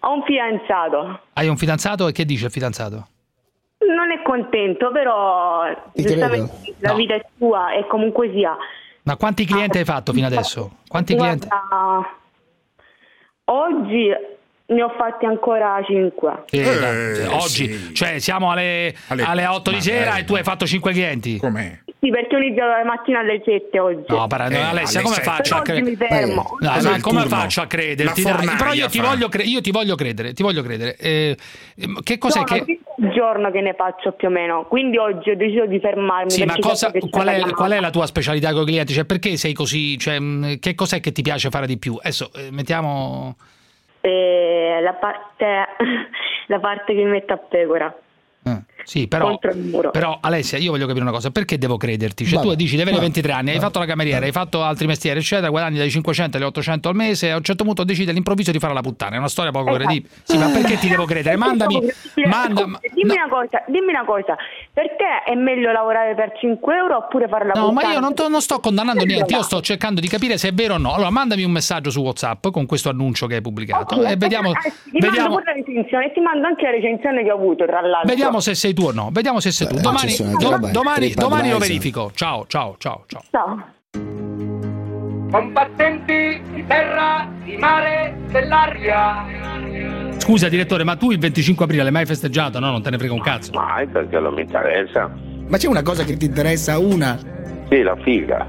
[0.00, 3.08] Ho un fidanzato, Hai un fidanzato e che dice il fidanzato?
[3.78, 5.62] non è contento, però
[5.94, 8.56] giustamente la vita è sua e comunque sia.
[9.02, 10.78] Ma quanti clienti hai fatto fino adesso?
[10.88, 11.46] Quanti clienti?
[11.46, 12.08] Guarda,
[13.44, 14.08] oggi
[14.66, 16.42] ne ho fatti ancora 5.
[16.46, 20.20] Sì, dai, oggi, cioè siamo alle, alle 8 di sera dai.
[20.20, 21.38] e tu hai fatto 5 clienti.
[21.38, 21.80] Com'è?
[22.00, 24.04] Sì, perché ho iniziato la mattina alle 7 oggi.
[24.08, 26.26] No, però, Alessia, come faccio a Però oggi mi credere?
[26.26, 26.56] fermo.
[26.60, 28.22] No, il come faccio a crederti?
[28.22, 30.96] Però io ti, cre- io ti voglio credere, ti voglio credere.
[30.96, 31.36] Eh,
[31.76, 32.80] ehm, che cos'è Sono che...
[32.98, 36.30] il giorno che ne faccio più o meno, quindi oggi ho deciso di fermarmi.
[36.30, 38.92] Sì, ma cosa, qual, è, qual è la tua specialità con i clienti?
[38.92, 39.98] Cioè, perché sei così?
[39.98, 40.18] Cioè,
[40.60, 41.96] che cos'è che ti piace fare di più?
[41.98, 43.36] Adesso eh, mettiamo.
[44.08, 45.66] Eh, la parte
[46.46, 47.92] la parte che mette a pecora.
[48.86, 49.36] Sì, però,
[49.90, 52.24] però Alessia, io voglio capire una cosa, perché devo crederti?
[52.24, 54.62] Cioè, tu Vabbè, dici di avere vabbè, 23 anni, hai fatto la cameriera, hai fatto
[54.62, 57.82] altri mestieri, eccetera, guadagni dai 500 alle 800 al mese, e a un certo punto
[57.82, 59.16] decidi all'improvviso di fare la puttana.
[59.16, 59.84] È una storia poco Esatto.
[59.84, 60.14] credibile.
[60.22, 61.36] Sì, ma perché ti devo credere?
[61.36, 61.80] Mandami,
[62.28, 64.36] manda, dimmi una cosa, dimmi una cosa,
[64.72, 67.92] perché è meglio lavorare per 5 euro oppure fare la No, ma puttana?
[67.94, 70.74] io non, to- non sto condannando niente, io sto cercando di capire se è vero
[70.74, 70.94] o no.
[70.94, 74.50] Allora, mandami un messaggio su WhatsApp con questo annuncio che hai pubblicato Ok, e vediamo,
[74.50, 74.52] eh,
[74.84, 77.66] ti mando vediamo, pure la recensione e ti mando anche la recensione che ho avuto
[77.66, 78.08] tra l'altro.
[78.08, 79.08] vediamo se sei tu o no.
[79.10, 79.76] Vediamo se sei tu.
[79.80, 82.12] Domani, do- domani, domani lo verifico.
[82.14, 83.22] Ciao, ciao, ciao, ciao.
[83.30, 83.74] Ciao.
[85.30, 89.24] Combattenti di terra, di mare, dell'aria.
[90.18, 92.58] Scusa, direttore, ma tu il 25 aprile l'hai mai festeggiato?
[92.58, 93.52] No, non te ne frega un cazzo.
[93.52, 95.10] Mai perché non mi interessa.
[95.48, 97.18] Ma c'è una cosa che ti interessa, una?
[97.68, 98.48] Sì, la figa.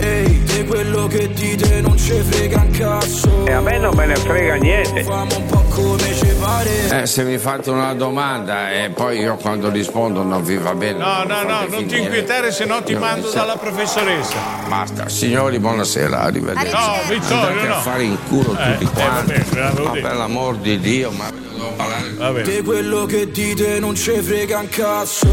[0.00, 3.46] Ehi, te quello che dite non ci frega un cazzo.
[3.46, 5.02] E a me non me ne frega niente.
[5.04, 7.02] Famo un po' come ci pare.
[7.02, 10.98] Eh, se mi fate una domanda e poi io quando rispondo non vi va bene.
[10.98, 14.36] No, no, no, non ti inquietare, se no ti mando dalla professoressa.
[14.68, 16.72] Basta, signori, buonasera, arrivederci.
[16.72, 17.74] No, Vittorio, Andate no.
[17.74, 19.32] a fare in culo Eh, tutti eh, quanti.
[19.32, 22.42] vabbè, ve l'avevo ma per l'amor di Dio, ma devo parlare.
[22.42, 25.28] Te quello che dite non ci frega un cazzo.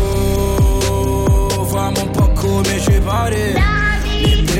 [1.70, 3.54] Famo un po' come ci pare.
[3.54, 3.89] Ne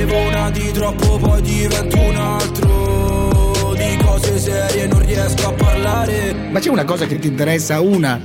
[0.06, 3.74] bevo una di troppo, poi divento un altro.
[3.74, 6.34] Di cose serie non riesco a parlare.
[6.34, 8.20] Ma c'è una cosa che ti interessa, una?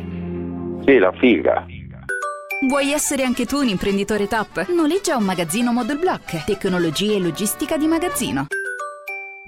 [0.84, 1.66] Sì, la figa.
[2.68, 4.68] Vuoi essere anche tu un imprenditore top?
[4.68, 6.44] Noleggia un magazzino Model Block.
[6.44, 8.46] Tecnologie e logistica di magazzino.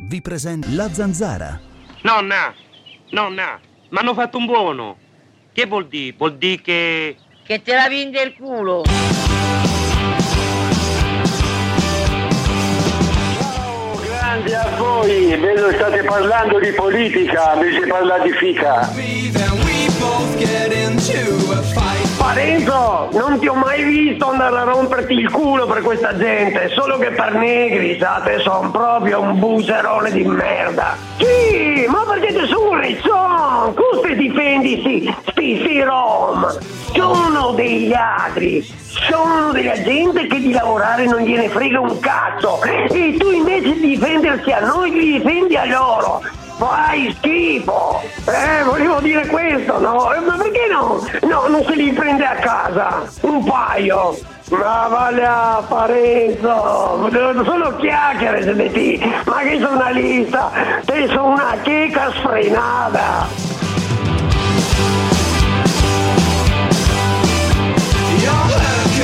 [0.09, 1.59] Vi presenta La Zanzara.
[2.03, 2.53] Nonna,
[3.11, 3.59] nonna,
[3.89, 4.97] mi hanno fatto un buono.
[5.53, 6.15] Che vuol dire?
[6.19, 7.17] Vuol dire che...
[7.47, 8.83] Che te la vinde il culo.
[14.47, 18.89] Grandi a voi, vedo state parlando di politica invece di parlare di fica.
[22.27, 26.99] Parenzo, non ti ho mai visto andare a romperti il culo per questa gente, solo
[26.99, 30.97] che per negri, sate, sono proprio un buserone di merda.
[31.19, 33.75] Sì, ma perché te sono un rezzon?
[33.75, 36.59] Come difendi sti, sti, sti rom?
[36.93, 38.61] Sono degli ladri,
[39.09, 43.87] sono della gente che di lavorare non gliene frega un cazzo e tu invece di
[43.87, 46.21] difendersi a noi li difendi a loro.
[46.57, 48.01] Fai schifo!
[48.27, 50.13] Eh, volevo dire questo, no?
[50.15, 51.07] Eh, Ma perché no?
[51.29, 53.03] No, non se li prende a casa!
[53.21, 54.17] Un paio!
[54.49, 57.11] Ma vale a Parenzo!
[57.45, 58.99] Sono chiacchiere se ne ti!
[59.27, 60.51] Ma che giornalista!
[60.85, 63.66] Te sono una checa sfrenata!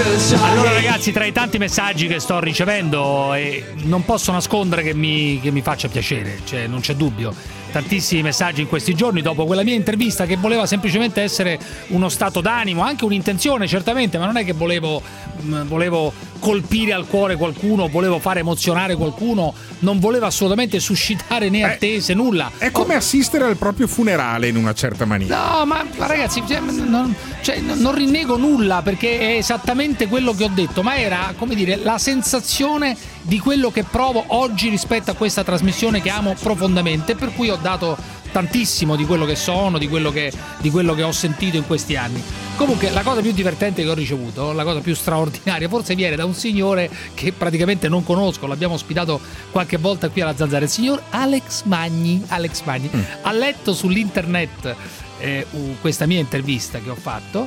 [0.05, 5.39] Allora ragazzi, tra i tanti messaggi che sto ricevendo, eh, non posso nascondere che mi,
[5.41, 7.33] che mi faccia piacere, cioè non c'è dubbio.
[7.73, 11.59] Tantissimi messaggi in questi giorni dopo quella mia intervista che voleva semplicemente essere
[11.89, 15.01] uno stato d'animo, anche un'intenzione certamente, ma non è che volevo,
[15.41, 21.63] mh, volevo colpire al cuore qualcuno, volevo fare emozionare qualcuno, non volevo assolutamente suscitare né
[21.63, 22.51] attese, nulla.
[22.59, 25.37] È come assistere al proprio funerale in una certa maniera.
[25.37, 30.45] No, ma, ma ragazzi, cioè, non, cioè, non rinnego nulla perché è esattamente quello che
[30.45, 35.15] ho detto, ma era, come dire, la sensazione di quello che provo oggi rispetto a
[35.15, 37.97] questa trasmissione che amo profondamente, per cui ho dato
[38.33, 41.97] tantissimo di quello che sono, di quello che, di quello che ho sentito in questi
[41.97, 42.23] anni.
[42.57, 46.25] Comunque la cosa più divertente che ho ricevuto, la cosa più straordinaria, forse viene da
[46.25, 49.21] un signore che praticamente non conosco, l'abbiamo ospitato
[49.51, 52.23] qualche volta qui alla Zanzara, il signor Alex Magni.
[52.29, 52.91] Alex Magni
[53.23, 54.75] ha letto sull'internet
[55.19, 55.47] eh,
[55.81, 57.47] questa mia intervista che ho fatto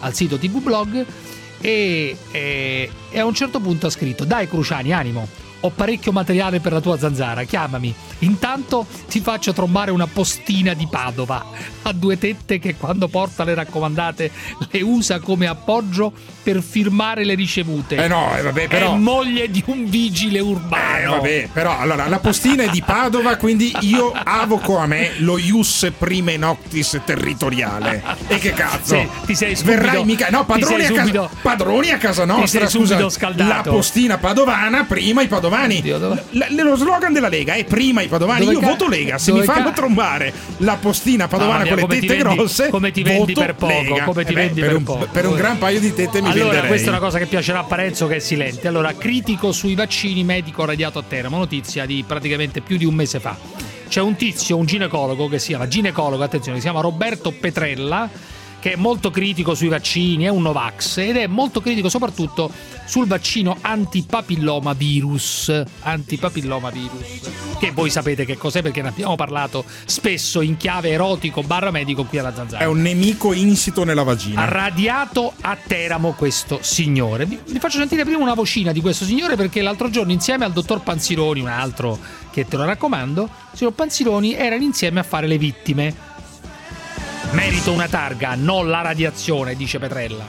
[0.00, 1.06] al sito TV Blog
[1.60, 5.28] e, e- e a un certo punto ha scritto dai Cruciani animo
[5.64, 7.92] ho parecchio materiale per la tua zanzara, chiamami.
[8.18, 11.42] Intanto ti faccio trombare una postina di Padova.
[11.82, 14.30] Ha due tette che quando porta le raccomandate
[14.70, 16.12] le usa come appoggio
[16.42, 17.96] per firmare le ricevute.
[17.96, 20.98] Eh no, eh vabbè, però- È moglie di un vigile urbano.
[20.98, 25.38] Eh, vabbè, però allora la postina è di Padova, quindi io avoco a me lo
[25.38, 28.02] ius prime noctis territoriale.
[28.26, 28.96] E che cazzo?
[28.96, 30.28] Sì, ti sei subito- Verrai mica.
[30.30, 32.68] No, padroni, a casa, subito- padroni a casa ti nostra.
[32.68, 32.98] sei Scusa,
[33.36, 35.52] la postina padovana, prima i padovani.
[36.30, 38.40] L- lo slogan della Lega è prima i padovani.
[38.40, 39.18] Dove io ca- voto Lega.
[39.18, 42.68] Se dove mi fanno ca- trombare la postina padovana mia, con le tette vendi- grosse,
[42.68, 44.04] come ti vendi per poco, Lega.
[44.04, 45.08] come ti Eh beh, vendi per, per un, poco.
[45.10, 46.68] per un gran paio di tette mi allora, venderei.
[46.68, 48.68] questa è una cosa che piacerà a Parenzo che è silente.
[48.68, 53.20] Allora, critico sui vaccini, medico radiato a Teramo, notizia di praticamente più di un mese
[53.20, 53.36] fa.
[53.88, 58.08] C'è un tizio, un ginecologo che si chiama ginecologo, attenzione, si chiama Roberto Petrella,
[58.64, 62.50] che è molto critico sui vaccini, è un Novax ed è molto critico soprattutto
[62.86, 65.52] sul vaccino antipapilloma virus.
[65.82, 67.30] Antipapilloma virus.
[67.58, 72.04] Che voi sapete che cos'è perché ne abbiamo parlato spesso in chiave erotico barra medico
[72.04, 72.64] qui alla Zanzara.
[72.64, 74.46] È un nemico insito nella vagina.
[74.46, 77.26] Radiato a Teramo questo signore.
[77.26, 80.52] Vi, vi faccio sentire prima una vocina di questo signore perché l'altro giorno insieme al
[80.54, 81.98] dottor Panzironi, un altro
[82.32, 86.12] che te lo raccomando, il signor Panzironi erano insieme a fare le vittime.
[87.32, 90.24] Merito una targa, non la radiazione, dice Petrella.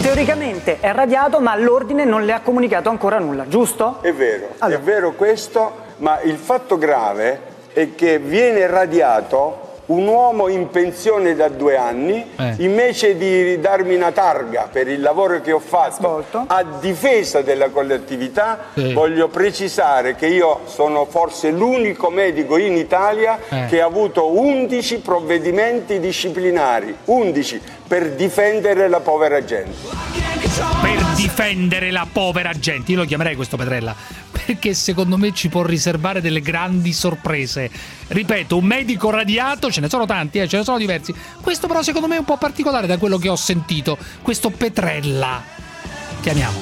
[0.00, 3.98] Teoricamente è radiato, ma l'ordine non le ha comunicato ancora nulla, giusto?
[4.00, 7.40] È vero, è vero questo, ma il fatto grave
[7.72, 12.54] è che viene radiato un uomo in pensione da due anni, Eh.
[12.58, 18.66] invece di darmi una targa per il lavoro che ho fatto a difesa della collettività,
[18.74, 18.92] Sì.
[18.92, 23.66] voglio precisare che io sono forse l'unico medico in Italia Eh.
[23.68, 29.76] che ha avuto 11 provvedimenti disciplinari, 11 per difendere la povera gente.
[30.82, 33.94] Per difendere la povera gente, io lo chiamerei questo Petrella,
[34.58, 37.70] perché secondo me ci può riservare delle grandi sorprese.
[38.08, 41.14] Ripeto, un medico radiato, ce ne sono tanti, eh, ce ne sono diversi.
[41.42, 43.98] Questo però secondo me è un po' particolare da quello che ho sentito.
[44.22, 45.42] Questo Petrella.
[46.22, 46.58] Chiamiamo.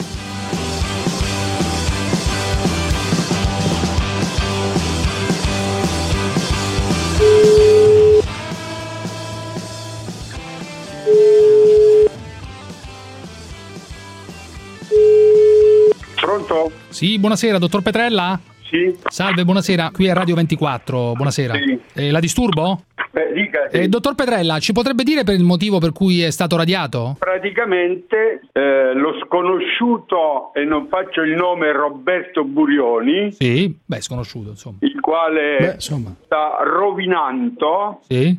[16.97, 18.41] Sì, buonasera, dottor Petrella?
[18.71, 18.97] Sì.
[19.09, 19.91] Salve, buonasera.
[19.93, 21.13] Qui è Radio 24.
[21.13, 21.53] Buonasera.
[21.53, 21.79] Sì.
[21.93, 22.85] Eh, la disturbo?
[23.11, 23.81] Beh, dica, sì.
[23.81, 27.15] Eh, dottor Petrella, ci potrebbe dire per il motivo per cui è stato radiato?
[27.19, 34.79] Praticamente eh, lo sconosciuto, e non faccio il nome, Roberto Burioni, Sì, beh, sconosciuto, insomma.
[34.81, 36.15] il quale Beh, insomma.
[36.25, 38.39] sta rovinando Sì,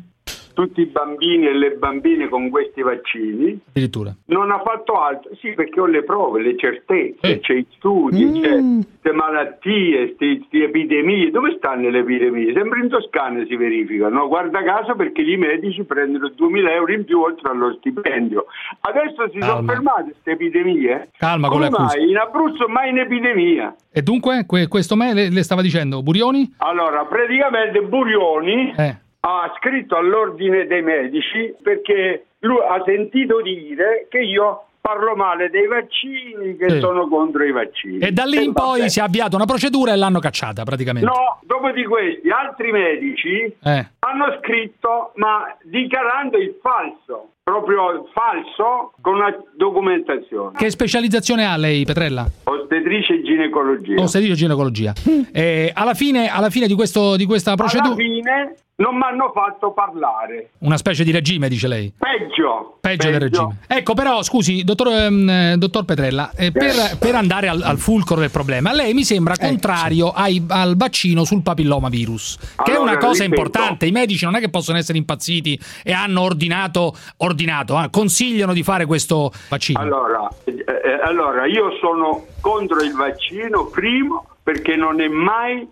[0.58, 4.12] tutti i bambini e le bambine con questi vaccini, addirittura.
[4.26, 5.30] non ha fatto altro.
[5.36, 7.38] Sì, perché ho le prove, le certezze, Eh.
[7.38, 8.40] c'è i studi, Mm.
[8.40, 8.48] c'è
[8.90, 11.30] queste malattie, queste epidemie.
[11.30, 12.52] Dove stanno le epidemie?
[12.54, 14.26] Sempre in Toscana si verificano.
[14.26, 18.46] Guarda caso perché i medici prendono 2000 euro in più oltre allo stipendio.
[18.80, 19.72] Adesso si sono Calma.
[19.72, 21.10] fermate queste epidemie.
[21.18, 21.98] Calma con Come le accuse.
[21.98, 22.10] mai?
[22.10, 23.76] In Abruzzo mai in epidemia.
[23.92, 26.52] E dunque, que- questo me le, le stava dicendo, Burioni?
[26.58, 28.96] Allora, praticamente Burioni Eh.
[29.42, 35.66] Ha scritto all'ordine dei medici perché lui ha sentito dire che io parlo male dei
[35.66, 36.78] vaccini, che Sì.
[36.80, 37.98] sono contro i vaccini.
[37.98, 38.88] E da lì in poi vabbè.
[38.88, 41.06] si è avviata una procedura e l'hanno cacciata praticamente.
[41.06, 43.86] No, dopo di questi altri medici Eh.
[43.98, 50.52] hanno scritto ma dichiarando il falso, proprio falso con una documentazione.
[50.56, 52.28] Che specializzazione ha lei, Petrella?
[52.44, 54.02] Ostetrice e ginecologia.
[54.02, 54.92] Ostetrico ginecologia.
[55.32, 59.32] Eh, alla, fine, alla fine di, questo, di questa Alla procedura, fine non mi hanno
[59.34, 60.50] fatto parlare.
[60.58, 61.92] una specie di regime, dice lei.
[61.98, 62.76] Peggio.
[62.80, 63.56] Peggio del regime.
[63.66, 68.16] Ecco, però, scusi, dottor, ehm, eh, dottor Petrella, eh, per, per andare al, al fulcro
[68.16, 72.96] del problema, lei mi sembra contrario ai- al vaccino sul papillomavirus, che è Allora, una
[72.98, 73.40] cosa ripeto.
[73.40, 73.86] importante.
[73.86, 78.62] I medici non è che possono essere impazziti e hanno ordinato, ordinato eh, consigliano di
[78.62, 79.80] fare questo vaccino.
[79.80, 85.66] Allora, eh, eh, allora, io sono contro il vaccino, primo, perché non è mai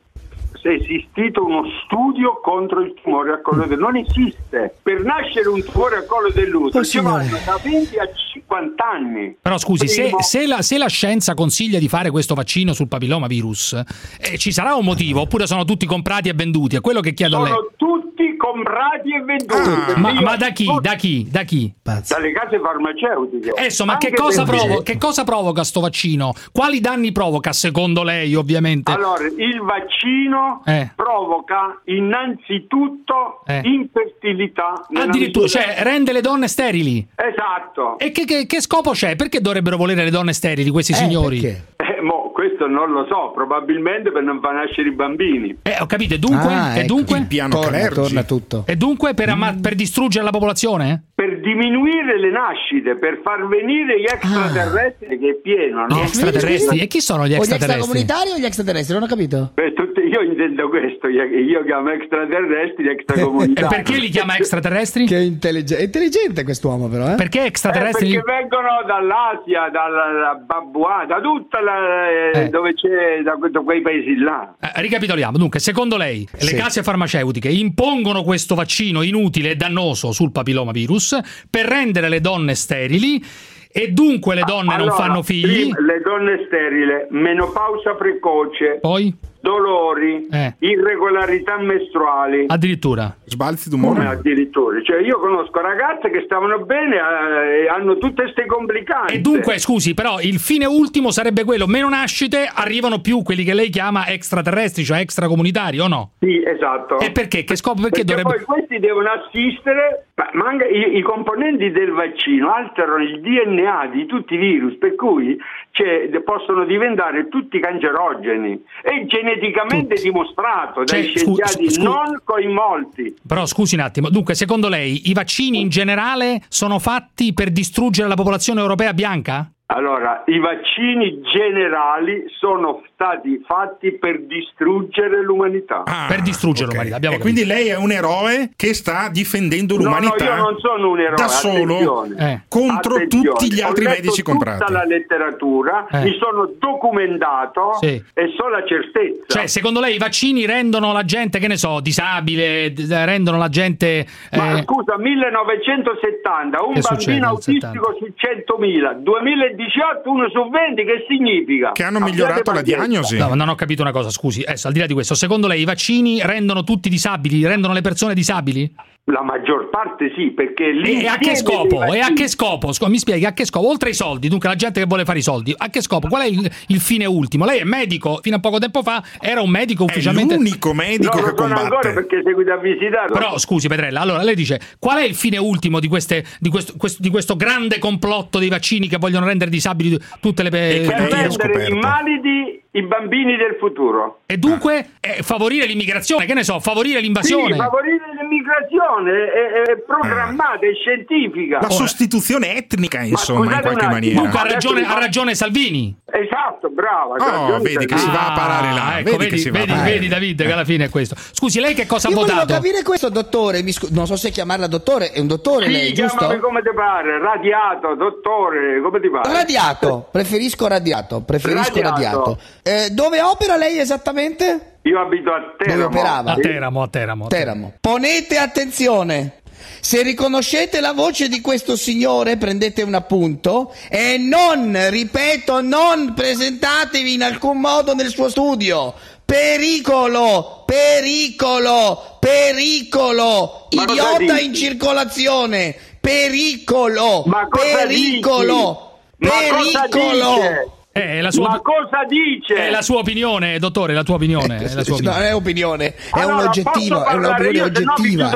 [0.68, 3.90] esistito uno studio contro il tumore al collo dell'utero.
[3.90, 4.74] Non esiste.
[4.82, 9.36] Per nascere un tumore al collo dell'utero Oh, ci vanno da 20 a 50 anni.
[9.40, 13.82] Però scusi, se, se la, se la scienza consiglia di fare questo vaccino sul papillomavirus,
[14.20, 16.76] eh, ci sarà un motivo oppure sono tutti comprati e venduti?
[16.76, 17.52] È quello che chiedo a lei.
[17.52, 19.52] Sono tutti comprati e venduti.
[19.70, 20.66] perché Ah, Ma, ma da chi?
[20.80, 21.26] Da chi?
[21.30, 21.72] Da chi?
[21.82, 23.50] Dalle case farmaceutiche.
[23.50, 26.32] Adesso, ma che cosa, perché- provo- che cosa provoca sto vaccino?
[26.52, 28.90] Quali danni provoca secondo lei, ovviamente?
[28.92, 30.90] Allora, il vaccino Eh.
[30.94, 33.60] provoca innanzitutto Eh.
[33.64, 34.86] infertilità.
[34.94, 37.06] Addirittura, cioè, rende le donne sterili.
[37.14, 37.98] Esatto.
[37.98, 39.16] E che, che- che scopo c'è?
[39.16, 41.40] Perché dovrebbero volere le donne sterili questi signori?
[41.44, 45.56] Eh, Eh, mo, questo non lo so, probabilmente per non far nascere i bambini.
[45.62, 46.52] Eh, ho capito, dunque?
[46.52, 46.86] Ah, ecco.
[46.86, 47.18] dunque?
[47.18, 48.64] Il piano Torna, torna tutto.
[48.66, 51.04] E dunque per, amma- per distruggere la popolazione?
[51.14, 55.96] Per diminuire le nascite, per far venire gli extraterrestri che è pieno, no?
[55.96, 56.78] Gli extraterrestri?
[56.80, 57.80] E chi sono gli O gli extraterrestri?
[57.80, 58.94] extracomunitari o gli extraterrestri?
[58.94, 59.50] Non ho capito.
[59.54, 63.74] Beh, tutti- io intendo questo, io, io chiamo extraterrestri E extracomunitari.
[63.74, 65.06] perché li chiama extraterrestri?
[65.06, 67.14] Che intelligente, è intelligente quest'uomo però, eh?
[67.14, 68.10] Perché Eh, extraterrestri?
[68.12, 72.48] perché vengono dall'Asia, dalla da Babua, da tutta la, eh, Eh.
[72.50, 74.54] dove c'è, da, da quei paesi là.
[74.60, 76.52] Eh, ricapitoliamo, dunque, secondo lei Sì.
[76.52, 81.18] le case farmaceutiche impongono questo vaccino inutile e dannoso sul papilomavirus
[81.50, 83.22] per rendere le donne sterili
[83.70, 85.70] e dunque le donne non Allora, fanno figli?
[85.70, 89.14] le donne sterile, menopausa precoce, Poi?
[89.46, 90.54] Dolori, Eh.
[90.58, 92.46] irregolarità mestruali.
[92.48, 93.14] Addirittura.
[93.24, 94.06] Sbalzi Come d'umore.
[94.06, 94.82] addirittura?
[94.82, 99.14] Cioè, io conosco ragazze che stavano bene eh, e hanno tutte queste complicanze.
[99.14, 103.54] E dunque, scusi, però il fine ultimo sarebbe quello, meno nascite, arrivano più quelli che
[103.54, 106.10] lei chiama extraterrestri, cioè extracomunitari, o no?
[106.18, 106.98] Sì, esatto.
[106.98, 107.44] E perché?
[107.44, 107.82] Che scopo?
[107.82, 108.44] Perché, Perché dovrebbe...
[108.44, 114.06] poi questi devono assistere, ma anche i, i componenti del vaccino alterano il DNA di
[114.06, 115.38] tutti i virus, per cui
[115.70, 118.60] cioè, possono diventare tutti cancerogeni.
[118.82, 123.16] È geneticamente dimostrato dai Cioè, scu- scienziati scu- non coinvolti.
[123.26, 128.08] Però scusi un attimo, dunque secondo lei i vaccini in generale sono fatti per distruggere
[128.08, 129.50] la popolazione europea bianca?
[129.68, 135.82] Allora, i vaccini generali sono stati fatti per distruggere l'umanità.
[135.84, 136.72] Ah, per distruggere ok.
[136.72, 140.42] l'umanità, abbiamo E quindi lei è un eroe che sta difendendo l'umanità No, no, io
[140.42, 142.04] non sono un eroe, da solo.
[142.18, 142.40] Eh.
[142.48, 144.58] contro Attenzione, tutti gli altri ho letto medici comprati.
[144.60, 146.04] tutta la letteratura, Eh.
[146.04, 148.02] mi sono documentato Sì.
[148.14, 149.24] e so la certezza.
[149.26, 153.50] Cioè, secondo lei i vaccini rendono la gente, che ne so, disabile, d- rendono la
[153.50, 154.06] gente...
[154.32, 161.04] Ma eh, scusa, 1970, un Che bambino autistico su 100.000, 2018 uno su 20, che
[161.08, 161.72] significa?
[161.72, 162.84] Che hanno Abbiate migliorato la pazienza.
[162.86, 163.16] Diagnosi.
[163.16, 164.42] No, non ho capito una cosa, scusi.
[164.42, 167.80] Adesso, al di là di questo, secondo lei i vaccini rendono tutti disabili, rendono le
[167.80, 168.72] persone disabili?
[169.08, 171.84] La maggior parte sì, perché E, lì e a che scopo?
[171.84, 172.72] E a che scopo?
[172.88, 173.68] Mi spieghi, a che scopo?
[173.68, 176.08] Oltre ai soldi, dunque la gente che vuole fare i soldi, a che scopo?
[176.08, 177.44] Qual è il, il fine ultimo?
[177.44, 180.34] Lei è medico, fino a poco tempo fa era un medico È ufficialmente...
[180.34, 181.92] l'unico Non medico lo che sono ancora combatte.
[181.92, 183.12] perché seguite a visitare.
[183.12, 186.74] Però scusi Petrella, allora lei dice qual è il fine ultimo di, queste, di, questo,
[186.76, 190.86] questo- di questo grande complotto dei vaccini che vogliono rendere disabili tutte le E che
[190.88, 191.72] per rendere scoperto.
[191.74, 194.20] invalidi i bambini del futuro.
[194.26, 197.56] E dunque eh, favorire l'immigrazione, che ne so, favorire Sì, l'invasione.
[197.56, 201.58] favorire l'immigrazione è, è programmata, è scientifica.
[201.60, 204.20] La sostituzione etnica, insomma, in qualche maniera.
[204.20, 205.94] Dunque ha ragione, ha ragione Salvini.
[206.04, 207.14] Esatto, brava.
[207.54, 208.84] Oh, vedi che si va a parare là.
[208.86, 209.90] Ah, ecco, vedi, vedi, vedi, parare.
[209.90, 211.14] vedi, David che alla fine è questo.
[211.16, 212.52] Scusi, lei che cosa ha Io volevo votato?
[212.54, 213.62] capire questo, dottore.
[213.62, 216.16] mi scu- non so se chiamarla dottore, è un dottore Sì, lei, giusto?
[216.18, 219.32] chiamami come ti pare, radiato, dottore, come ti pare?
[219.32, 221.90] Radiato, preferisco radiato, preferisco Radiato.
[221.90, 222.38] radiato.
[222.68, 224.78] Eh, dove opera lei esattamente?
[224.82, 225.84] Io abito a Teramo.
[225.84, 226.32] operava?
[226.32, 227.24] A Teramo, a Teramo.
[227.26, 227.74] a Teramo.
[227.80, 229.42] Ponete attenzione.
[229.78, 237.14] Se riconoscete la voce di questo signore, prendete un appunto e non, ripeto, non presentatevi
[237.14, 238.94] in alcun modo nel suo studio.
[239.24, 243.68] Pericolo, pericolo, pericolo.
[243.76, 245.76] Ma Idiota in circolazione.
[246.00, 249.30] Pericolo, Ma cosa pericolo, dici?
[249.32, 250.75] Ma cosa pericolo.
[250.96, 252.54] Eh, è la sua, Ma cosa dice?
[252.54, 254.56] è la sua opinione, dottore, la tua opinione.
[254.56, 255.18] È la sua No, opinione.
[255.18, 258.30] non è opinione, è Allora, un oggettivo, posso è un'opinione io, no oggettiva.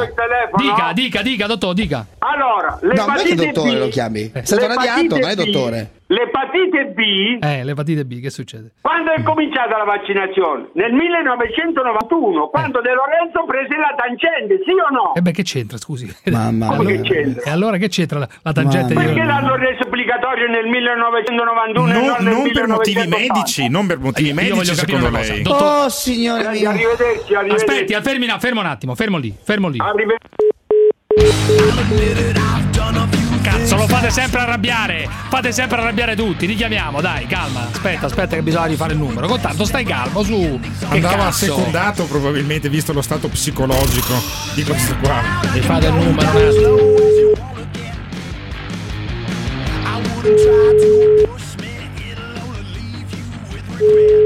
[0.57, 2.07] Dica, dica, dica, dottor, dica.
[2.19, 4.31] Allora, No, non è che dottore B, lo chiami.
[4.33, 5.91] È stato l'epatite radiato, non è B- dottore.
[6.11, 8.73] L'epatite B, Eh, l'epatite B, che succede?
[8.81, 10.71] quando è cominciata la vaccinazione?
[10.75, 15.15] Nel 1991, quando De Lorenzo prese la tangente, sì o no?
[15.15, 16.13] Eh beh, che c'entra, scusi?
[16.31, 17.01] Mamma E allora, mia.
[17.01, 17.43] Che c'entra?
[17.45, 19.15] E allora che c'entra la, la tangente Mamma di...
[19.15, 23.17] Perché l'hanno reso obbligatorio nel 1991 e Non, non nel non per motivi 1980?
[23.33, 25.43] medici, non per motivi Io medici, voglio capire secondo lei.
[25.43, 26.71] Dottor- Oh, signore Eh, mio.
[26.71, 27.65] Arrivederci, arrivederci.
[27.71, 29.79] Aspetti, eh, fermi, no, fermo un attimo, fermo lì, fermo lì.
[29.79, 30.59] Arrivederci.
[33.43, 35.09] Cazzo, lo fate sempre arrabbiare.
[35.29, 36.47] Fate sempre arrabbiare tutti.
[36.47, 37.67] Richiamiamo, dai, calma.
[37.73, 39.27] Aspetta, aspetta, che bisogna rifare il numero.
[39.27, 40.61] Con tanto stai calmo, su.
[40.61, 41.45] Che Andava cazzo?
[41.47, 44.15] secondato probabilmente visto lo stato psicologico
[44.55, 45.21] di questo qua.
[45.53, 46.39] Rifate il numero.
[53.79, 54.20] eh.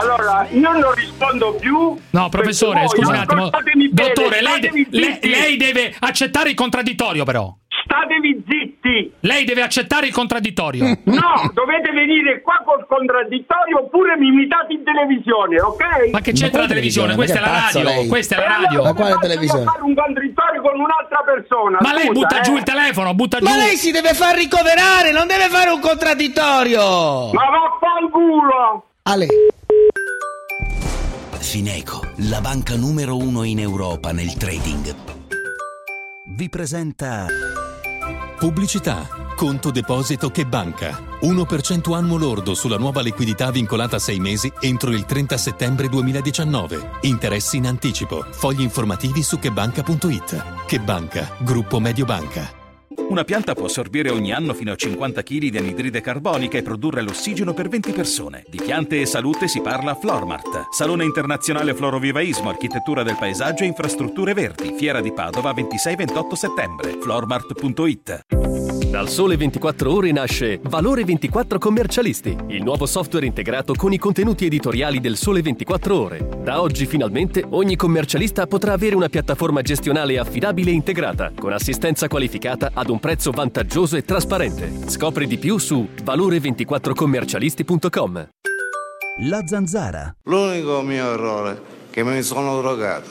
[0.00, 1.96] Allora, io non rispondo più.
[2.10, 3.50] No, professore, scusi un attimo.
[3.90, 7.54] Dottore, lei, lei- lei deve accettare il contraddittorio, però.
[7.84, 9.12] statevi zitti!
[9.20, 10.84] Lei deve accettare il contraddittorio.
[11.20, 16.10] No, dovete venire qua col contraddittorio oppure mi imitate in televisione, ok?
[16.12, 17.14] Ma che c'entra la televisione?
[17.14, 18.06] Questa è la radio.
[18.08, 18.82] Questa è la radio.
[18.84, 19.64] Ma quale televisione?
[19.64, 21.78] fare un contraddittorio con un'altra persona.
[21.80, 22.42] Ma lei butta eh.
[22.42, 23.44] giù il telefono, butta giù.
[23.44, 27.32] Ma lei si deve far ricoverare, non deve fare un contraddittorio.
[27.32, 28.84] Ma vaffanculo!
[29.02, 29.26] Ale.
[31.40, 34.94] Fineco, la banca numero uno in Europa nel trading,
[36.36, 37.26] vi presenta
[38.40, 39.06] Pubblicità.
[39.36, 40.98] Conto deposito che banca.
[41.20, 46.92] 1% annuo lordo sulla nuova liquidità vincolata a 6 mesi entro il 30 settembre 2019.
[47.02, 48.24] Interessi in anticipo.
[48.30, 50.64] Fogli informativi su chebanca.it.
[50.66, 51.36] Che banca.
[51.40, 52.59] Gruppo Mediobanca.
[53.10, 57.02] Una pianta può assorbire ogni anno fino a 50 kg di anidride carbonica e produrre
[57.02, 58.44] l'ossigeno per 20 persone.
[58.48, 60.68] Di piante e salute si parla a Flormart.
[60.70, 64.74] Salone internazionale Florovivaismo, architettura del paesaggio e infrastrutture verdi.
[64.76, 66.98] Fiera di Padova 26-28 settembre.
[67.00, 73.98] Flormart.it Dal Sole 24 Ore nasce Valore 24 Commercialisti, il nuovo software integrato con i
[73.98, 76.28] contenuti editoriali del Sole 24 Ore.
[76.42, 82.08] Da oggi finalmente ogni commercialista potrà avere una piattaforma gestionale affidabile e integrata, con assistenza
[82.08, 84.90] qualificata ad un prezzo vantaggioso e trasparente.
[84.90, 88.28] Scopri di più su valore24commercialisti.com.
[89.22, 90.14] La zanzara.
[90.24, 91.58] L'unico mio errore è
[91.88, 93.08] che mi sono drogato.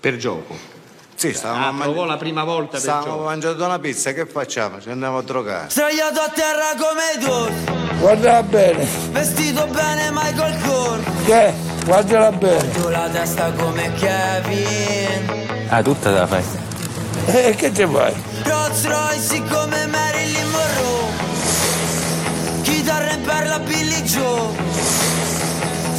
[0.00, 0.77] Per gioco?
[1.18, 4.80] Sì, stavamo Ah, a provò la prima volta Stavamo mangiando una pizza, che facciamo?
[4.80, 5.68] Ci andiamo a drogare.
[5.68, 8.86] Sdraiato a terra come tu Guardala bene.
[9.10, 11.52] Vestito bene Michael Kors Che?
[11.84, 12.70] Guardala bene.
[12.70, 16.44] Tu la testa come Kevin Ah, tutta la fai.
[17.26, 18.14] E che ti fai?
[18.44, 21.10] Rolls Royce come Marilyn Monroe
[22.62, 24.52] Chitarra in perla Billy Joe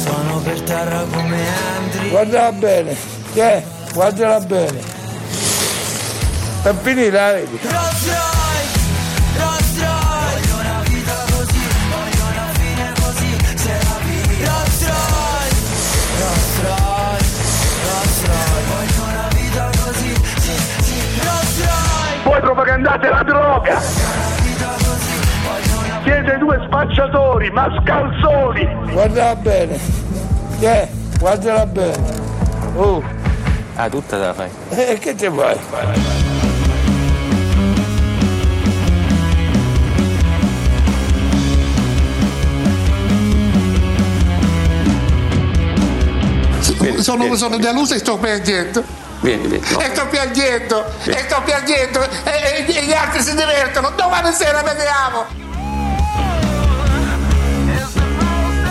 [0.02, 1.44] Sono per terra come
[1.76, 2.96] Andrew Guardala bene.
[3.34, 3.62] Che?
[3.92, 4.98] Guardala bene.
[6.62, 7.58] Per finire, la vedi?
[7.62, 8.80] Rolls Royce,
[9.38, 15.56] Rolls Royce Voglio una vita così, voglio una fine così Se la vivi Rolls Royce,
[16.20, 17.32] Rolls Royce,
[17.88, 23.80] Rolls Royce Voglio una vita così, sì, sì Rolls Royce Voi propagandate la droga!
[26.02, 28.68] Siete due spacciatori, mascalzoni!
[28.92, 29.78] Guardala bene.
[30.58, 30.88] Che?
[31.18, 32.18] Guardala bene.
[32.74, 33.02] Oh.
[33.76, 34.50] Ah, tutta la fai.
[34.70, 36.39] E che ti fai?
[46.98, 48.82] Sono, sono deluso e sto piangendo.
[49.20, 49.64] Vieni, vieni.
[49.64, 53.92] E sto piangendo, e sto piangendo, e, e- e gli altri si divertono.
[53.94, 55.48] Domani sera vediamo.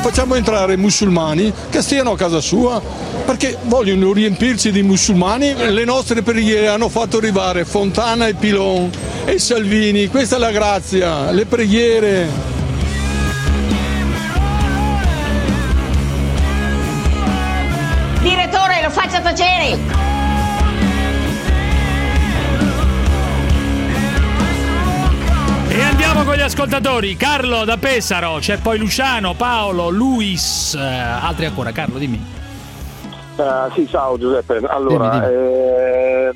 [0.02, 2.82] Facciamo entrare i musulmani che stiano a casa sua
[3.26, 5.54] perché vogliono riempirci di musulmani.
[5.72, 8.90] Le nostre preghiere hanno fatto arrivare Fontana e Pilon
[9.26, 10.08] e Salvini.
[10.08, 12.59] Questa è la grazia, le preghiere.
[25.70, 27.16] E andiamo con gli ascoltatori.
[27.16, 31.72] Carlo da Pesaro, c'è poi Luciano, Paolo, Luis, eh, altri ancora.
[31.72, 32.20] Carlo, dimmi.
[33.38, 34.58] Eh, sì, ciao Giuseppe.
[34.68, 36.34] Allora, eh,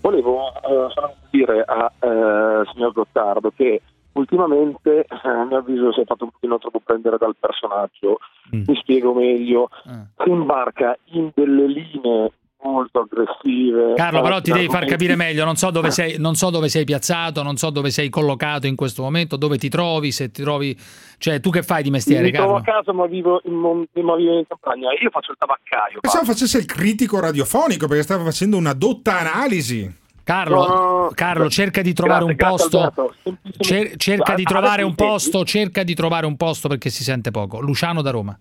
[0.00, 6.00] volevo eh, far dire a eh, signor Gottardo che ultimamente, eh, a mio avviso, si
[6.00, 8.18] è fatto un pochino troppo prendere dal personaggio.
[8.50, 9.68] Mi spiego meglio.
[9.84, 13.94] Si imbarca in delle linee molto aggressive.
[13.94, 15.44] Carlo, però ti devi far capire meglio.
[15.44, 18.74] Non so, dove sei, non so dove sei piazzato, non so dove sei collocato in
[18.74, 20.76] questo momento, dove ti trovi, se ti trovi.
[21.18, 22.70] Cioè, tu che fai di mestiere, Mi trovo Carlo?
[22.70, 24.88] a casa ma vivo in, mon- ma vivo in campagna.
[25.00, 26.00] Io faccio il tabaccaio.
[26.00, 30.06] Pensavo facesse il critico radiofonico perché stava facendo una dotta analisi.
[30.28, 31.10] Carlo, No.
[31.14, 32.50] Carlo, cerca di trovare Grazie, un
[32.82, 33.14] posto.
[33.60, 35.42] Cer- cerca di trovare un posto.
[35.42, 37.60] Cerca di trovare un posto perché si sente poco.
[37.60, 38.38] Luciano da Roma.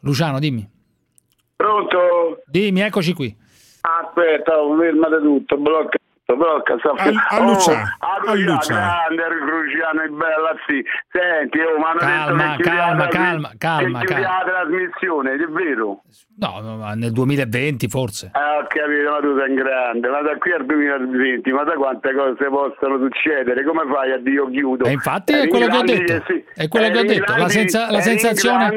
[0.00, 0.68] Luciano, dimmi.
[1.56, 2.42] Pronto?
[2.44, 3.34] Dimmi, eccoci qui.
[3.80, 5.96] Aspetta, oh, fermate tutto, blocca.
[6.36, 10.84] Blocca, sta A- a Luciano, Oh, a Luciano, grande Cruciano è bella, sì.
[11.10, 14.28] Senti, oh, ma hanno Calma, detto che calma, la- calma, calma, che calma.
[14.28, 16.02] la trasmissione, è vero?
[16.36, 18.28] No, no, ma nel 2020 forse.
[18.34, 22.12] Ah, ho capito, ma tu sei grande, ma da qui al 2020, ma da quante
[22.14, 23.64] cose possono succedere?
[23.64, 24.84] Come fai a dire io chiudo?
[24.84, 26.24] E infatti è quello che ho detto.
[26.26, 26.44] sì.
[26.54, 27.36] È quello che ho detto.
[27.36, 28.76] La, senza- la sensazione.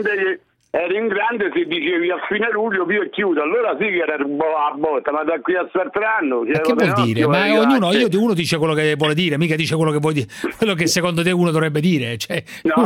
[0.73, 4.73] Eri in grande se dicevi a fine luglio io chiudo, allora sì che era a
[4.73, 6.49] botta, ma da qui a anni...
[6.49, 7.27] Ma che vuol dire?
[7.27, 10.27] Ma ognuno, io, uno dice quello che vuole dire, mica dice quello che vuoi dire,
[10.57, 12.17] quello che secondo te uno dovrebbe dire.
[12.17, 12.85] Cioè, No,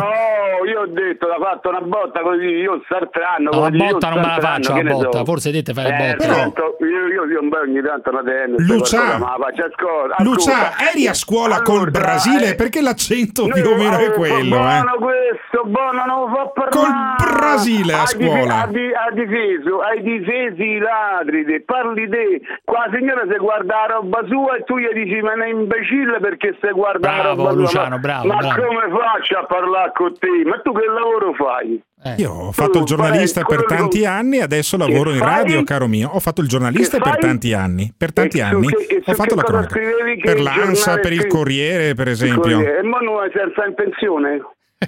[0.67, 3.51] io ho detto, l'ha fatto una botta così, io sartranno.
[3.51, 5.17] No, la botta non me la faccio, la botta.
[5.19, 5.25] so.
[5.25, 6.33] Forse dite fai la Eh, botta.
[6.33, 8.67] sento, io, io, io un po' ogni tanto la tennis.
[8.67, 9.19] Lucia.
[9.19, 12.49] qualcosa, Lucia, eri a scuola col Allora, Brasile?
[12.49, 14.81] eh, Perché l'accento più o meno è eh, quello, eh?
[14.81, 16.71] Buono questo, buono, non lo fa parlare.
[16.71, 18.61] Col Brasile a Ha dife- scuola.
[18.61, 22.41] Ha, di- ha difeso, hai difesi i ladri, te, parli te.
[22.63, 26.19] Qua la signora se guarda la roba sua e tu gli dici ma è imbecille
[26.19, 27.59] perché se guarda la Bravo, roba sua.
[27.61, 28.65] Luciano, Ma- bravo, Ma bravo.
[28.65, 30.27] come faccio a parlare con te?
[30.45, 31.81] Ma tu che lavoro fai?
[32.17, 35.27] Io ho fatto il giornalista fai per tanti che- anni, adesso Che lavoro in fai?
[35.37, 36.09] radio, caro mio.
[36.13, 37.91] Ho fatto il giornalista per tanti anni.
[37.97, 39.73] Per tanti anni che- ho fatto la cronaca.
[39.73, 42.41] Per il l'ANSA, per il Corriere, per esempio.
[42.41, 42.77] Corriere.
[42.79, 44.39] E mo non senza in pensione?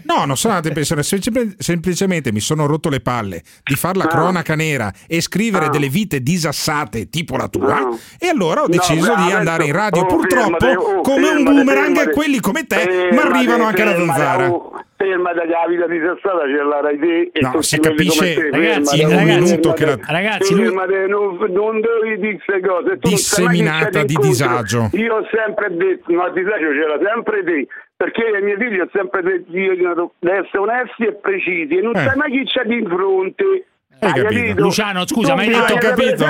[0.04, 3.98] No, non sono andato in pensione, semplice- semplicemente mi sono rotto le palle di fare
[3.98, 4.08] la Ah.
[4.08, 5.70] cronaca nera e scrivere Ah.
[5.70, 7.90] delle vite disassate tipo la tua Ah.
[8.20, 10.02] e allora ho No, deciso bravo, di andare in radio.
[10.02, 12.12] oh, Purtroppo, fermate, oh, come un fermate, boomerang, fermate.
[12.12, 14.50] quelli come te mi arrivano anche alla zanzara.
[14.52, 18.50] oh, Fermate che la vita disastrata ce l'hai te e No, tutti si capisce come
[18.50, 22.42] te, Ragazzi, fermate, in un ragazzi, minuto che la- ragazzi, lui- non, non devi dire
[22.44, 24.90] queste cose tu Disseminata c'è di disagio.
[24.94, 29.24] io ho sempre detto ma disagio c'era sempre te perché ai miei figli ho sempre
[29.24, 32.00] detto devo essere onesti e precisi e non Eh.
[32.04, 33.66] sai mai chi c'è di fronte
[34.00, 34.62] Hai Hai capito?
[34.62, 36.24] Luciano, scusa, Tu ma hai detto- sapere capito?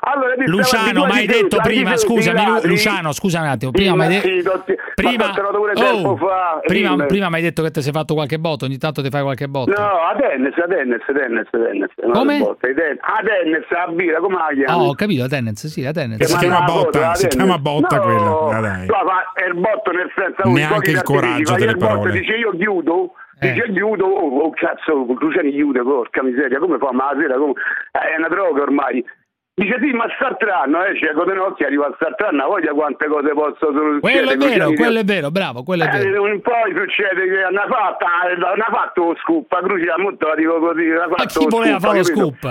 [0.00, 2.60] Allora, Luciano, ma hai detto hai prima, scusami.
[2.64, 4.64] Luciano, scusa un attimo, prima mi hai detto...
[4.94, 9.02] Prima, oh, prima, prima mi hai detto che ti sei fatto qualche botto, ogni tanto
[9.02, 9.72] ti fai qualche botto.
[9.72, 11.90] No, a tennis, a tennis, a tennis, a tennis.
[12.12, 12.38] Come?
[12.38, 14.82] a a tennis, a a birra, come la chiami?
[14.82, 16.22] Oh, ho capito, la tennis, sì, la tennis.
[16.24, 18.60] Si Ma chiama botta, si chiama botta no, quella.
[18.60, 18.86] Dai.
[18.86, 22.12] No, ma è il botto nel senso Neanche il coraggio delle parole.
[22.12, 23.52] dice io chiudo Eh.
[23.52, 27.52] dice chiudo oh, oh, cazzo Luciani chiude porca miseria come fa ma la sera come...
[27.92, 29.04] eh, è una droga ormai
[29.56, 33.70] Dice sì, ma Sartranno, eh, cieco di notti arriva a Sartranno, voglia quante cose posso
[33.70, 34.00] succedere.
[34.00, 36.22] Quello è vero, Luciani- quello è vero, bravo, quello è Eh, vero.
[36.42, 40.90] poi succede che hanno fatto, hanno fatto lo scoop, a Crucia molto la dico così.
[40.90, 42.42] hanno chi voleva fare lo scoop?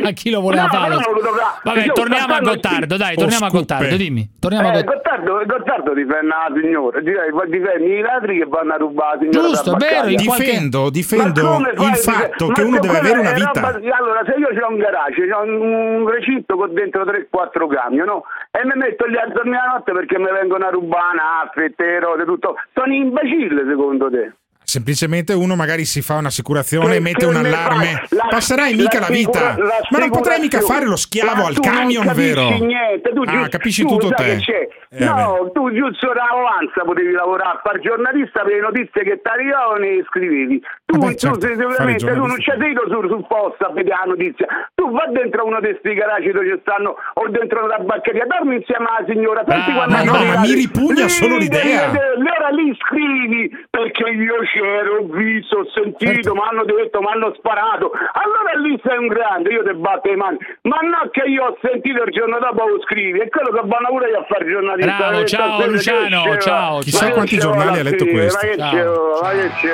[0.00, 1.16] Ma chi lo voleva No, fare lo però scoop?
[1.16, 3.48] lo dovrà- Vabbè, io torniamo a Gottardo, dai, O torniamo a.
[3.50, 4.30] Gottardo, dimmi.
[4.38, 5.32] Torniamo a Eh, Gottardo.
[5.34, 9.48] Gottardo, Gottardo difende la signora, difende difende i ladri che vanno a rubare la signora
[9.48, 13.74] Giusto, vero, Difendo, difendo il a fatto che uno deve avere una vita.
[13.90, 18.24] allora, se io ho un garage, ho un recinto con dentro 3-4 camion, no?
[18.50, 21.98] E mi metto lì a dormire la notte perché mi vengono a rubare nafre, te,
[22.00, 22.56] rose, tutto.
[22.74, 24.32] Sono imbecille secondo te?
[24.74, 28.02] Semplicemente uno magari si fa un'assicurazione e mette un allarme.
[28.08, 29.54] La- Passerai mica la vita.
[29.56, 32.48] l'assicura- Ma non potrai mica fare lo schiavo al tu non camion, capisci vero?
[32.58, 34.32] Niente, tu ah, capisci tu tutto te.
[34.94, 39.20] Eh, no, tu giusto da avanza potevi lavorare a fare giornalista per le notizie che
[39.22, 40.58] ti arrivavano e scrivevi.
[40.86, 41.68] Tu, Vabbè, tu certo, sei- fare
[41.98, 44.46] sicuramente tu non c'è sito sul, sul posto a vedere la notizia.
[44.74, 48.56] Tu va dentro uno di questi garaggi dove ci stanno o dentro una tabaccheria, dormi
[48.58, 49.42] insieme alla signora.
[49.46, 51.90] Quando ma no, ma mi ripugna Lì solo l'idea.
[51.90, 56.34] Allora lì scrivi perché io c'ero, ho visto, ho sentito, Certo.
[56.34, 57.90] mi hanno detto, mi hanno sparato.
[57.92, 60.38] Allora lì sei un grande, io ti batto le mani.
[60.62, 63.88] Ma no che io ho sentito il giorno dopo lo scrivi, è quello che vanno
[63.88, 64.96] pure io a fare giornalista.
[64.96, 68.46] Bravo, ciao, Luciano, ciao, Chissà quanti giornali ha letto questo.
[68.46, 69.72] Ma che c'è, ma che c'è,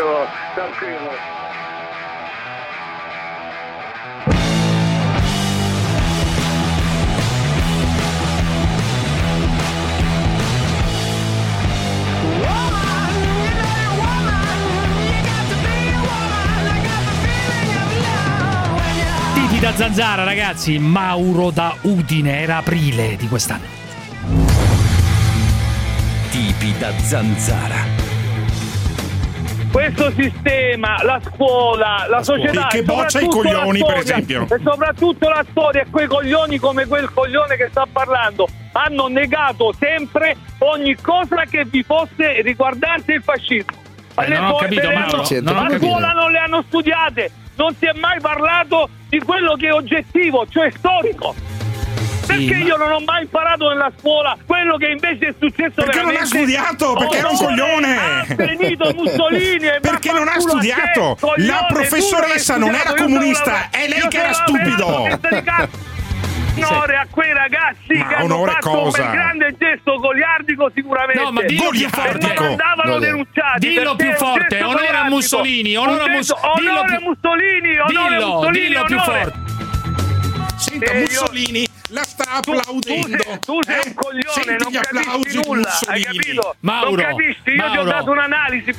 [19.61, 20.79] da zanzara, ragazzi.
[20.79, 23.79] Mauro da Udine, era aprile di quest'anno.
[26.31, 28.09] Tipi da zanzara.
[29.71, 34.47] questo sistema, la scuola, la, società, Che boccia i coglioni, per storia, esempio.
[34.49, 39.73] E soprattutto la storia e quei coglioni come quel coglione che sta parlando hanno negato
[39.79, 43.79] sempre ogni cosa che vi fosse riguardante il fascismo.
[44.17, 45.87] Eh, non ho capito, le Mauro, hanno- non ho capito.
[45.87, 47.31] scuola non le hanno studiate,
[47.61, 51.35] non si è mai parlato di quello che è oggettivo, cioè storico.
[52.27, 56.15] Perché io non ho mai imparato nella scuola quello che invece è successo Perché non
[56.15, 58.27] ha studiato, perché era un coglione.
[58.37, 61.19] Benito Mussolini e Perché non ha studiato.
[61.37, 65.09] La professoressa non era comunista, è lei che era stupido.
[66.57, 69.05] Onore a quei ragazzi Ma che hanno fatto cosa?
[69.05, 72.19] un grande gesto goliardico sicuramente No, ma dillo più forte.
[72.35, 72.99] non andavano Goliardico.
[73.01, 75.05] denunciati Dillo più forte, onore a.
[75.09, 79.33] Mussolini, onore a Mus- onore Mussolini onore Dillo, Mussolini dillo più forte.
[80.57, 83.23] Senta, Eh, Mussolini la sta Tu, tu applaudendo.
[83.23, 83.83] sei, tu sei Eh?
[83.87, 86.19] un coglione, Senti non capisci nulla, hai Mussolini.
[86.19, 86.55] capito?
[86.61, 87.81] Mauro, non capisci, io ti Mauro.
[87.81, 88.75] ho dato un'analisi.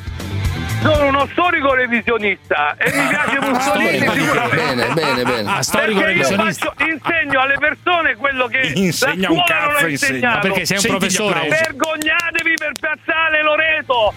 [0.82, 4.56] Sono uno storico revisionista e mi piace Mussolini Bene, sicuramente.
[4.56, 5.52] bene, bene, bene.
[5.58, 6.74] Ah, storico Perché io revisionista.
[6.76, 10.14] faccio- insegno alle persone quello che Insegna la un scuola non cazzo, insegna.
[10.16, 10.36] insegnato.
[10.36, 11.48] Ma perché sei un Senti professore?
[11.50, 14.14] Vergognatevi per piazzale Loreto!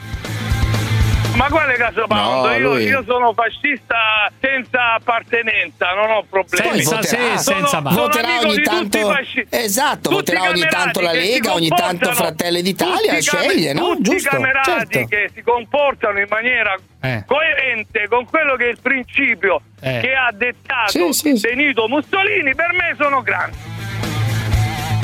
[1.37, 2.45] Ma quale Casa Pound?
[2.47, 6.69] No, io, lui- io sono fascista senza appartenenza, non ho problemi.
[6.69, 10.43] Poi voterà, Sono- sono voterà amico ogni di tutti tanto i fasci- esatto, tutti voterà
[10.49, 13.89] ogni tanto la Lega, ogni tanto Fratelli d'Italia, sceglie, no?
[13.97, 15.05] Tutti Giusto, i camerati certo.
[15.07, 17.25] che si comportano in maniera Eh.
[17.27, 20.01] coerente con quello che è il principio Eh.
[20.01, 21.49] che ha dettato Sì, sì, sì.
[21.49, 23.57] Benito Mussolini, per me sono grandi.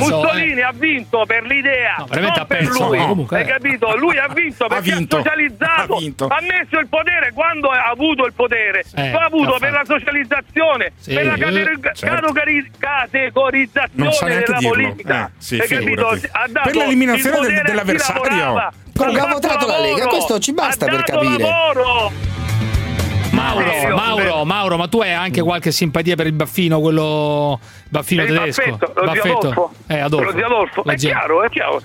[0.05, 2.98] So, Mussolini ha vinto per l'idea, No, veramente non ha per perso, lui.
[2.98, 3.47] no, comunque, Hai eh.
[3.47, 3.97] capito?
[3.97, 6.27] Lui ha vinto perché ha, vinto, socializzato, ha vinto.
[6.27, 8.85] ha messo il potere quando ha avuto il potere.
[8.94, 11.39] Eh, Lo ha avuto per la socializzazione, Sì, per la eh,
[11.94, 12.32] certo.
[12.32, 14.74] categori- categorizzazione neanche della dirlo.
[14.74, 15.27] politica.
[15.27, 16.09] Eh, sì, Hai capito?
[16.09, 18.22] Ha Per l'eliminazione il del- a dell'avversario.
[18.22, 18.72] lavorava.
[19.01, 21.43] Ha votato la Lega, questo ci basta ha per dato capire.
[21.43, 22.12] lavoro.
[23.41, 23.95] Mauro?
[23.97, 27.59] Mauro, Mauro, ma tu hai anche qualche simpatia per il baffino, quello
[27.89, 28.62] baffino Per tedesco?
[28.77, 29.71] baffetto, lo zio Adolfo.
[29.87, 30.25] Eh, Adolfo.
[30.31, 30.85] Lo zio Adolfo.
[30.85, 31.83] È zio- chiaro, è chiaro.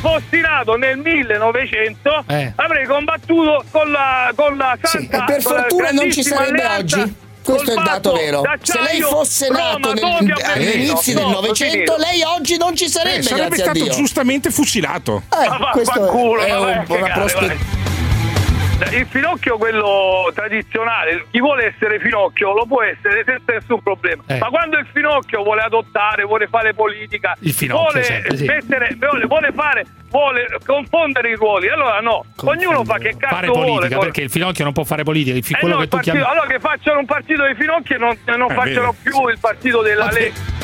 [0.00, 2.52] Fossi nato nel 1900 Eh.
[2.56, 7.00] avrei combattuto con la, con la Sì, santa e per fortuna non ci sarebbe alleanza
[7.02, 7.14] oggi.
[7.44, 8.42] Questo è il dato vero.
[8.62, 13.56] Se lei fosse nato all'inizio del No, Novecento, lei oggi non ci sarebbe, Eh, sarebbe
[13.56, 13.92] stato Dio.
[13.92, 15.22] giustamente fucilato.
[15.28, 17.54] Eh, Ma questo è a un- una prospettiva.
[18.90, 24.22] Il finocchio, quello tradizionale, chi vuole essere finocchio lo può essere senza nessun problema.
[24.26, 24.38] Eh.
[24.38, 27.36] Ma quando il finocchio vuole adottare, vuole fare politica,
[27.68, 28.44] vuole, sempre, sì.
[28.44, 33.46] mettere, vuole, vuole fare, vuole confondere i ruoli, allora no, ognuno fa che cazzo Fare
[33.46, 33.64] vuole.
[33.66, 35.88] politica, con- perché il finocchio non può fare politica, il fi- Eh quello no, che
[35.88, 38.90] tu partito- chiami Allora che facciano un partito dei finocchi e non, non Eh, facciano
[38.92, 39.10] vedi.
[39.10, 40.18] più il partito della Vabbè.
[40.20, 40.60] Lega.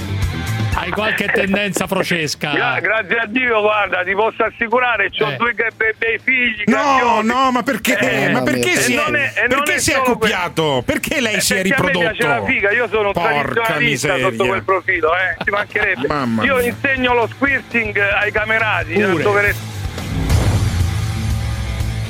[0.80, 2.52] Hai qualche tendenza frocesca.
[2.52, 5.36] Gra- grazie a Dio, guarda, ti posso assicurare, ho Eh.
[5.36, 6.62] due be- be- bei figli.
[6.66, 7.26] No, grandiosi.
[7.26, 10.82] no, ma perché, Eh, ma perché si è, è- perché è si è accoppiato?
[10.84, 12.14] Perché lei Eh, si è perché a me riprodotto?
[12.16, 14.30] piace la figa, io sono tradizionalista miseria.
[14.30, 16.06] sotto quel profilo, eh, ci mancherebbe.
[16.06, 16.64] Mamma io mia.
[16.66, 19.55] insegno lo squirting ai camerati, tanto per-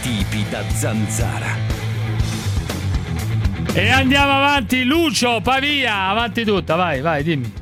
[0.02, 1.76] Tipi da zanzara.
[3.72, 7.52] E andiamo avanti, Lucio, Pavia, avanti tutta, vai, vai, dimmi.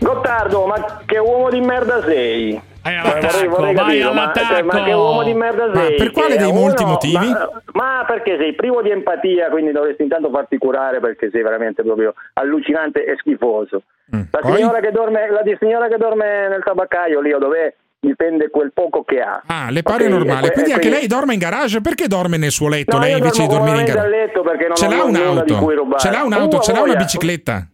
[0.00, 2.60] Gottardo, ma che uomo di merda sei?
[2.82, 4.46] Vai Cioè, all'attacco, vai capirlo, ma, all'attacco.
[4.54, 5.96] cioè, ma che uomo di merda Ma sei?
[5.96, 7.28] per quale dei uno- molti motivi?
[7.28, 11.82] Ma, ma perché sei privo di empatia, quindi dovresti intanto farti curare perché sei veramente
[11.82, 13.82] proprio allucinante e schifoso.
[14.16, 18.48] Mm, La signora, che dorme, la signora che dorme nel tabaccaio lì o dov'è dipende
[18.48, 19.42] quel poco che ha.
[19.44, 20.40] Ah, le pare Ok, normale.
[20.46, 21.82] que- Quindi anche quindi- lei dorme in garage?
[21.82, 24.06] Perché dorme nel suo letto No, lei invece di dormire in garage?
[24.06, 25.74] a letto perché non Ce l'ha nulla di cui un'auto?
[25.74, 25.98] rubare.
[26.00, 26.56] Ce l'ha un'auto?
[26.56, 27.66] Uh, Ce l'ha una bicicletta?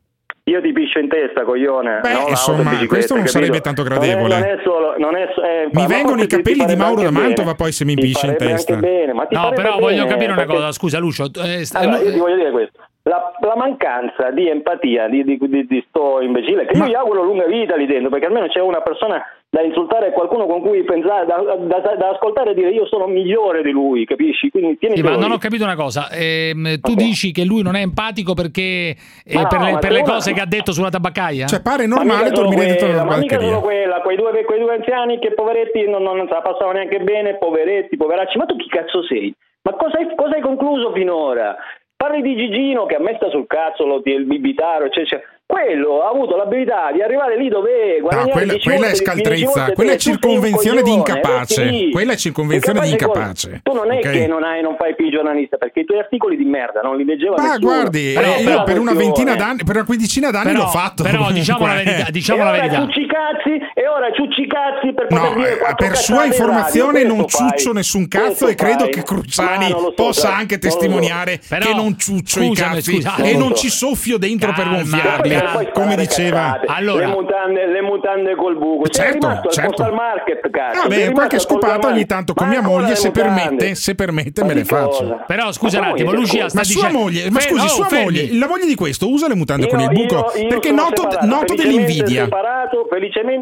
[0.48, 1.98] Io ti piscio in testa, coglione.
[2.02, 2.28] Beh, no?
[2.28, 3.26] Insomma, questo non capito?
[3.26, 4.38] sarebbe tanto Non è- gradevole.
[4.38, 4.94] Non è, solo.
[4.96, 7.54] Non è, eh, Mi ma vengono i capelli di Mauro da Mantova bene.
[7.56, 8.76] poi se mi Ti piscia in testa.
[8.76, 11.24] Bene, ma ti No, però voglio bene, capire una perché- cosa, scusa Lucio.
[11.44, 12.78] eh, sta- Allora, io ti voglio dire questo.
[13.02, 17.22] La, la mancanza di empatia di, di, di, di sto imbecille, che io gli auguro
[17.24, 21.24] lunga vita lì dentro, perché almeno c'è una persona da insultare, qualcuno con cui pensare,
[21.24, 24.50] da, da- da ascoltare e dire io sono migliore di lui, capisci?
[24.50, 26.10] Quindi tieni Sì, ma non ho capito una cosa.
[26.10, 28.94] Ehm, tu dici che lui non è empatico perché
[29.24, 31.46] eh, no, per, le, per le cose che ha detto sulla tabaccaia?
[31.46, 34.60] Cioè, pare Ma normale dormire dentro quella, una ma mica solo quella, quei due, quei
[34.60, 38.44] due anziani che poveretti non, non, non se la passavano neanche bene, poveretti, poveracci, ma
[38.44, 39.34] tu chi cazzo sei?
[39.62, 41.56] Ma cosa hai, cosa hai concluso finora?
[41.96, 45.22] Parli di Gigino che a me sta sul cazzo, lo, il bibitaro, eccetera.
[45.46, 48.90] Quello ha avuto l'abilità di arrivare lì dove è, No, guadagnare quella, 10 quella è
[48.90, 51.64] volte, 10 scaltrezza, quella è circonvenzione di incapace.
[51.64, 51.90] lì.
[51.92, 53.60] Quella è circonvenzione di Incapace?
[53.62, 54.10] Tu non è Ok?
[54.10, 57.04] che non, hai, non fai più giornalista, perché i tuoi articoli di merda non li
[57.04, 57.58] leggeva Ma nessuno.
[57.60, 61.02] guardi, Però- eh, io per una ventina d'anni, per una quindicina d'anni Però- l'ho fatto.
[61.04, 62.80] però diciamo la verità, diciamo e la ora verità.
[62.80, 67.14] ciuccicazzi e ora ciuccicazzi per poter No, dire eh, per sua in informazione radio.
[67.16, 67.48] non fai.
[67.50, 68.90] ciuccio nessun cazzo e credo fai.
[68.90, 74.18] che Cruciani so, possa anche testimoniare che non ciuccio i cazzi e non ci soffio
[74.18, 75.34] dentro per gonfiarli,
[75.72, 76.60] come fare diceva.
[76.66, 79.82] Allora- le, mutande, le mutande col buco Certo, rimasto certo.
[79.82, 83.74] al postal market cazzo rimasto qualche al scopata ogni tanto con mia moglie, se permette,
[83.74, 85.20] se permette me le faccio.
[85.26, 88.66] Però scusa un attimo, moglie, Lucia sta dicendo moglie, ma scusi, sua moglie, la moglie
[88.66, 91.08] di questo usa le mutande con il buco perché noto,
[91.54, 92.28] dell'invidia.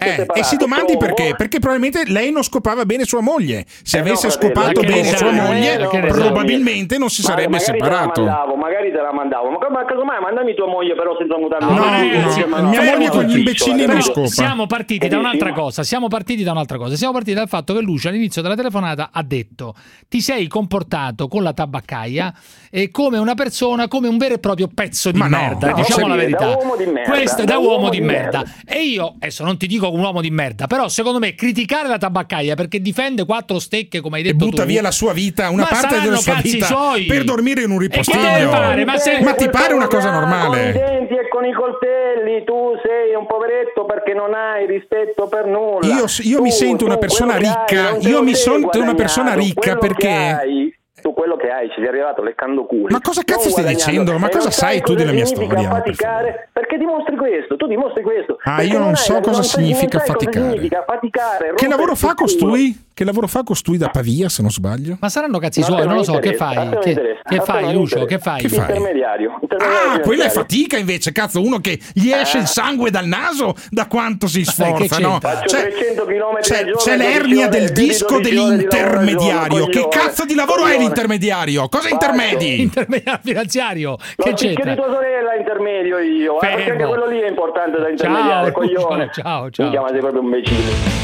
[0.00, 1.34] Eh, e si domandi perché?
[1.36, 3.64] Perché probabilmente lei non scopava bene sua moglie.
[3.82, 6.00] Se Eh avesse scopato bene ne sua moglie, Eh, sai?
[6.08, 8.12] probabilmente non si sarebbe separato.
[8.12, 11.36] Te la mandavo, magari te la mandavo, ma, ma casomai mandami tua moglie però senza
[11.38, 11.64] mutande.
[11.66, 14.26] No, Moglie con gli imbecilli eh, però- scopa.
[14.26, 15.82] Siamo partiti da Eh, un'altra cosa.
[15.82, 16.96] Siamo partiti da un'altra cosa.
[16.96, 19.74] Siamo partiti dal fatto che Lucio all'inizio della telefonata ha detto:
[20.08, 22.34] Ti sei comportato con la tabaccaia
[22.70, 25.70] e come una persona, come un vero e proprio pezzo di Ma merda.
[25.70, 26.56] no, diciamo la verità.
[26.76, 28.42] di Questo è da uomo di di merda.
[28.66, 31.98] E io adesso non ti dico un uomo di merda, però secondo me criticare la
[31.98, 35.48] tabaccaia perché difende quattro stecche, come hai E detto butta tu, via la sua vita,
[35.50, 37.04] una parte della sua vita suoi.
[37.04, 38.50] per dormire in un E ripostiglio.
[38.84, 40.72] Ma se- Ma ti pare una cosa Con i normale?
[40.72, 45.86] denti e con i coltelli, tu sei un poveretto perché non hai rispetto per nulla.
[45.86, 49.76] Io, io mi Tu- sento una persona hai ricca, io mi sento una persona ricca
[49.76, 50.78] perché...
[51.04, 52.90] tu quello che hai ci sei arrivato leccando culi.
[52.90, 54.16] Ma cosa cazzo Non stai dicendo?
[54.16, 55.68] Ma cosa non sai tu della mia storia?
[55.68, 56.48] faticare?
[56.50, 58.38] Perché dimostri questo, tu dimostri questo.
[58.44, 60.50] Ah, Perché io non hai- so cosa significa non sai cosa faticare.
[60.52, 62.26] significa faticare, Che lavoro fa culo.
[62.26, 62.82] costui?
[62.94, 64.96] Che lavoro fa costui da Pavia, se non sbaglio?
[65.00, 66.54] Ma saranno cazzi suoi, non lo non so, che fai?
[66.54, 66.94] non Che,
[67.24, 68.04] che fai, non Lucio?
[68.04, 68.40] Che fai?
[68.40, 68.58] Che fai?
[68.60, 69.30] Intermediario.
[69.32, 72.42] Ah, intermediario quella è fatica invece, cazzo, uno che gli esce Eh.
[72.42, 75.18] il sangue dal naso da quanto si che sforza, no?
[75.20, 78.56] Faccio C'è, 300 chilometri c'è- c'è 12 l'ernia del disco 12 ore di lavoro al
[78.56, 79.66] dell'intermediario.
[79.66, 80.84] Che coglione, cazzo di lavoro è coglione.
[80.94, 81.68] L'intermediario?
[81.68, 82.60] Cosa intermedi?
[82.62, 83.96] Intermediario finanziario.
[83.96, 84.74] Che di c'entra?
[84.74, 88.58] tua sorella intermedio io, eh, perché anche quello lì è importante da Ciao, intermediare, Lucio,
[88.82, 89.10] coglione.
[89.12, 89.64] ciao, ciao.
[89.66, 91.02] Mi chiamate proprio un imbecille.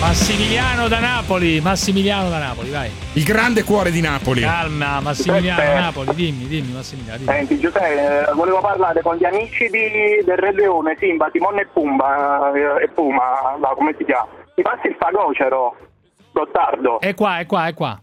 [0.00, 2.88] Massimiliano da Napoli, Massimiliano da Napoli, vai.
[3.14, 4.42] Il grande cuore di Napoli.
[4.42, 5.80] Calma, Massimiliano da.
[5.80, 7.18] Napoli, dimmi, dimmi Massimiliano.
[7.18, 7.32] Dimmi.
[7.32, 11.66] Senti Giuseppe, eh, volevo parlare con gli amici di- del Re Leone, Simba, Timon e
[11.72, 14.28] Pumba eh, e Puma, no, come si chiama?
[14.54, 15.76] Ti passi il fagocero,
[16.38, 17.00] Gottardo.
[17.00, 18.00] È qua, è qua, è qua.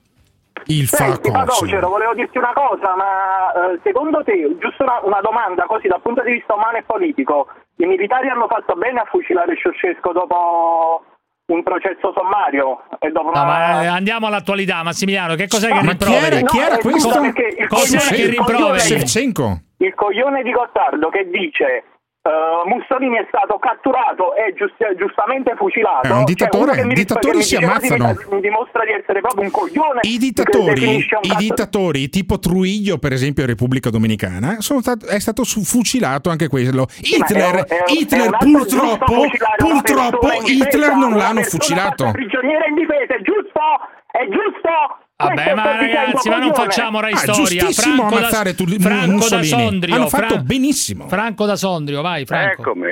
[0.67, 5.65] Il Senti, Fagocero, volevo dirti una cosa, ma eh, secondo te, giusto una, una domanda
[5.65, 7.47] così dal punto di vista umano e politico,
[7.77, 11.03] i militari hanno fatto bene a fucilare Ceausescu dopo
[11.47, 13.43] un processo sommario e dopo No, una...
[13.43, 15.35] ma eh, andiamo all'attualità, Massimiliano.
[15.35, 17.09] Che cos'è che Ma chi era, chi era No, questo?
[17.09, 18.79] Cos'è che?
[18.79, 19.59] Shevchenko.
[19.77, 21.83] il coglione di Gottardo che dice
[22.25, 26.07] eh, Mussolini è stato catturato e giust- giustamente fucilato.
[26.07, 28.15] È un dittatore, Cioè, che mi i dittatori si ammazzano.
[28.31, 29.99] Mi, dimostra di essere proprio un coglione.
[30.01, 35.43] I dittatori, i dittatori tipo Trujillo, per esempio, in Repubblica Dominicana, sono stat- è stato
[35.43, 36.87] su- fucilato anche quello.
[37.01, 39.27] Hitler, è è Hitler giusto purtroppo,
[39.57, 42.09] purtroppo Hitler non l'hanno fucilato.
[42.11, 43.61] prigioniera indifesa, è giusto?
[44.09, 45.04] È giusto?
[45.17, 47.61] Vabbè, ma ragazzi, ma non facciamo Rai Ah, Storia.
[47.63, 49.47] giustissimo Franco da, tu- Franco da Mussolini.
[49.47, 49.95] Sondrio.
[49.95, 51.07] Hanno fatto Fra- benissimo.
[51.07, 52.61] Franco da Sondrio, vai, Franco.
[52.61, 52.89] Eccomi.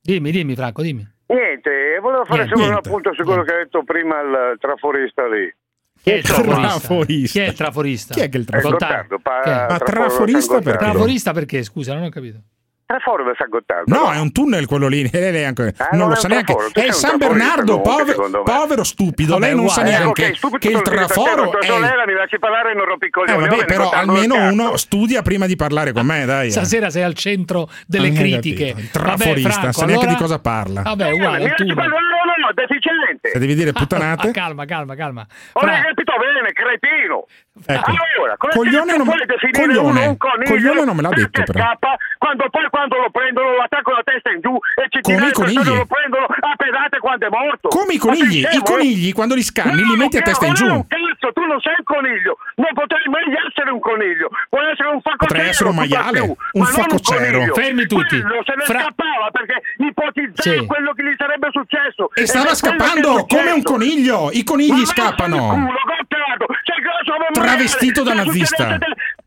[0.00, 1.06] Dimmi, dimmi, Franco, dimmi.
[1.26, 2.88] Niente, volevo fare Niente, solo un niente.
[2.88, 5.54] appunto su quello che ha detto prima il traforista lì.
[6.02, 6.60] Chi è il traforista?
[6.66, 7.32] Traforista.
[7.32, 8.14] Chi è il traforista?
[8.14, 8.86] Chi è che è il Eh, traforista?
[8.86, 9.50] Gottardo, pa- è?
[9.50, 10.54] Ma Traforo- traforista?
[10.54, 10.78] Gottardo.
[10.78, 11.62] Traforista perché?
[11.62, 12.38] Scusa, non ho capito.
[12.84, 13.94] Traforo San Gottardo.
[13.94, 15.02] No, è un tunnel quello lì.
[15.10, 16.52] eh, lei ancora- Ah, non non lo sa neanche.
[16.54, 18.14] traforo, È San Bernardo, comunque,
[18.44, 19.32] povero, stupido.
[19.34, 21.64] Vabbè, lei non sa neanche ok, stupido che il traforo tua è.
[21.64, 23.40] sorella mi lasci parlare e non rompi i Eh, coglioni.
[23.40, 26.48] vabbè, Io però almeno uno studia prima di parlare con me, dai.
[26.48, 26.50] eh.
[26.50, 28.72] Stasera sei al centro delle Non critiche.
[28.74, 30.82] Vabbè, traforista, Franco, sa neanche allora- di cosa parla.
[30.82, 31.74] Vabbè, uguale, il lasci tunnel.
[31.74, 33.30] parlare o no, deficiente.
[33.32, 34.30] Se devi dire puttanate.
[34.32, 35.26] calma, calma, calma.
[35.60, 37.26] Non hai capito bene, cretino.
[37.52, 37.90] Ecco.
[37.92, 39.06] Allora, come Coglione non-
[39.52, 40.06] coglione.
[40.06, 41.60] un Coglione non me l'ha detto, però.
[41.60, 45.16] scappa quando poi quando lo prendono lo attaccano la testa in giù e ci Come
[45.16, 45.76] tirano i conigli.
[45.76, 47.68] lo prendono a pedate quando è morto.
[47.68, 48.62] Come i Ma conigli, i eh?
[48.64, 50.64] conigli quando li scanni li metti a testa in giù.
[50.64, 54.88] un cazzo, tu non sei un coniglio, non potrai mai essere un coniglio, puoi essere
[54.88, 55.26] un facocero.
[55.28, 57.36] Potrei essere un maiale, più, un ma facocero.
[57.36, 57.54] coniglio.
[57.54, 58.16] Fermi tutti.
[58.22, 60.64] Quello se ne Fra- scappava perché ipotizzava Sì.
[60.66, 62.08] quello che gli sarebbe successo.
[62.16, 64.30] E Ed stava scappando come un coniglio.
[64.32, 65.36] I conigli scappano.
[65.52, 67.12] Culo, Gottardo, sei grosso
[67.54, 68.20] Travestito maiale.
[68.20, 68.64] da nazista.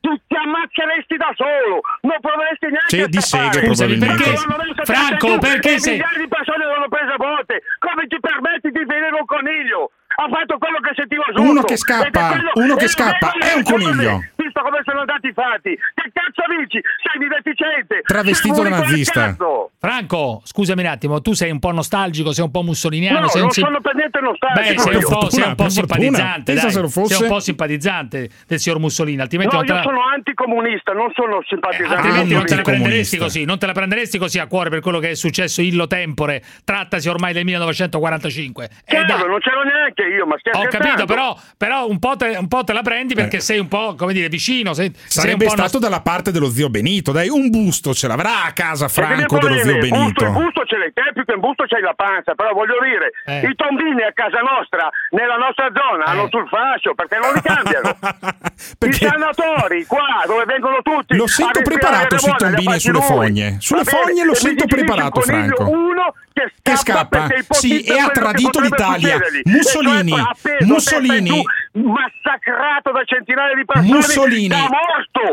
[0.02, 4.24] Tu ti ammazzeresti da solo, non proveresti neanche a di seghe, probabilmente.
[4.24, 7.62] perché- Franco, perché sei- migliaia di persone l'hanno presa a volte.
[7.80, 9.92] Come ti permetti di venire un coniglio?
[10.18, 11.42] Ha fatto quello che sentiva giusto.
[11.52, 14.24] Uno che scappa, quello- uno che scappa, è un coniglio.
[14.36, 15.76] Visto come sono andati i fatti.
[15.76, 16.80] Che cazzo dici?
[17.04, 18.02] Sei di deficiente.
[18.06, 19.36] Travestito Sei da nazista.
[19.80, 23.42] Franco, scusami un attimo, tu sei un po' nostalgico, sei un po' mussoliniano, No, sei
[23.42, 24.82] non un sono per niente Beh, nostalgico.
[24.82, 24.98] sei io.
[25.00, 26.72] un po', sei un po' simpatizzante, dai.
[26.72, 27.14] se lo fosse.
[27.16, 31.12] Sei un po' simpatizzante del signor Mussolini, altrimenti No, non te io sono anticomunista, non
[31.14, 31.94] sono simpatizzante.
[31.94, 34.80] Ah, Altrimenti non te la prenderesti così, non te la prenderesti così a cuore per
[34.80, 38.64] quello che è successo illo tempore, trattasi ormai del 1945.
[38.66, 40.60] E Certo, dai, non c'ero neanche io, ma scherzo.
[40.60, 43.68] ho capito, però, però un, po te, un po' te la prendi perché sei un
[43.68, 44.74] po', come dire, vicino.
[44.74, 45.10] Sei, sei un Eh.
[45.12, 48.88] Sarebbe po' stato dalla parte dello zio Benito, dai, un busto ce l'avrà a casa
[48.88, 50.32] Franco dello zio Il busto, il Benito.
[50.32, 53.48] busto ce l'hai te, più che in busto c'hai la panza, però voglio dire, Eh.
[53.48, 57.96] i tombini a casa nostra, nella nostra zona, hanno sul fascio, perché non li cambiano.
[57.96, 61.16] I Perché sanatori, qua, dove vengono tutti.
[61.16, 63.58] Lo sento preparato sui tombini e sulle fogne.
[63.60, 65.70] Sulle fogne lo sento preparato, un Franco.
[65.70, 69.18] Uno che scappa, che scappa, sì, e ha tradito l'Italia.
[69.46, 71.44] Mussolini, cioè, appeso Mussolini-
[71.74, 74.56] massacrato da centinaia di persone Mussolini.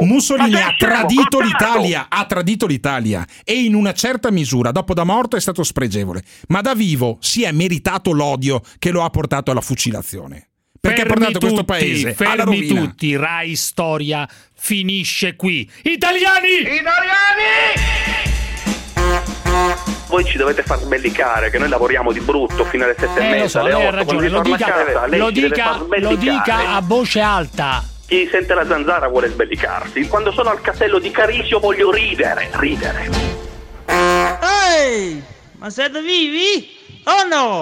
[0.00, 5.36] Mussolini ha tradito l'Italia, ha tradito l'Italia e in una certa misura, dopo da morto
[5.36, 9.60] è stato spregevole, ma da vivo si è meritato l'odio che lo ha portato alla
[9.62, 10.48] fucilazione.
[10.78, 12.80] Perché ha Fermi portato questo tutti, paese alla fermi rovina.
[12.80, 15.70] tutti, Rai Storia finisce qui.
[15.82, 16.80] Italiani!
[20.08, 23.30] Voi ci dovete far sbellicare che noi lavoriamo di brutto fino alle sette e Eh,
[23.30, 25.76] mezza, so, alle lei ha otto, ragione, quando lo dica, a casa, lei lo dica,
[26.00, 27.84] lo dica a voce alta.
[28.06, 30.06] Chi sente la zanzara vuole sbellicarsi.
[30.08, 33.08] Quando sono al castello di Carisio voglio ridere, ridere.
[33.86, 35.22] Ehi,
[35.62, 36.68] ma siete vivi?
[37.04, 37.60] Oh no!